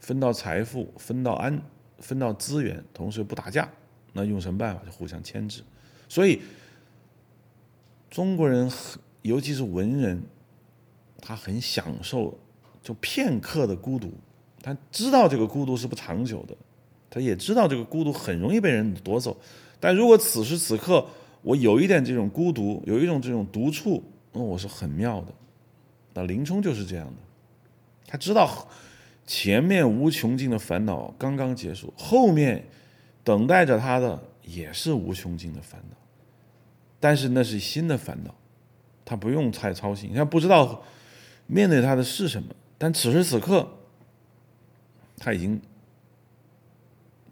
[0.00, 1.60] 分到财富、分到安、
[1.98, 3.68] 分到资源，同时不打架。
[4.14, 4.82] 那用什么办法？
[4.86, 5.62] 就互相牵制。
[6.08, 6.40] 所以
[8.10, 8.70] 中国人。
[9.22, 10.22] 尤其是文人，
[11.20, 12.38] 他很享受
[12.80, 14.14] 就片刻的孤独，
[14.62, 16.56] 他知道这个孤独是不长久的，
[17.10, 19.36] 他也知道这个孤独很容易被人夺走。
[19.78, 21.04] 但如果此时此刻
[21.42, 24.02] 我有一点这种孤独，有一种这种独处，
[24.32, 25.34] 那我是很妙的。
[26.14, 27.20] 那林冲就是这样的，
[28.06, 28.66] 他知道
[29.26, 32.64] 前面无穷尽的烦恼刚刚结束，后面
[33.22, 35.96] 等待着他的也是无穷尽的烦恼，
[36.98, 38.34] 但是那是新的烦恼。
[39.04, 40.82] 他不用太操心，他不知道
[41.46, 43.66] 面对他的是什么，但此时此刻，
[45.16, 45.58] 他已经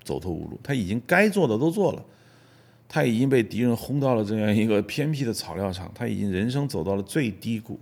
[0.03, 2.03] 走投无路，他已经该做的都做了，
[2.89, 7.79] 他已经被敌人轰到了这样一个偏僻的草料场，他已经人生走到了最低谷，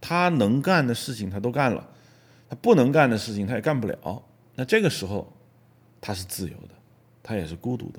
[0.00, 1.84] 他能干的事情他都干了，
[2.48, 4.22] 他不能干的事情他也干不了，
[4.54, 5.32] 那这个时候
[6.00, 6.74] 他是自由的，
[7.24, 7.98] 他也是孤独的，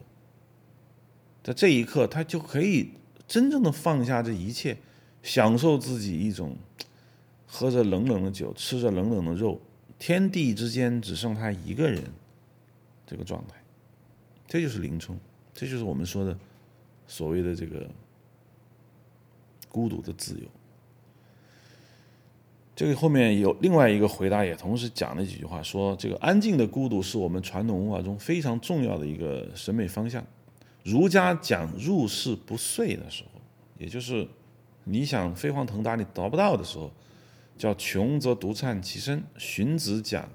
[1.43, 2.91] 在这一刻他就可以
[3.27, 4.77] 真正的放下这一切。
[5.23, 6.55] 享受自己一种
[7.45, 9.59] 喝着冷冷的酒，吃着冷冷的肉，
[9.99, 12.01] 天地之间只剩他一个人，
[13.05, 13.55] 这个状态，
[14.47, 15.19] 这就是林冲，
[15.53, 16.37] 这就是我们说的
[17.07, 17.89] 所谓的这个
[19.67, 20.47] 孤独的自由。
[22.73, 30.25] 这个后面有另外一个回答，也同时讲了几句话，说这个安静的孤独是我们传统文化中非常重要的一个审美方向。
[30.91, 33.41] 儒家讲入世不遂的时候，
[33.77, 34.27] 也就是。
[34.89, 36.89] 你想飞黄腾达，你得不到的时候，
[37.57, 39.21] 叫穷则独善其身。
[39.37, 40.29] 荀子讲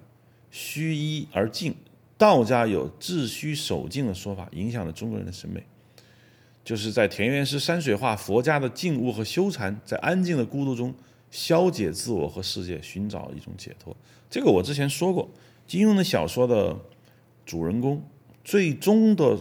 [0.51, 1.74] 虚一而静，
[2.19, 5.65] 道家有致虚守静的说法，影响了中国人的审美。
[6.62, 10.95] 就是在田园诗、山水画，佛家的静悟和修禅，在安静的孤独中
[11.31, 13.97] 消解自我和世界，寻找一种解脱。
[14.29, 15.31] 这个我之前说过，
[15.66, 16.79] 金庸的小说的
[17.47, 18.07] 主人公
[18.45, 19.39] 最终的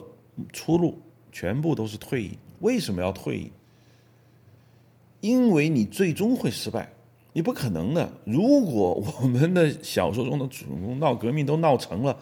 [0.51, 0.99] 出路
[1.31, 2.37] 全部都是退役。
[2.59, 3.51] 为什么要退役？
[5.19, 6.91] 因为你最终会失败，
[7.33, 8.11] 你不可能的。
[8.25, 12.17] 如果我们的小说中的主人公闹革命都闹成了，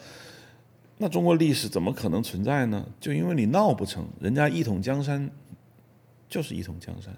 [0.97, 2.85] 那中国历史怎么可能存在呢？
[2.99, 5.29] 就因为你闹不成，人家一统江山
[6.27, 7.17] 就是一统江山，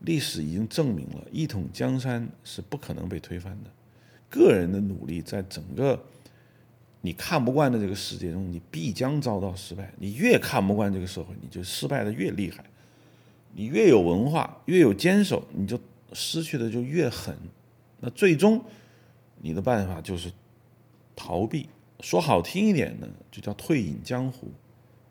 [0.00, 3.70] 历史已经证明了一统江山是不可能被推翻的。
[4.30, 6.02] 个人的努力在整个
[7.06, 9.92] 你看不惯的这个世界中，你必将遭到失败。
[9.96, 12.64] 你越看不惯这个社会，你就失败的越厉害。
[13.54, 15.78] 你越有文化，越有坚守，你就
[16.12, 17.38] 失去的就越狠。
[18.00, 18.60] 那最终，
[19.40, 20.32] 你的办法就是
[21.14, 21.68] 逃避。
[22.00, 24.50] 说好听一点呢，就叫退隐江湖。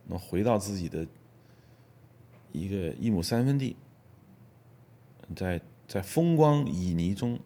[0.06, 1.08] 那回到自己的
[2.52, 3.74] 一个一亩三分地，
[5.34, 7.40] 在在风光旖旎中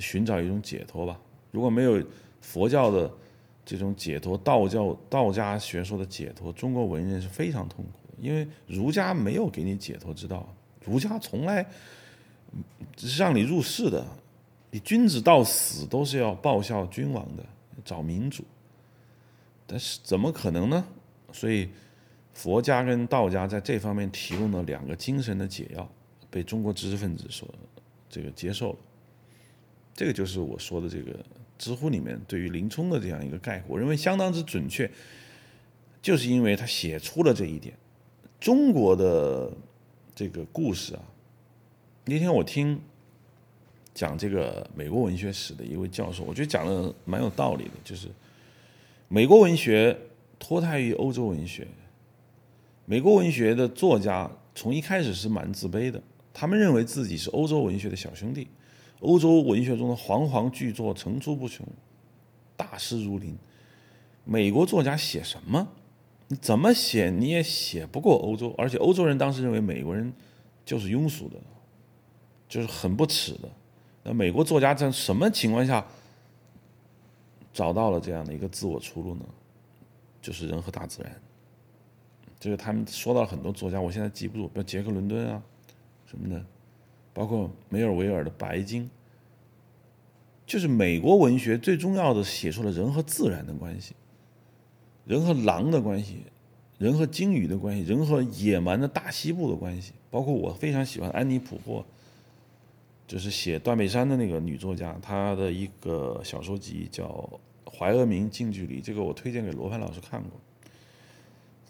[0.00, 1.20] 寻找一种解脱吧。
[1.52, 2.02] 如果没有
[2.40, 3.08] 佛教的
[3.64, 10.52] 这种解脱，道教道家学说的解脱，中国文人是非常痛苦的，因为儒家没有给你解脱之道，
[10.84, 11.64] 儒家从来
[12.96, 14.04] 只是让你入世的，
[14.72, 17.44] 你君子到死都是要报效君王的，
[17.84, 18.42] 找民主。
[19.66, 20.84] 但是怎么可能呢？
[21.32, 21.68] 所以
[22.34, 25.88] 佛家跟道家在这方面提供的两个精神的解药，
[26.30, 27.48] 被中国知识分子所
[28.08, 28.78] 这个接受了。
[29.94, 31.18] 这个就是我说的这个
[31.62, 34.90] 知乎里面对于林冲的这样一个概括，我认为相当之准确，
[36.02, 37.72] 就是因为他写出了这一点。
[38.40, 39.48] 中国的
[40.12, 41.02] 这个故事啊，
[42.06, 42.80] 那天我听
[43.94, 48.08] 讲这个美国文学史的一位教授，我觉得讲的蛮有道理的，就是
[49.06, 49.96] 美国文学
[50.40, 51.68] 脱胎于欧洲文学，
[52.86, 56.02] 美国文学的作家从一开始是蛮自卑的，
[56.34, 58.48] 他们认为自己是欧洲文学的小兄弟。
[59.02, 61.66] 欧洲文学中的煌煌巨作层出不穷，
[62.56, 63.36] 大师如林。
[64.24, 65.68] 美国作家写什么？
[66.28, 70.10] 你怎么写你也写不过欧洲，而且欧洲人当时认为美国人
[70.64, 71.36] 就是庸俗的，
[72.48, 73.48] 就是很不耻的。
[74.04, 75.84] 那美国作家在什么情况下
[77.52, 79.24] 找到了这样的一个自我出路呢？
[80.22, 81.12] 就是人和大自然。
[82.38, 85.42] 就是他们说到很多作家，我现在记不住，比如杰克伦敦啊
[86.06, 86.44] 什么的。
[87.14, 88.84] 包括梅尔维尔的《白鲸》，
[90.46, 93.94] 就是美国文学最重要的写出了人和自然的关系，
[95.04, 96.22] 人和狼的关系，
[96.78, 99.92] 人和鲸鱼的关系，人和野蛮的大西部的关系。
[100.10, 101.84] 包括我非常喜欢安妮·普霍，
[103.06, 107.04] 就是写《断背山》的那个女作家，她的一个小说集叫
[107.70, 110.30] 《怀俄明近距离》，这个我推荐给罗盘老师看过。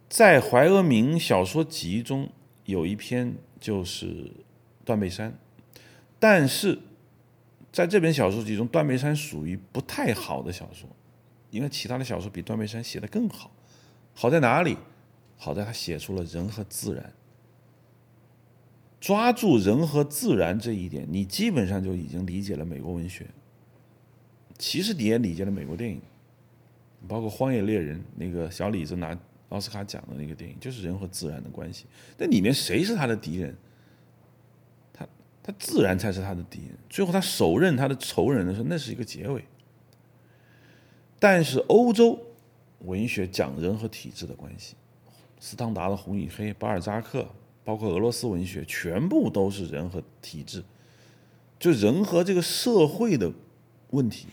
[0.09, 2.29] 在《怀俄明小说集》中
[2.65, 4.31] 有一篇就是。
[4.93, 5.33] 断背山，
[6.19, 6.79] 但是
[7.73, 10.87] 在这本小说集中，断背山属于不太好的小说，
[11.51, 13.51] 因为其他的小说比断背山写的更好。
[14.13, 14.77] 好在哪里？
[15.39, 17.11] 好在他写出了人和自然，
[19.01, 23.27] 抓住人和自然这一点，你基本上就已经理解了美国文学。
[24.59, 26.03] 其实你也理解了美国电影，
[27.09, 31.87] 包括《荒野猎人》那个小李子拿奥斯卡奖的那个电影，就是人和自然的关系。
[32.19, 33.57] 那里面谁是他的敌人？
[35.43, 39.45] 他自然才是他的敌人，最后他手刃他的仇人的时候，那是一个结尾。
[41.19, 42.19] 但是欧洲
[42.81, 44.75] 文学讲人和体制的关系，
[45.41, 47.27] 斯汤达的《红与黑》，巴尔扎克，
[47.65, 50.63] 包括俄罗斯文学，全部都是人和体制，
[51.59, 53.33] 就人和这个社会的
[53.91, 54.27] 问题，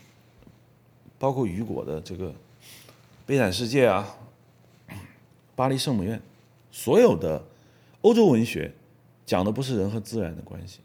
[1.18, 2.30] 包括雨果的这个
[3.26, 4.16] 《悲惨世界》啊，
[5.56, 6.18] 《巴黎圣母院》，
[6.70, 7.44] 所有的
[8.02, 8.72] 欧洲文学
[9.26, 10.80] 讲的不是人和自然的关系。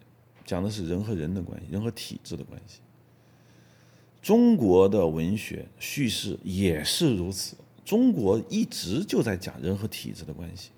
[0.45, 2.79] 讲的是人和人的关系，人和体制的关系。
[4.21, 10.69] 中国的文学叙事也是如此，中国一直就在讲人和体制的关系。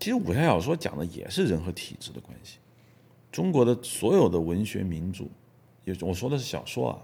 [0.00, 2.58] 其实武侠小说讲的也是人和体制的关系。
[3.30, 5.24] 中国的所有的文学名著，
[5.84, 6.98] 也我说的是小说啊，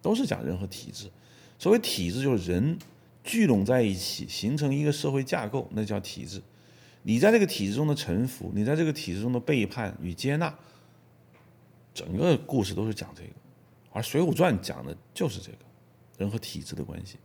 [0.00, 1.10] 都是讲人和体制。
[1.58, 2.78] 所谓体制，就是人
[3.22, 6.42] 聚拢在一起形成一个社会架构，那叫体制。
[7.06, 10.52] 你在这个体制中的臣服，你在这个体制中的背叛与接纳，
[11.92, 13.28] 整个故事都是讲这个，
[13.92, 15.58] 而《水浒传》讲的就是这个
[16.16, 17.18] 人和体制的关系。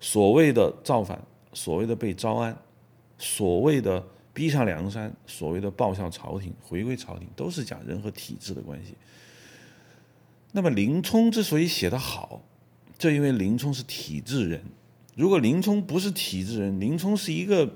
[0.00, 1.18] 所谓的造反，
[1.54, 2.54] 所谓的被招安，
[3.16, 8.94] 所谓的逼上梁山，所谓的报效朝廷、回归朝廷，都是讲人和体制的关系。
[10.52, 12.42] 那么林冲之所以写得好，
[12.98, 14.62] 就因为林冲是体制人。
[15.16, 17.66] 如果林冲不是体制人，林冲是一个。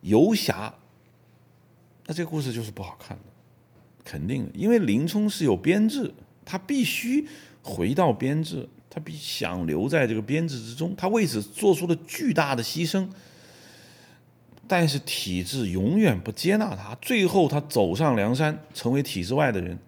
[0.00, 0.74] 游侠，
[2.06, 3.24] 那这个故事就是不好看的，
[4.04, 6.14] 肯定的，因为林冲是有编制，
[6.44, 7.26] 他必须
[7.62, 13.08] 回到编制，他必想留在这个编制之中，他为此做出了巨大的牺牲，
[14.66, 19.78] 但是体制永远不接纳他，最后他走上梁山，成为体制外的人，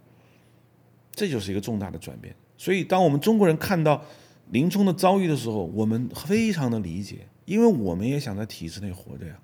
[1.12, 2.34] 这就是一个重大的转变。
[2.58, 4.04] 所以，当我们中国人看到
[4.50, 9.38] 林冲的遭遇的时候，我们非常的理解，因为我们也想在体制内活着呀。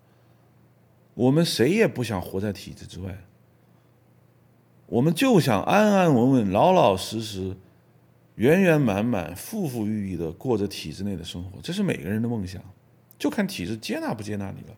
[1.17, 3.25] 我们谁也不想活在体制之外，
[4.85, 7.57] 我们就想安安稳稳、老老实实、
[8.35, 12.63] 圆圆满满、富富裕裕的过着体制内的生活，这是每个人的梦想，
[13.19, 14.77] 就看体制接纳不接纳你了。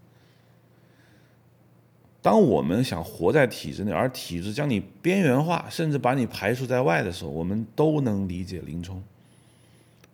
[2.23, 9.03] 当我们想活在体制内，而体制将你边缘化，甚至把你排除在外的时候，我们都能理解林冲。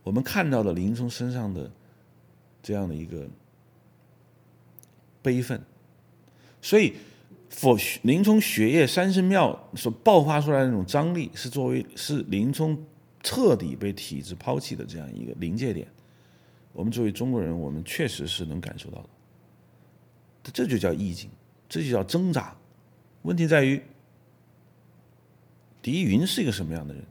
[0.02, 1.70] 我们看到了林冲身上的
[2.62, 3.26] 这样的一个
[5.20, 5.60] 悲愤，
[6.64, 6.94] 所以
[7.50, 12.82] 否林冲雪夜三圣庙所爆发出来的那种张力，是作为是林冲
[13.22, 15.86] 彻底被体制抛弃的这样一个临界点。
[16.72, 19.08] 我们作为中国人，我们确实是能感受到的。
[20.54, 21.28] 这就叫意境，
[21.68, 22.56] 这就叫挣扎。
[23.22, 23.82] 问题在于，
[25.82, 27.04] 狄云是一个什么样的人？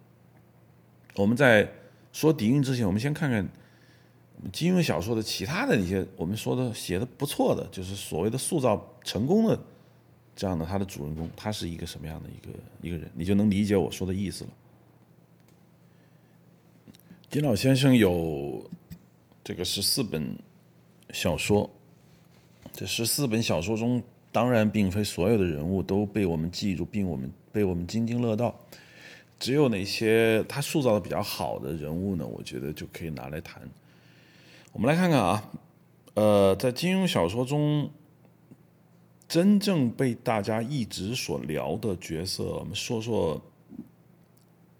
[1.15, 1.71] 我们在
[2.11, 3.47] 说狄云之前，我们先看看
[4.51, 9.57] 金庸小说的其他的一些我们说的写的不错的，就是所谓的塑造成功的
[10.35, 14.49] 这样的他的主人公，他是一个什么样的一个一个人，你就能理解我说的意思了。
[17.29, 18.63] 金老先生有。
[19.45, 20.33] 这个十四本
[21.11, 21.69] 小说，
[22.71, 24.01] 这十四本小说中，
[24.31, 28.57] 当然并非所有的人物都被我们记住，并我们被我们津津乐道。
[29.37, 33.61] 只有那些他塑造的比较好的人物呢，我觉得就可以拿来谈。
[34.73, 35.51] 我们来看看啊，
[36.15, 37.91] 呃，在金庸小说中，
[39.27, 43.39] 真正被大家一直所聊的角色，我们说说，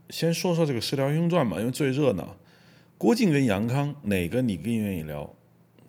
[0.09, 2.35] 先说说这个《射雕英雄传》吧，因为最热闹。
[2.97, 5.31] 郭靖跟杨康哪个你更愿意聊？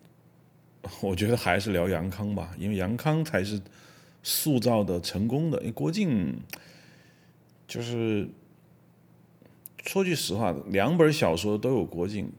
[1.00, 3.58] 我觉得还是聊杨康吧，因为杨康才是
[4.22, 5.58] 塑造的成功的。
[5.60, 6.38] 因为郭靖
[7.66, 8.28] 就是
[9.82, 12.30] 说句实话，两本小说都有郭靖，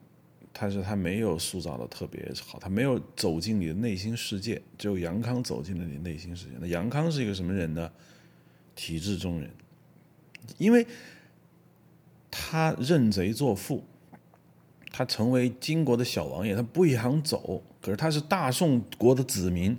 [0.58, 6.52] 但是他没有塑造的特别好，他没有走进你的内心世界，只有杨康走进了你内心世界。
[6.60, 7.92] 那杨康是一个什么人呢？
[8.76, 9.50] 体制中人，
[10.58, 10.86] 因为
[12.32, 13.84] 他认贼作父。
[14.98, 19.78] 他成为金国的小王爷，他不想走，可是他是大宋国的子民，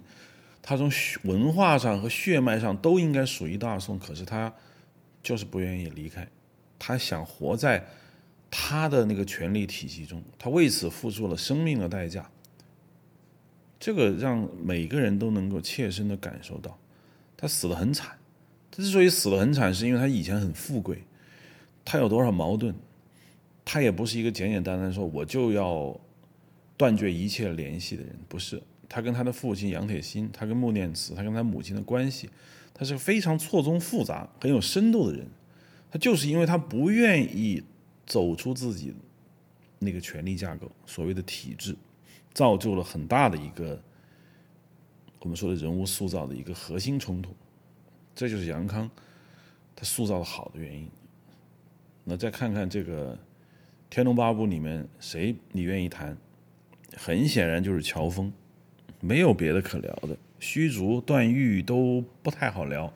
[0.61, 0.93] 他从
[1.23, 4.53] 文化上和血脉上都应该属于大宋，可是他
[5.23, 6.29] 就是不愿意离开，
[6.79, 7.83] 他想活在
[8.59, 12.27] 他的那个权力体系中，他为此付出了生命的代价。
[13.79, 16.79] 这个让每个人都能够切身的感受到，
[17.37, 18.17] 他死的很惨。
[18.71, 21.05] 他之所以死的很惨，是因为他以前很富贵，
[21.85, 22.75] 他有多少矛盾。
[23.63, 25.95] 他也不是一个简简单单说我就要
[26.79, 28.63] 断绝一切联系的人，不是。
[28.89, 32.31] 他跟他的父亲杨铁心，他跟穆念慈，他跟他母亲的关系，
[32.73, 35.27] 他是非常错综复杂、很有深度的人。
[35.91, 37.63] 他就是因为他不愿意
[38.07, 38.95] 走出自己
[39.79, 41.77] 那个权力架构，所谓的体制，
[42.33, 43.79] 造就了很大的一个
[45.21, 47.35] 我们说的人物塑造的一个核心冲突。
[48.15, 48.91] 这就是杨康
[49.75, 50.89] 他塑造的好的原因。
[52.05, 53.19] 那再看看这个。
[53.89, 56.19] 《天龙八部》里面谁你愿意谈？
[56.97, 58.33] 很显然就是乔峰，
[59.01, 60.19] 没有别的可聊的。
[60.41, 62.93] 虚竹、段誉都不太好聊。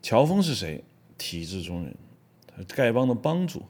[0.00, 0.82] 乔峰是谁？
[1.18, 1.94] 体制中人，
[2.66, 3.64] 丐帮的帮主，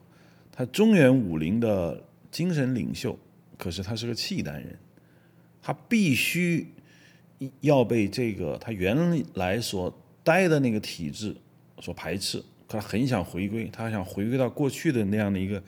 [0.55, 3.17] 他中原武林的精神领袖。
[3.57, 4.77] 可是他是个契丹人，
[5.61, 6.67] 他必须
[7.61, 11.35] 要被这个他原来所待的那个体制
[11.79, 12.39] 所排斥。
[12.67, 15.61] 可他很想回归，他想回归到过去的那样的一个。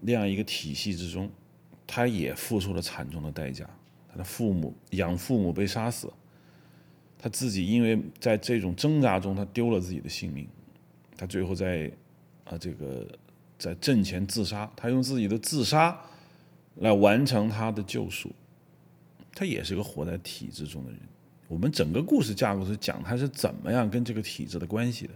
[0.00, 1.28] 那样一个体系之中，
[1.84, 3.68] 他也付出了惨重的代价。
[4.08, 6.08] 他的父母养父母被杀死，
[7.18, 10.46] 他自己因为在这种挣扎中，他丢了自己的性命。
[11.16, 11.90] 他最后在
[12.44, 13.08] 啊这个
[13.58, 15.98] 在阵前自杀，他用自己的自杀
[16.76, 18.30] 来完成他的救赎。
[19.34, 21.00] 他也是个活在体制中的人。
[21.48, 25.14] 我们整个故事架构是讲他是怎么样跟这个体制的关系的。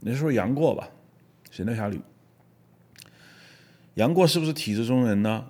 [0.00, 0.88] 你说杨过吧，
[1.54, 1.96] 《神雕侠侣》。
[3.94, 5.48] 杨过是不是体制中人呢？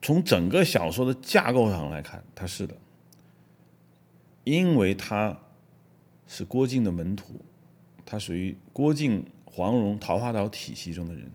[0.00, 2.74] 从整个小说的架构上来看，他是的，
[4.44, 5.38] 因为他
[6.26, 7.40] 是郭靖的门徒，
[8.04, 11.30] 他属于郭靖、黄蓉、桃花岛体系中的人，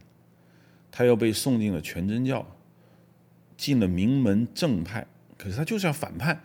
[0.92, 2.46] 他又被送进了全真教，
[3.56, 5.06] 进了名门正派，
[5.38, 6.42] 可是他就是要反叛，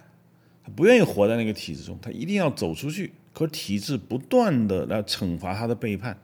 [0.63, 6.19] 他不愿意活在那个体制中，他一定要走出去，可体制不断的来惩罚他的背叛，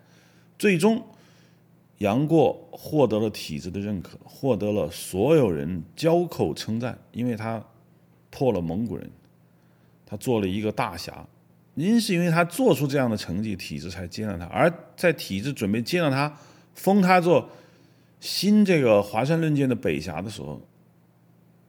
[0.58, 1.02] 最终。
[1.98, 7.60] 杨过获得了体制的认可，获得了所有人交口称赞，因为他
[8.30, 9.10] 破了蒙古人，
[10.06, 11.26] 他做了一个大侠。
[11.78, 14.44] 因是因为他做出这样的成绩，体制才接纳他。
[14.46, 16.36] 而在体制准备接纳他，
[16.74, 17.48] 封他做
[18.18, 20.60] 新这个华山论剑的北侠的时候，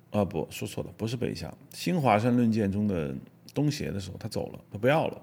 [0.10, 3.16] 啊，不说错了，不是北侠，新华山论剑中的
[3.54, 5.22] 东邪的时候，他走了，他不要了，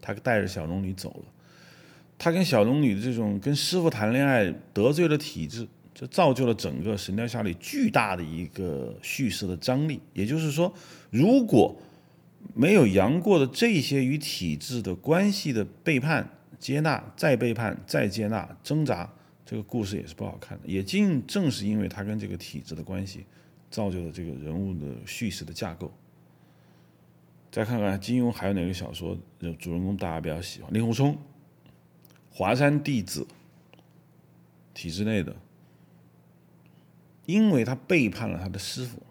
[0.00, 1.24] 他带着小龙女走了。
[2.16, 10.00] 他跟小龙女的这种跟师傅谈恋爱得罪了体制，就造就了整个《神雕侠侣》巨大的一个叙事的张力。
[10.12, 10.72] 也就是说，
[11.10, 11.74] 如果
[12.54, 16.28] 没有杨过的这些与体制的关系的背叛、
[16.58, 19.12] 接纳、再背叛、再接纳、挣扎，
[19.44, 20.66] 这个故事也是不好看的。
[20.66, 23.24] 也正正是因为他跟这个体制的关系，
[23.70, 25.92] 造就了这个人物的叙事的架构。
[27.50, 29.16] 再看看金庸还有哪个小说
[29.58, 30.72] 主人公大家比较喜欢？
[30.72, 31.16] 令狐冲，
[32.30, 33.26] 华山弟子，
[34.74, 35.34] 体制内的，
[37.24, 39.02] 因为他背叛了他的师傅，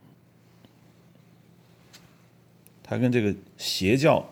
[2.90, 4.26] 他跟这个邪教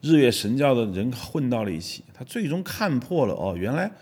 [0.00, 3.92] 日月神教的人混到了一起，他最终看破了哦，原来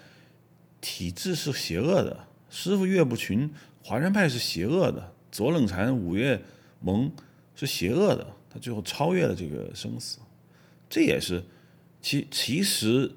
[0.80, 3.50] 体制是邪恶的，师傅岳不群，
[3.82, 6.40] 华山派是邪恶的，左冷禅、五岳
[6.80, 7.12] 盟
[7.54, 8.26] 是邪恶的。
[8.50, 10.18] 他最后超越了这个生死，
[10.88, 11.44] 这也是
[12.00, 13.06] 其其实《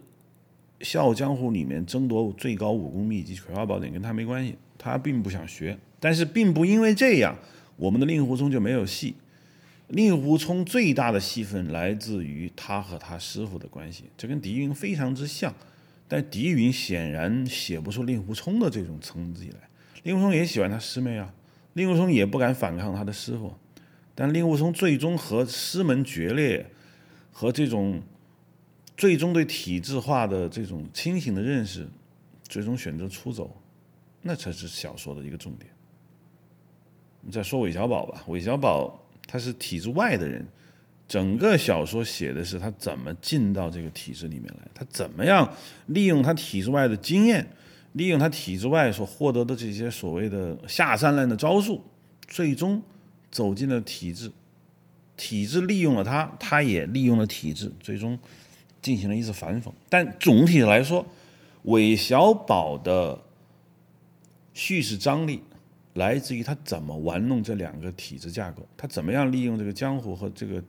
[0.81, 7.37] 笑傲江湖》里面争夺最高武功秘籍《葵花宝典》跟他没关系，他并不想学，但是并不因为这样，
[7.77, 9.15] 我们的令狐冲就没有戏。
[9.91, 15.53] 令狐冲最大的戏份来自于他和他师傅的关系，这跟狄云非常之像，
[16.07, 19.69] 但狄云显然写不出令狐冲的这种层次来。
[20.03, 21.33] 令狐冲也喜欢他师妹啊，
[21.73, 23.53] 令狐冲也不敢反抗他的师傅。
[24.15, 26.69] 但令狐冲最终和师门决裂，
[27.33, 28.01] 和这种
[28.95, 31.85] 最终对体制化的这种清醒的认识，
[32.47, 33.61] 最终选择出走，
[34.21, 35.69] 那才是小说的一个重点。
[37.21, 39.00] 你再说韦小宝吧，韦小宝
[39.31, 40.45] 他是体制外的人，
[41.07, 45.47] 整个小说写的是他怎么进到这个体制里面来，他怎么样
[45.85, 47.47] 利用他体制外的经验，
[47.93, 51.81] 利用他体制外所获得的这些所谓的下三滥的招数，
[52.27, 52.81] 最终。
[53.31, 54.29] 走进了体制，
[55.15, 58.19] 体制利用了他，他也利用了体制，最终
[58.81, 59.71] 进行了一次反讽。
[59.87, 61.05] 但总体来说，
[61.63, 63.17] 韦小宝的
[64.53, 65.41] 叙事张力
[65.93, 70.63] 来自于他怎么玩弄这两个体制架构，他怎么样利用这个江湖和这个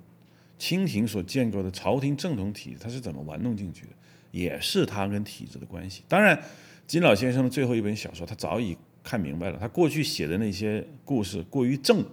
[0.59, 3.93] 清廷所建构的朝廷正统体制，他是怎么玩弄进去的，
[4.31, 6.03] 也是他跟体制的关系。
[6.09, 6.41] 当然，
[6.87, 12.05] 金老先生的最后一本小说，他早已看明白了，他过去写的那些故事过于正。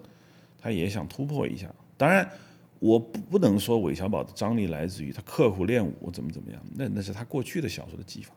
[0.61, 2.29] 他也想突破一下，当然，
[2.79, 8.33] 我不不能说韦小宝的张力来自于他刻苦练武怎么怎么样，那那是他过去的小说的技法。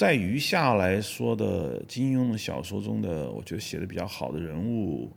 [0.00, 5.12] 在余下来说的金庸的小说中的，我觉得写的比较好的人物，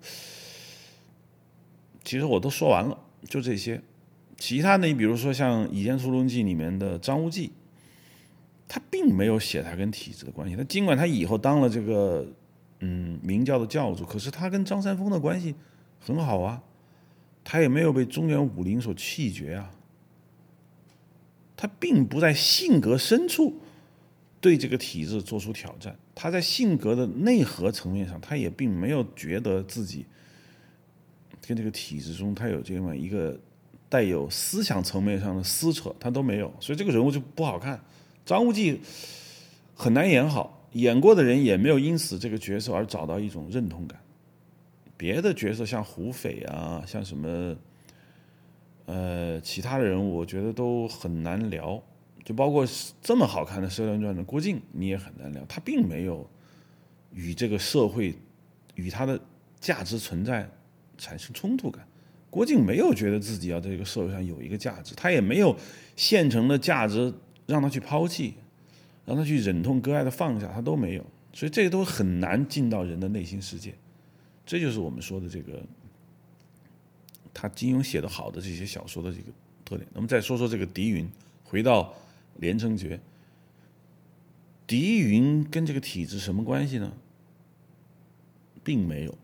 [2.03, 3.81] 其实我都说完了，就这些。
[4.35, 7.53] 其他的，你比如说像《倚天屠龙记》里面的张无忌，
[8.67, 10.57] 他并没有写他跟体制的关系。
[10.57, 12.27] 他尽管他以后当了这个
[12.81, 15.55] 嗯明教的教主，可是他跟张三丰的关系。
[16.01, 16.61] 很好啊，
[17.41, 19.71] 他也没有被中原武林所弃绝啊。
[21.55, 23.61] 他并不在性格深处
[24.43, 30.05] 对这个体制做出挑战，他在性格的内核层面上，他也并没有觉得自己
[31.47, 33.39] 跟这个体制中他有这么一个
[33.87, 37.79] 带有思想层面上的撕扯，他都没有，所以这个人物就不好看。
[38.25, 38.81] 张无忌
[39.73, 43.97] 很难演好，演过的人也没有因此这个角色而找到一种认同感。
[44.97, 47.55] 别的角色像胡斐啊，像什么，
[48.87, 51.81] 呃，其他的人物，我觉得都很难聊。
[52.23, 52.65] 就包括
[53.01, 55.43] 这么好看的《射雕传》的郭靖，你也很难聊。
[55.45, 56.29] 他并没有
[57.11, 58.15] 与这个社会、
[58.75, 59.19] 与他的
[59.59, 60.49] 价值存在
[60.97, 61.85] 产生冲突感。
[62.29, 65.55] 郭靖没有觉得自己要在这个社会上有一个价值，他也没有
[65.95, 67.13] 现成的价值
[67.45, 68.33] 让他去抛弃，
[69.05, 71.05] 让他去忍痛割爱的放下，他都没有。
[71.31, 73.73] 所以这些都很难进到人的内心世界。
[74.45, 75.61] 这就是我们说的这个，
[77.33, 79.25] 他金庸写的好的这些小说的这个
[79.63, 79.87] 特点。
[79.93, 81.07] 那么再说说这个狄云，
[81.43, 81.93] 回到
[82.37, 82.99] 连城诀，
[84.65, 86.93] 狄云跟这个体制什么关系呢？
[88.63, 89.15] 并没有。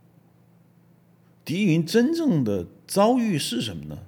[1.45, 3.99] 狄云真正的遭遇是什么呢？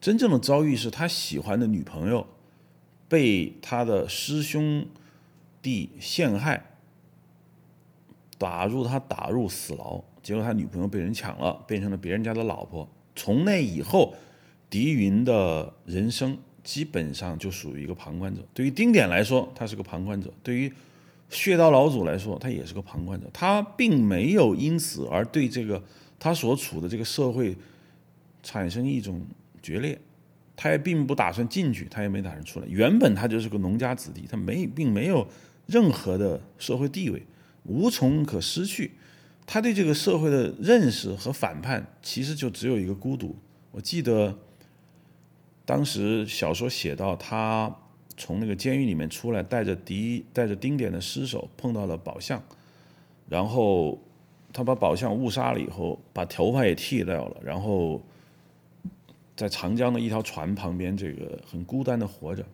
[0.00, 2.26] 真正的遭遇是他喜欢的女朋友
[3.08, 4.86] 被他的师兄
[5.60, 6.64] 弟陷害，
[8.38, 10.02] 打入他打入死牢。
[10.22, 12.88] 结果他女朋友被人抢了，变成了别人家的老婆。
[13.16, 14.14] 从那以后，
[14.68, 18.40] 狄云的人生基本上就属于一个旁观者。
[18.52, 20.72] 对于丁点来说，他是个旁观者；对于
[21.28, 23.28] 血刀老祖来说，他也是个旁观者。
[23.32, 25.82] 他并没有因此而对这个
[26.18, 27.56] 他所处的这个社会
[28.42, 29.22] 产生一种
[29.62, 29.98] 决裂，
[30.56, 32.66] 他也并不打算进去，他也没打算出来。
[32.68, 35.26] 原本他就是个农家子弟，他没并没有
[35.66, 37.22] 任何的社会地位，
[37.64, 38.90] 无从可失去。
[39.46, 43.36] 他对这个社会的认识和反叛，其实就只有一个孤独。
[43.72, 44.38] 我记得
[45.70, 47.72] 当时小说写到，他
[48.16, 52.42] 从那个监狱里面出来，带着敌带着丁点的尸首，碰到了宝相，
[53.28, 53.96] 然后
[54.52, 58.02] 他把宝相误杀了以后，把头发也剃掉了，然后
[59.36, 62.44] 在长江的一条船旁边，这个很孤单的活着，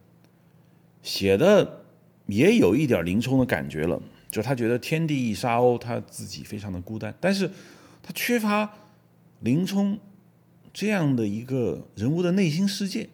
[1.02, 1.84] 写的
[2.26, 3.98] 也有一点林冲的感觉了。
[4.30, 7.50] 就他觉得天地一沙鸥，他自己非常的孤单，但是
[8.02, 8.74] 他缺乏
[9.40, 9.98] 林冲
[10.76, 13.08] 这样的一个人物的内心世界，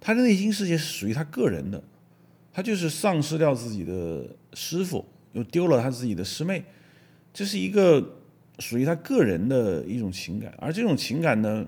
[0.00, 1.82] 他的内心世界是属于他个人的，
[2.52, 4.24] 他就是丧失掉自己的
[4.54, 6.62] 师傅，又丢了他自己的师妹，
[7.34, 8.18] 这是一个
[8.60, 11.66] 属于他个人的一种情感，而这种情感呢，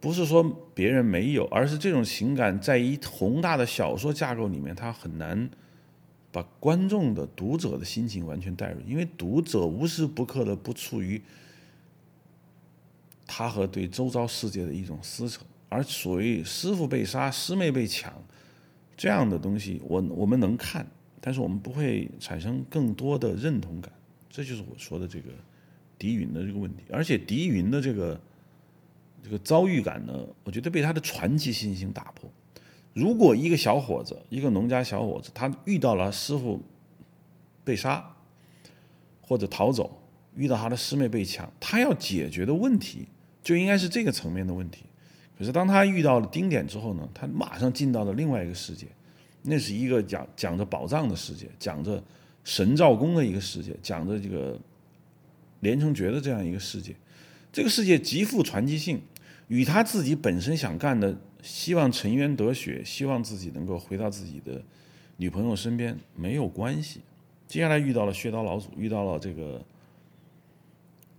[0.00, 0.42] 不是说
[0.74, 5.50] 别人没有，而是这种情感在一宏大的小说架构里面，他很难
[6.32, 11.20] 把观众的读者的心情完全带入，因为读者无时不刻的不处于。
[13.26, 18.12] 他和对周遭世界的一种撕扯，而所谓师傅被杀、师妹被抢
[18.96, 20.86] 这样的东西，我我们能看，
[21.20, 23.92] 但是我们不会产生更多的认同感。
[24.30, 25.30] 这就是我说的这个
[25.98, 26.82] 狄云的这个问题。
[26.90, 28.20] 而且狄云的这个
[29.22, 32.30] 这个遭遇感呢，我觉得被他的传奇信心打破。
[32.92, 36.60] 如果一个小伙子，一个农家小伙子，他遇到了师傅
[37.64, 38.04] 被杀
[39.20, 40.00] 或者逃走，
[40.36, 43.08] 遇到他的师妹被抢，他要解决的问题。
[43.44, 44.84] 就应该是这个层面的问题，
[45.38, 48.86] 可是当他遇到了丁点之后呢，他马上进到了另外一个世界，
[49.42, 52.02] 那是一个讲讲着宝藏的世界，讲着
[52.42, 54.58] 神造公的一个世界，讲着这个
[55.60, 56.96] 连城诀的这样一个世界，
[57.52, 59.02] 这个世界极富传奇性，
[59.48, 64.62] 与他自己本身想干的，希望沉冤得雪，希望自己能够回到自己的
[65.18, 67.02] 女朋友身边没有关系。
[67.46, 69.62] 接下来遇到了血刀老祖，遇到了这个。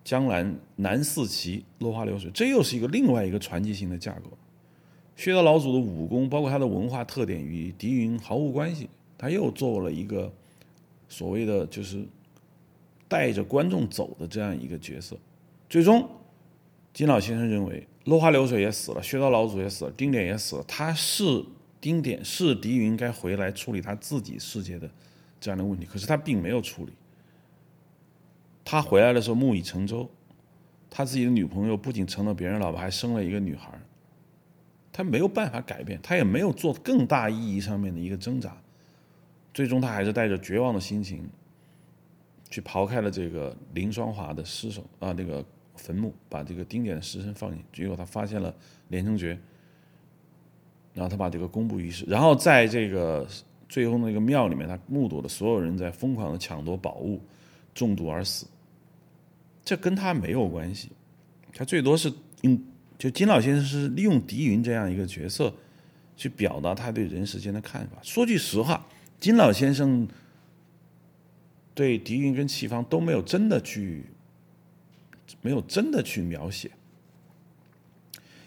[0.06, 4.30] 江南南四旗落花流水，这又是一个另外一个传奇性的架构。
[5.15, 8.88] 薛道老祖的武功，包括他的文化特点，与狄云毫无关系。
[9.18, 10.32] 他又做了一个
[11.10, 12.06] 所谓的就是
[13.07, 15.18] 带着观众走的这样一个角色。
[15.68, 16.07] 最终，
[16.94, 20.64] 金老先生认为，落花流水也死了，薛道老祖也死了，丁点也死了。
[20.68, 21.44] 他是
[21.82, 24.88] 丁点，是狄云该回来处理他自己世界的
[25.40, 26.91] 这样的问题，可是他并没有处理。
[28.65, 30.09] 他回来的时候木已成舟，
[30.89, 33.71] 他自己的女朋友不仅成了别人老婆，还生了一个女孩
[34.91, 38.57] 他没有办法改变，他也没有做更大意义上面的一个挣扎，
[39.53, 41.29] 最终他还是带着绝望的心情，
[42.49, 48.55] 去刨开了这个林双华的尸首啊，那个坟墓，把这个丁点的尸身放进，结果他发现了
[48.87, 49.37] 连城诀，
[50.93, 53.27] 然后他把这个公布于世，然后在这个
[53.69, 57.21] 最后那个庙里面，他目睹了所有人在疯狂的抢夺宝物，
[57.73, 58.47] 中毒而死。
[59.65, 60.91] 这跟他没有关系，
[61.51, 62.63] 他最多是用
[62.99, 65.51] 就金老先生是利用狄云这样一个角色，
[66.15, 67.97] 去表达他对人世间的看法。
[68.03, 68.87] 说句实话，
[69.19, 70.07] 金老先生
[71.73, 74.05] 对狄云跟齐芳都没有真的去，
[75.41, 76.69] 没有真的去描写，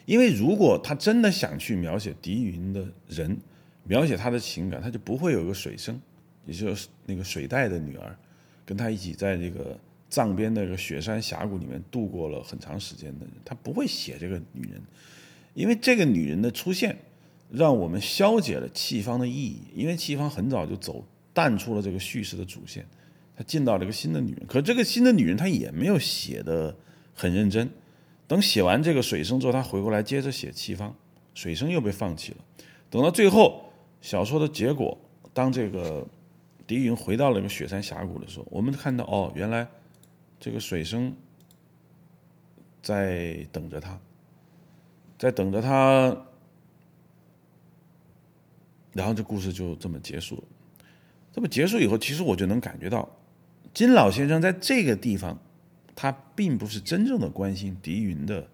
[0.07, 3.37] 因为如果他真的想去描写狄云的人，
[3.83, 6.01] 描写他的情感，他就不会有个水生，
[6.47, 8.17] 也就是那个水袋的女儿，
[8.65, 9.77] 跟他一起在这个。
[10.11, 14.81] 藏边那个雪山峡谷里面度过了很长时间的人，他不会写这个女人，
[15.53, 16.97] 因为这个女人的出现，
[17.51, 19.61] 让我们消解了气方的意义。
[19.75, 21.05] 因为气方很早就走
[21.35, 22.87] 淡出了这个叙事的主线，
[23.37, 24.47] 他进到了一个新的女人。
[24.47, 26.75] 可这个新的女人，他也没有写的
[27.15, 27.69] 很认真。
[28.27, 30.95] 等写完这个水生之后，他回过来接着写气方，
[31.35, 32.39] 水生又被放弃了。
[32.89, 33.71] 等到最后
[34.01, 34.97] 小说的结果，
[35.35, 36.07] 当这个
[36.67, 39.69] 狄云回到了一个雪山峡谷的时候，我们看到哦，原来。
[40.41, 41.15] 这个水生
[42.83, 43.99] 在等着他，
[45.19, 46.17] 在等着他，
[48.93, 50.43] 然后这故事就这么结束了。
[51.33, 53.09] 这么结束以后，其实我就能感觉到，
[53.75, 55.39] 金老先生在这个地方，
[55.95, 58.49] 他并不是真正的关心狄云的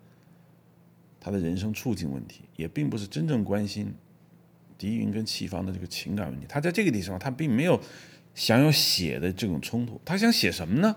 [1.20, 3.94] 他的人生处境问题，也并不是真正关心
[4.76, 6.46] 狄云跟齐芳的这个情感问题。
[6.48, 7.80] 他在这个地方，他并没有
[8.34, 10.00] 想要写的这种冲突。
[10.04, 10.94] 他想写什么呢？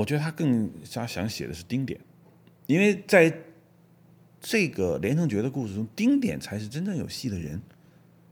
[0.00, 2.00] 我觉得他更加想写的是丁点，
[2.66, 3.30] 因为在
[4.40, 7.60] 这个连城诀的故事中，丁点才是真正有戏的人。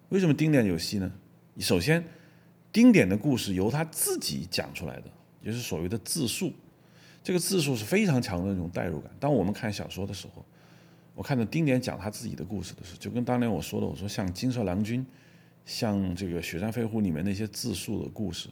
[0.09, 1.13] 为什么丁点有戏呢？
[1.59, 2.03] 首先，
[2.73, 5.11] 丁点的故事由他自己讲出来的，
[5.45, 6.51] 就是所谓的自述。
[7.23, 9.11] 这个自述是非常强的那种代入感。
[9.21, 10.43] 当我们看小说的时候，
[11.15, 15.03] 我看到丁点讲他自己的故事的时候，就跟当年我说的，我说像《金色郎君》，
[15.67, 18.49] 像这个《雪山飞狐》里面那些自述的故事。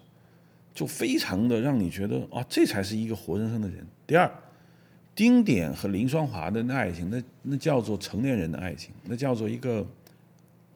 [0.76, 3.84] 就非常的让你觉得啊，这才是一个活生生的人。
[4.06, 4.30] 第二，
[5.14, 9.84] 丁点和林双华的那爱情，那那叫做成年人的爱情，那叫做一个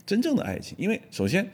[0.06, 0.74] 真正的爱情。
[0.78, 1.46] 因为首先，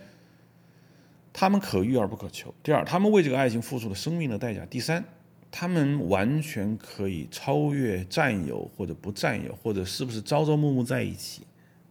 [1.32, 5.05] 他们可遇而不可求；第二，他们为这个爱情付出了生命的代价；第三，
[5.51, 11.43] 他们完全可以超越占有或者不占有，或者是不是朝朝暮暮在一起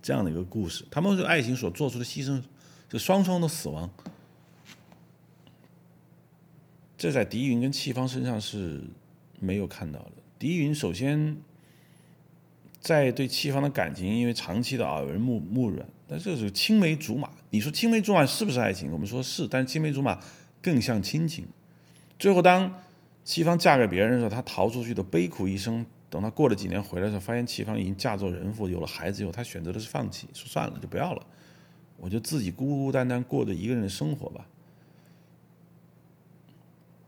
[0.01, 0.85] 这样的一个故事。
[0.89, 2.41] 他们为爱情所做出的牺牲，
[2.89, 3.89] 是双双的死亡。
[6.97, 8.81] 这在狄云跟戚芳身上是
[9.39, 10.11] 没有看到的。
[10.39, 11.37] 狄云首先
[12.79, 17.29] 在对戚芳的感情，因为长期的耳濡目目染，但这是青梅竹马。
[17.49, 18.91] 你说青梅竹马是不是爱情？
[18.91, 20.19] 我们说是，但是青梅竹马
[20.61, 21.45] 更像亲情。
[22.17, 22.81] 最后，当
[23.23, 25.85] 戚芳嫁给别人的时候，她逃出去的悲苦一生。
[26.09, 31.25] 等她过了几年回来的时候，发现戚芳已经嫁作人妇，有了孩子以后，她选择的是放弃，说算了，就不要了，
[31.97, 34.45] 我就自己孤孤单单过着一个人的生活吧。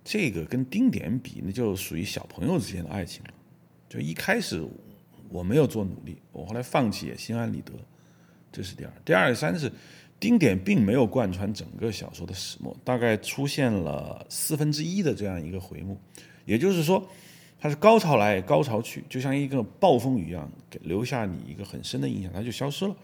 [0.10, 3.30] 这个跟丁点比，那就属于小朋友之间的爱情了。
[3.90, 4.66] 就一开始
[5.28, 7.74] 我没有做努力，我后来放弃也心安理得，
[8.50, 8.94] 这是第二。
[9.04, 9.70] 第二三是
[10.18, 16.00] 丁点并没有贯穿整个小说的始末，大概出现了四分之一的这样一个回目，
[16.46, 17.06] 也就是说，
[17.60, 22.96] 它是高潮来高潮去，就像一个暴风雨一样，给留下你一个很深的印象，它就消失了。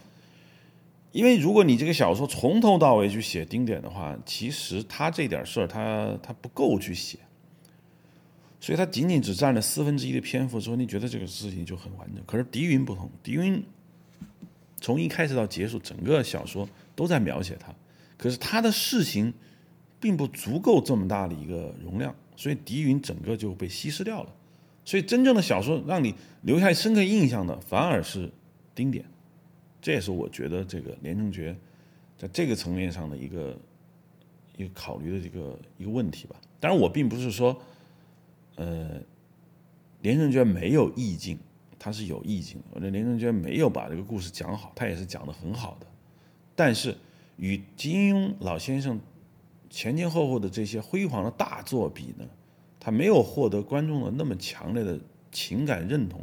[1.13, 7.19] 因为如果你这个小说从头到尾去写丁点的话，其实他这点事儿他他不够去写，
[8.59, 12.23] 所以他仅仅只占了四分之一的篇幅之后，你觉得这个事情就很完整。
[12.25, 13.63] 可是狄云不同，狄云
[14.81, 17.71] 从一开始到结束，整个小说都在描写他，
[18.17, 19.31] 可是他的事情
[19.99, 24.33] 并不足够这么大的一个容量，所以狄云整个就被稀释掉了。
[24.83, 28.31] 所以真正的小说让你留下深刻印象的，反而是
[28.73, 29.05] 丁点。
[29.83, 31.53] 这也是我觉得这个连城诀
[32.17, 33.59] 在这个层面上的一个
[34.55, 36.37] 一个考虑的这个一个问题吧。
[36.61, 37.61] 当然，我并不是说，
[38.55, 38.97] 呃，
[40.01, 41.37] 连城诀没有意境，
[41.77, 42.61] 它是有意境。
[42.71, 45.87] 我觉得连城诀没有把这个故事讲好，他也是讲的很好的。
[46.55, 46.95] 但是
[47.35, 48.97] 与金庸老先生
[49.69, 52.25] 前前后后的这些辉煌的大作比呢，
[52.79, 54.97] 他没有获得观众的那么强烈的
[55.29, 56.21] 情感认同，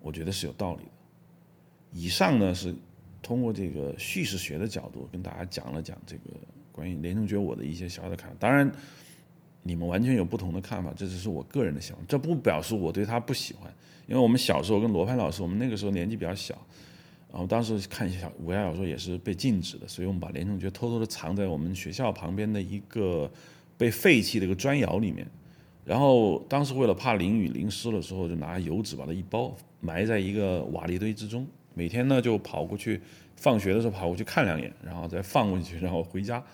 [0.00, 0.90] 我觉得是有道理的。
[1.92, 2.74] 以上呢是
[3.22, 6.22] 通过这个叙事学的角度跟大家讲了讲这个
[6.70, 8.36] 关于连城诀我的一些小小的看法。
[8.38, 8.70] 当然，
[9.62, 13.72] 你们完全有不同的看法，这只是我个人的想法，这不表示我对他不喜欢。
[14.06, 16.54] 因为我们小时候跟罗盘老师，我们那个时候年纪比较小，
[17.30, 23.30] 然后当时看小武侠小说也是被禁止的，所以我们把连城诀偷偷的藏在我们学校旁边的一个
[23.76, 25.26] 被废弃的一个砖窑里面。
[25.84, 31.46] 然后当时为了怕淋雨淋湿了之后，就拿油纸把它一包，埋在一个瓦砾堆之中。
[31.78, 33.00] 每天呢就跑过去，
[33.36, 36.44] 放学的时候跑过去看两眼，然后再放过去，然后回家。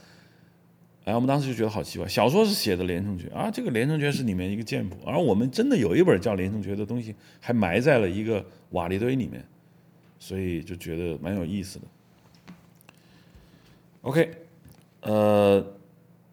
[1.07, 9.43] 哎，我们当时就觉得好奇怪，小说是写的《连城诀》，啊，这个《连城诀》是里面一个剑谱，而我们真的有一本叫《连城诀》的东西，还埋在了一个瓦砾堆里面，
[10.19, 11.87] 所以就觉得蛮有意思的。
[14.03, 14.31] OK，
[15.01, 15.67] 呃，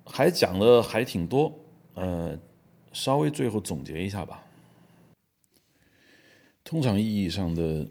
[0.05, 1.57] 还讲的还挺多，
[1.93, 2.37] 呃，
[2.91, 4.43] 稍微最后总结一下吧。
[6.65, 7.87] 通常意义上的。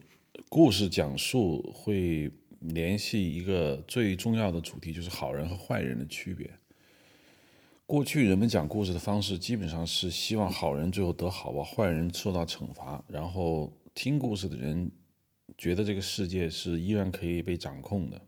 [0.50, 2.28] 故事讲述会
[2.58, 6.50] 联系一个最重要的主题，就是好人和坏人的区别。
[7.86, 14.90] 过去人们讲故事的方式，基本上是希望好人最后得好报，坏人受到惩罚，然后听故事的人
[15.56, 18.20] 觉得这个世界是依然可以被掌控的，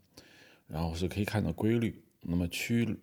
[0.68, 2.04] 然后是可以看到规律。
[2.20, 2.96] 那么趋。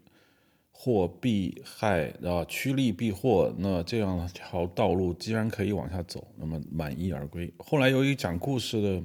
[0.82, 7.54] 祸避害，啊趋利避祸，那这样一条道路既然可以往下走，那么满意而归。
[7.58, 9.04] 后来由于讲故事的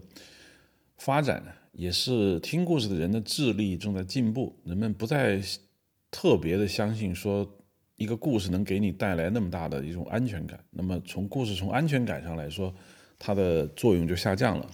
[0.98, 1.42] 发展，
[1.72, 5.42] 也是听故事的人的智力正在进步，人们不再
[6.12, 7.44] 特别的相信说
[7.96, 10.64] 一个故事能给你带来那么大的一种安全感。
[10.70, 12.72] 那么从故事从安全感上来说，
[13.18, 14.70] 它的作用就下降了。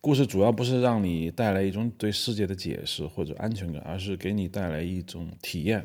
[0.00, 5.84] 故事主要不是让你带来一种对世界的解释或者安全感，而是给你带来一种体验。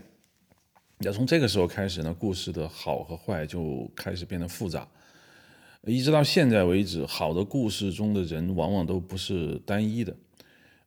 [1.00, 4.86] 要从这个时候开始呢，故事的好和坏就开始变得复杂。
[5.86, 10.14] 一直到现在为止，好的故事中的人往往都不是单一的。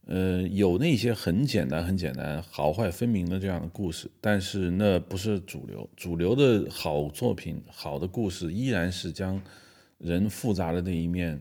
[0.04, 5.88] 呃，有那些很简单、很简单、好坏分明的这样的故事，但是那不是主流。
[5.96, 9.40] 主流的好作品、好的故事，依然是将
[9.96, 11.40] 人复杂的那一面，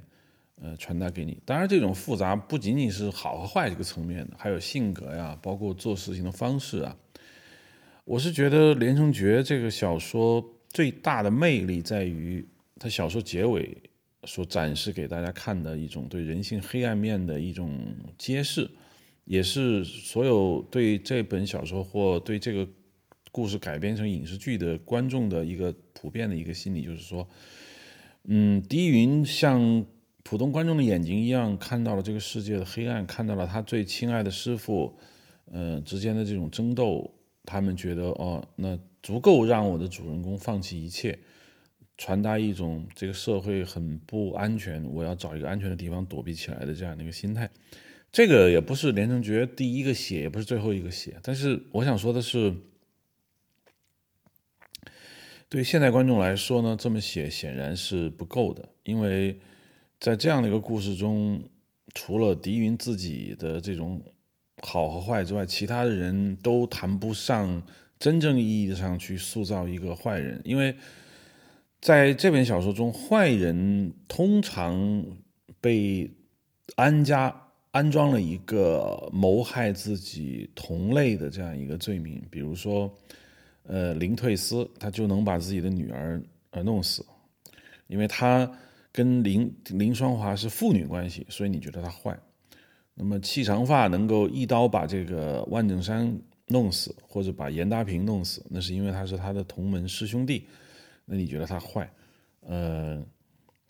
[0.61, 1.37] 呃，传达给你。
[1.43, 6.95] 当然，这种复杂不仅仅是好和坏这个层面的，还有性格呀，包括做事情的方式啊。
[8.03, 12.43] 我是觉得《连城诀》这个小说最大的魅力在于，
[12.79, 13.77] 它小说结尾
[14.23, 17.79] 所展示给大家看的一种对人性黑暗面的一种
[18.17, 18.67] 揭示，
[19.25, 22.67] 也是所有对这本小说或对这个
[23.31, 27.27] 故事改编成影视剧的观众的一个普遍的一个心理，就是说，
[28.23, 29.85] 嗯，狄云像
[30.23, 34.97] 普通观众的眼睛一样看到了这个世界的黑暗，看到了他最亲爱的师傅，
[35.51, 37.13] 呃之间的这种争斗。
[37.45, 41.17] 他们觉得哦，那足够让我的主人公放弃一切，
[41.97, 47.49] 传达一种这个社会很不安全，我要找一个安全的地方躲避起来的这样的一个心态。
[48.11, 51.17] 这个也不是连城诀第一个写，也不是最后一个写。
[51.23, 52.53] 但是我想说的是，
[55.47, 59.39] 对现代观众来说呢，这么写显然是不够的，因为
[59.99, 61.41] 在这样的一个故事中，
[61.93, 64.01] 除了狄云自己的这种
[64.61, 67.61] 好和坏之外，其他的人都谈不上
[67.99, 70.75] 真正意义上去塑造一个坏人，因为
[71.79, 75.03] 在这本小说中，坏人通常
[75.59, 76.09] 被
[76.75, 77.35] 安家
[77.71, 82.91] 安装了一个谋害自己同类的这样一个罪名，比如说，
[83.63, 86.21] 呃，林退思，他就能把自己的女儿
[86.51, 87.05] 呃弄死，
[87.87, 88.51] 因为他。
[88.93, 92.19] 跟林林双华是父女关系，所以你觉得他坏。
[93.01, 96.15] 那么戚长发能够一刀把这个万正山
[96.49, 100.45] 弄死，或者把严达平弄死，那是因为他是他的同门师兄弟，
[101.05, 101.91] 那你觉得他坏？
[102.41, 103.03] 呃，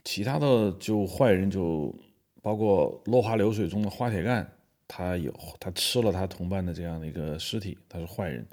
[0.03, 1.95] 其他的就坏人就
[2.41, 4.45] 包括落花流水中的花铁干，
[4.85, 8.45] 他有他吃了他同伴的这样的一个尸体，他是坏人。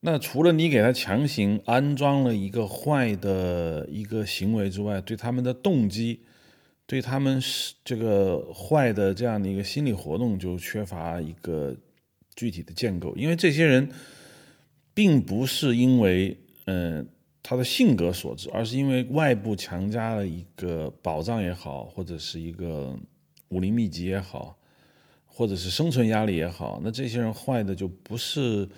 [0.00, 6.22] 那除了你给他强行安装了一个坏的一个行为之外，对他们的动机，
[6.86, 11.76] 对他们是这个坏的这样的一个心理活动就缺乏一个
[12.34, 13.14] 具体的建构。
[13.16, 13.88] 因为这些人
[14.94, 16.36] 并不是因为
[16.66, 17.06] 嗯
[17.42, 22.96] 他的性格所致，而是因为外部强加了一个宝藏也好，或者是一个
[23.48, 24.56] 武林秘籍也好，
[25.26, 28.68] 或者是生存压力也好，那这些人坏的就不是。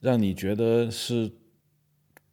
[0.00, 1.28] 让你觉得是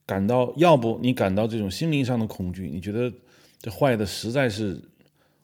[0.05, 3.11] 感到，要不你感到这种心灵上的恐惧，你觉得
[3.59, 4.79] 这坏的实在是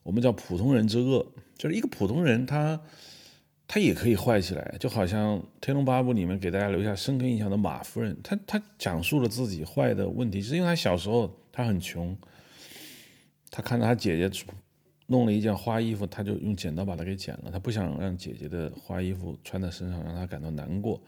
[0.04, 1.26] 我们叫普通人之恶，
[1.58, 2.80] 就是一个普通人他
[3.68, 12.18] 他也可以坏起来，就好像《天龙八部》里面给大家留下深刻印象的马夫人，她她讲述了自己坏的问题，是因为她小时候她很穷，
[13.50, 14.46] 她看到她姐姐
[15.08, 21.02] 弄了一件花衣服，她就用剪刀把它给剪了，她不想让姐姐的花衣服穿在身上，让她感到难过。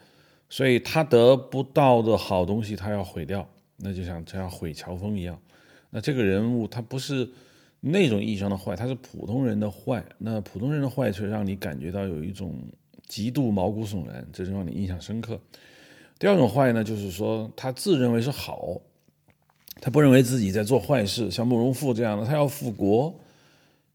[0.49, 5.39] 所以他得不到的好东西，他要毁掉，那就像他要毁乔峰一样。
[5.89, 7.27] 那这个人物他不是
[7.85, 10.01] 那种意义上的坏，他是普通人的坏。
[10.17, 12.55] 那普通人的坏却让你感觉到有一种
[13.07, 15.37] 极度毛骨悚然，这是让你印象深刻。
[16.17, 18.79] 第二种坏呢，就是说他自认为是好，
[19.81, 23.13] 他不认为自己在做坏事，像慕容复这样的，他要复国，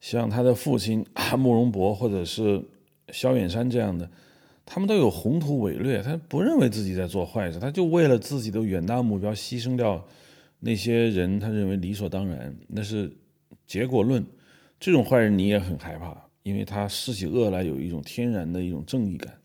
[0.01, 2.63] 像他的父亲啊慕容博或者是
[3.11, 4.11] 萧远山这样的。
[4.67, 10.05] 他们都有宏图伟略，他不认为自己在做坏事，他就为了自己的远大目标牺牲掉
[10.61, 13.11] 那些人，他认为理所当然，那是
[13.69, 14.27] 结果论。
[14.81, 19.39] 这种坏人你也很害怕，因为他施起恶来有一种天然的一种正义感。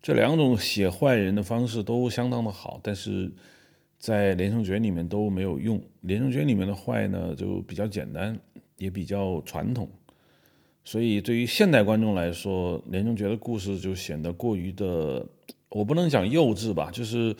[0.00, 3.32] 这两种写坏人的方式都相当的好，但是
[3.98, 5.78] 在《连城诀》里面都没有用。
[6.02, 8.38] 《连城诀》里面的坏呢，就比较简单，
[8.76, 9.90] 也比较传统。
[10.84, 15.26] 所以，对于现代观众来说，连城诀的故事就显得过于的，
[15.70, 17.34] 我不能讲幼稚吧，就是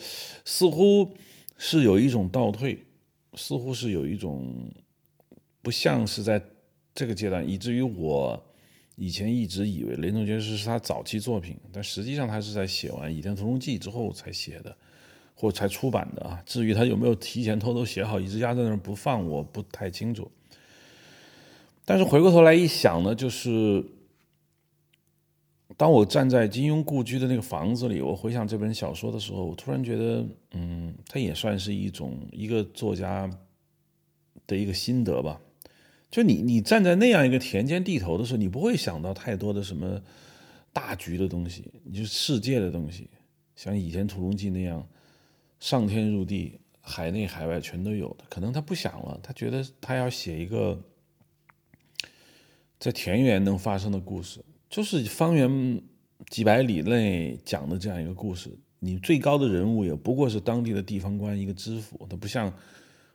[0.45, 1.09] 似乎
[1.57, 2.77] 是有一种倒退，
[3.35, 4.69] 似乎是有一种
[5.61, 6.41] 不像是在
[6.95, 8.41] 这个阶段，以至于我
[8.95, 14.75] 以前一直以为连城诀是他早期作品，但实际上他是在写完《倚天屠龙记》之后才写的，
[15.35, 16.41] 或才出版的啊。
[16.45, 20.29] 至于他有没有提前偷偷写好，一直压在那儿不放，我不太清楚。
[21.85, 23.83] 但是回过头来一想呢，就是
[25.77, 33.29] 当我站在金庸故居的那个房子里，我回想这本小说的时候，我突然觉得，嗯，它也算是一种一个作家
[34.45, 35.39] 的一个心得吧。
[36.09, 40.01] 就你你站在那样一个田间地头的时候，你不会想到太多的什么
[40.73, 43.09] 大局的东西，你就世界的东西，
[43.55, 44.87] 像以前《屠龙记》那样
[45.59, 48.25] 上天入地、海内海外全都有的。
[48.29, 50.81] 可能他不想了，他觉得他要写一个。
[52.79, 55.81] 在田园能发生的故事，就是方圆
[56.29, 58.49] 几百里内讲的这样一个故事。
[58.79, 62.07] 你最高的人物也不过是当地的地方官，一个知府。
[62.09, 62.49] 他不像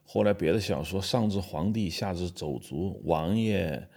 [0.05, 3.89] 后来别的小说，上至皇帝，下至走卒、王爷、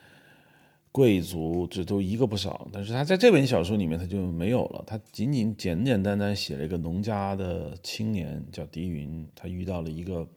[0.91, 2.67] 贵族，这都一个不少。
[2.71, 4.84] 但是他在这本小说里面，他就没有了。
[4.88, 10.27] 他仅仅简简单单写了一个农家的青年，叫狄云，他遇到了一个。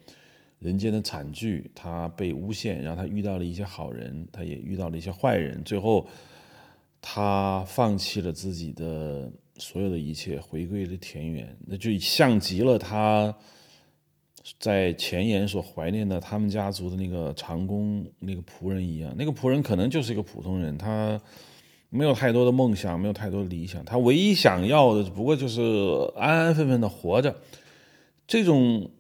[0.61, 6.07] 人间的惨剧，他被诬陷，然后他遇到了一些好人，他也遇到了一些坏人，最后
[7.01, 13.35] 他放弃了自己的所有的一切，回归了田园，那就像极了他
[14.59, 19.15] 在前言所怀念的他们家族的那个长工那个仆人一样。
[19.19, 21.21] 那个仆人可能就是一个普通人，他
[21.89, 25.61] 没有太多的梦想，没有太多的理想，他唯一想要的不过就是
[26.17, 27.37] 安安分分的活着。
[28.27, 28.91] 这种。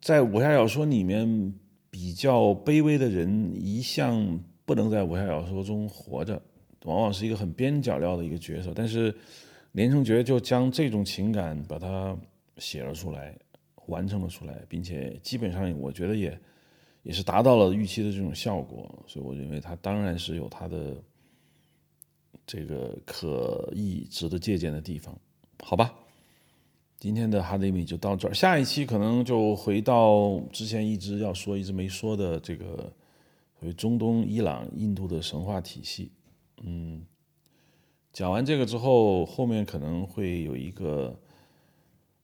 [0.00, 1.52] 在武侠小说里面，
[1.90, 6.40] 比较卑微的人一向不能在武侠小说中活着，
[6.84, 8.72] 往往是一个很边角料的一个角色。
[8.74, 9.12] 但是，
[9.72, 12.16] 连城诀就将这种情感把它
[12.56, 13.36] 写了出来，
[13.90, 16.40] 完成了出来，并且基本上我觉得也
[17.02, 20.96] 也是达到了预期的这种效果，所以我认为它当然是有它的
[22.46, 25.14] 这个可以值得借鉴的地方，
[25.62, 25.94] 好吧？
[26.98, 32.92] 今天的哈德米就到这儿，下一期可能就回到之前一直要说一直没说的这个
[33.58, 36.12] 所谓中东、伊朗、印度的神话体系。
[36.62, 37.06] 嗯，
[38.12, 41.18] 讲完这个之后，后面可能会有一个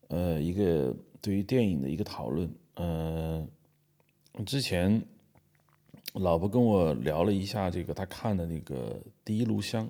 [0.09, 0.94] 呃一个
[1.27, 2.48] 对于电影的一个讨论。
[2.74, 3.44] 呃，
[4.47, 5.03] 之前
[6.12, 8.94] 老婆跟我聊了一下这个她看的那个
[9.24, 9.89] 《第一炉香》，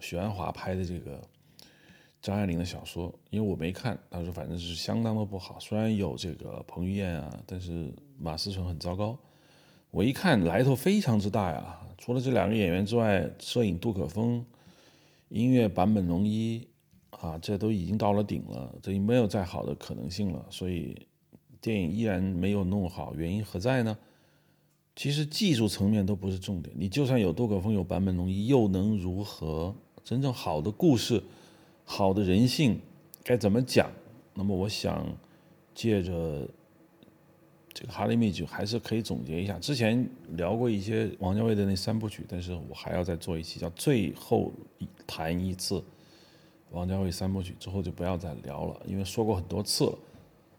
[0.00, 1.20] 许鞍华拍的这个。
[2.22, 5.60] 张爱玲的小说，因为我没看，他说反正是相当的不好。
[5.60, 9.16] 虽然有这个彭于晏啊，但是马思纯很糟糕。
[9.92, 14.44] 我一看来头非常之大呀，除了这两个演员之外，摄影杜可风，
[15.28, 16.66] 音乐坂本龙一，
[17.20, 20.46] 啊，这都已经到了顶了，这已经没有再好的可能性了。
[20.50, 20.94] 所以
[21.60, 23.96] 电影依然没有弄好，原因何在呢？
[24.94, 29.74] 其实技术层面都不是重点，你就算有杜可风有坂本龙一，又能如何？
[30.04, 31.22] 真正好的故事。
[31.84, 32.80] 好的人性
[33.22, 33.90] 该怎么讲？
[34.34, 35.06] 那么我想
[35.74, 36.48] 借着
[37.72, 39.58] 这个《哈利米》就还是可以总结一下。
[39.58, 45.82] 之前聊过一些王家卫的那三部曲，但是我还要再做一期，叫最后一谈一次
[46.70, 49.98] 王家卫三部曲，之后就不要再聊了，因为说过很多次了。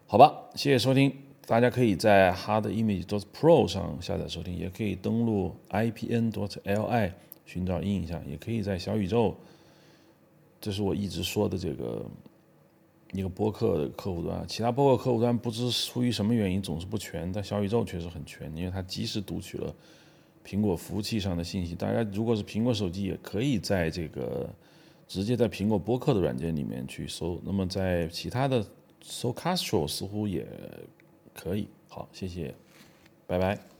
[0.06, 1.12] 好吧，谢谢收听，
[1.46, 7.12] 大家可以在 HardImage.Pro 上下载收听，也可以登录 IPN.DOT.LI
[7.44, 9.36] 寻找印象，也可以在小宇宙。
[10.60, 12.04] 这是我一直说的这个
[13.12, 19.72] 一个播客客户端，其他播客客户端不知出于什么原因总是不全，但小宇宙确实很全，因为它及时读取了
[20.44, 21.74] 苹果服务器上的信息。
[21.74, 24.48] 大家如果是苹果手机，也可以在这个
[25.08, 27.40] 直接在苹果播客的软件里面去搜。
[27.42, 28.64] 那么在其他的
[29.02, 30.46] 搜 Castro 似乎也
[31.34, 31.66] 可以。
[31.88, 32.54] 好，谢谢，
[33.26, 33.77] 拜拜。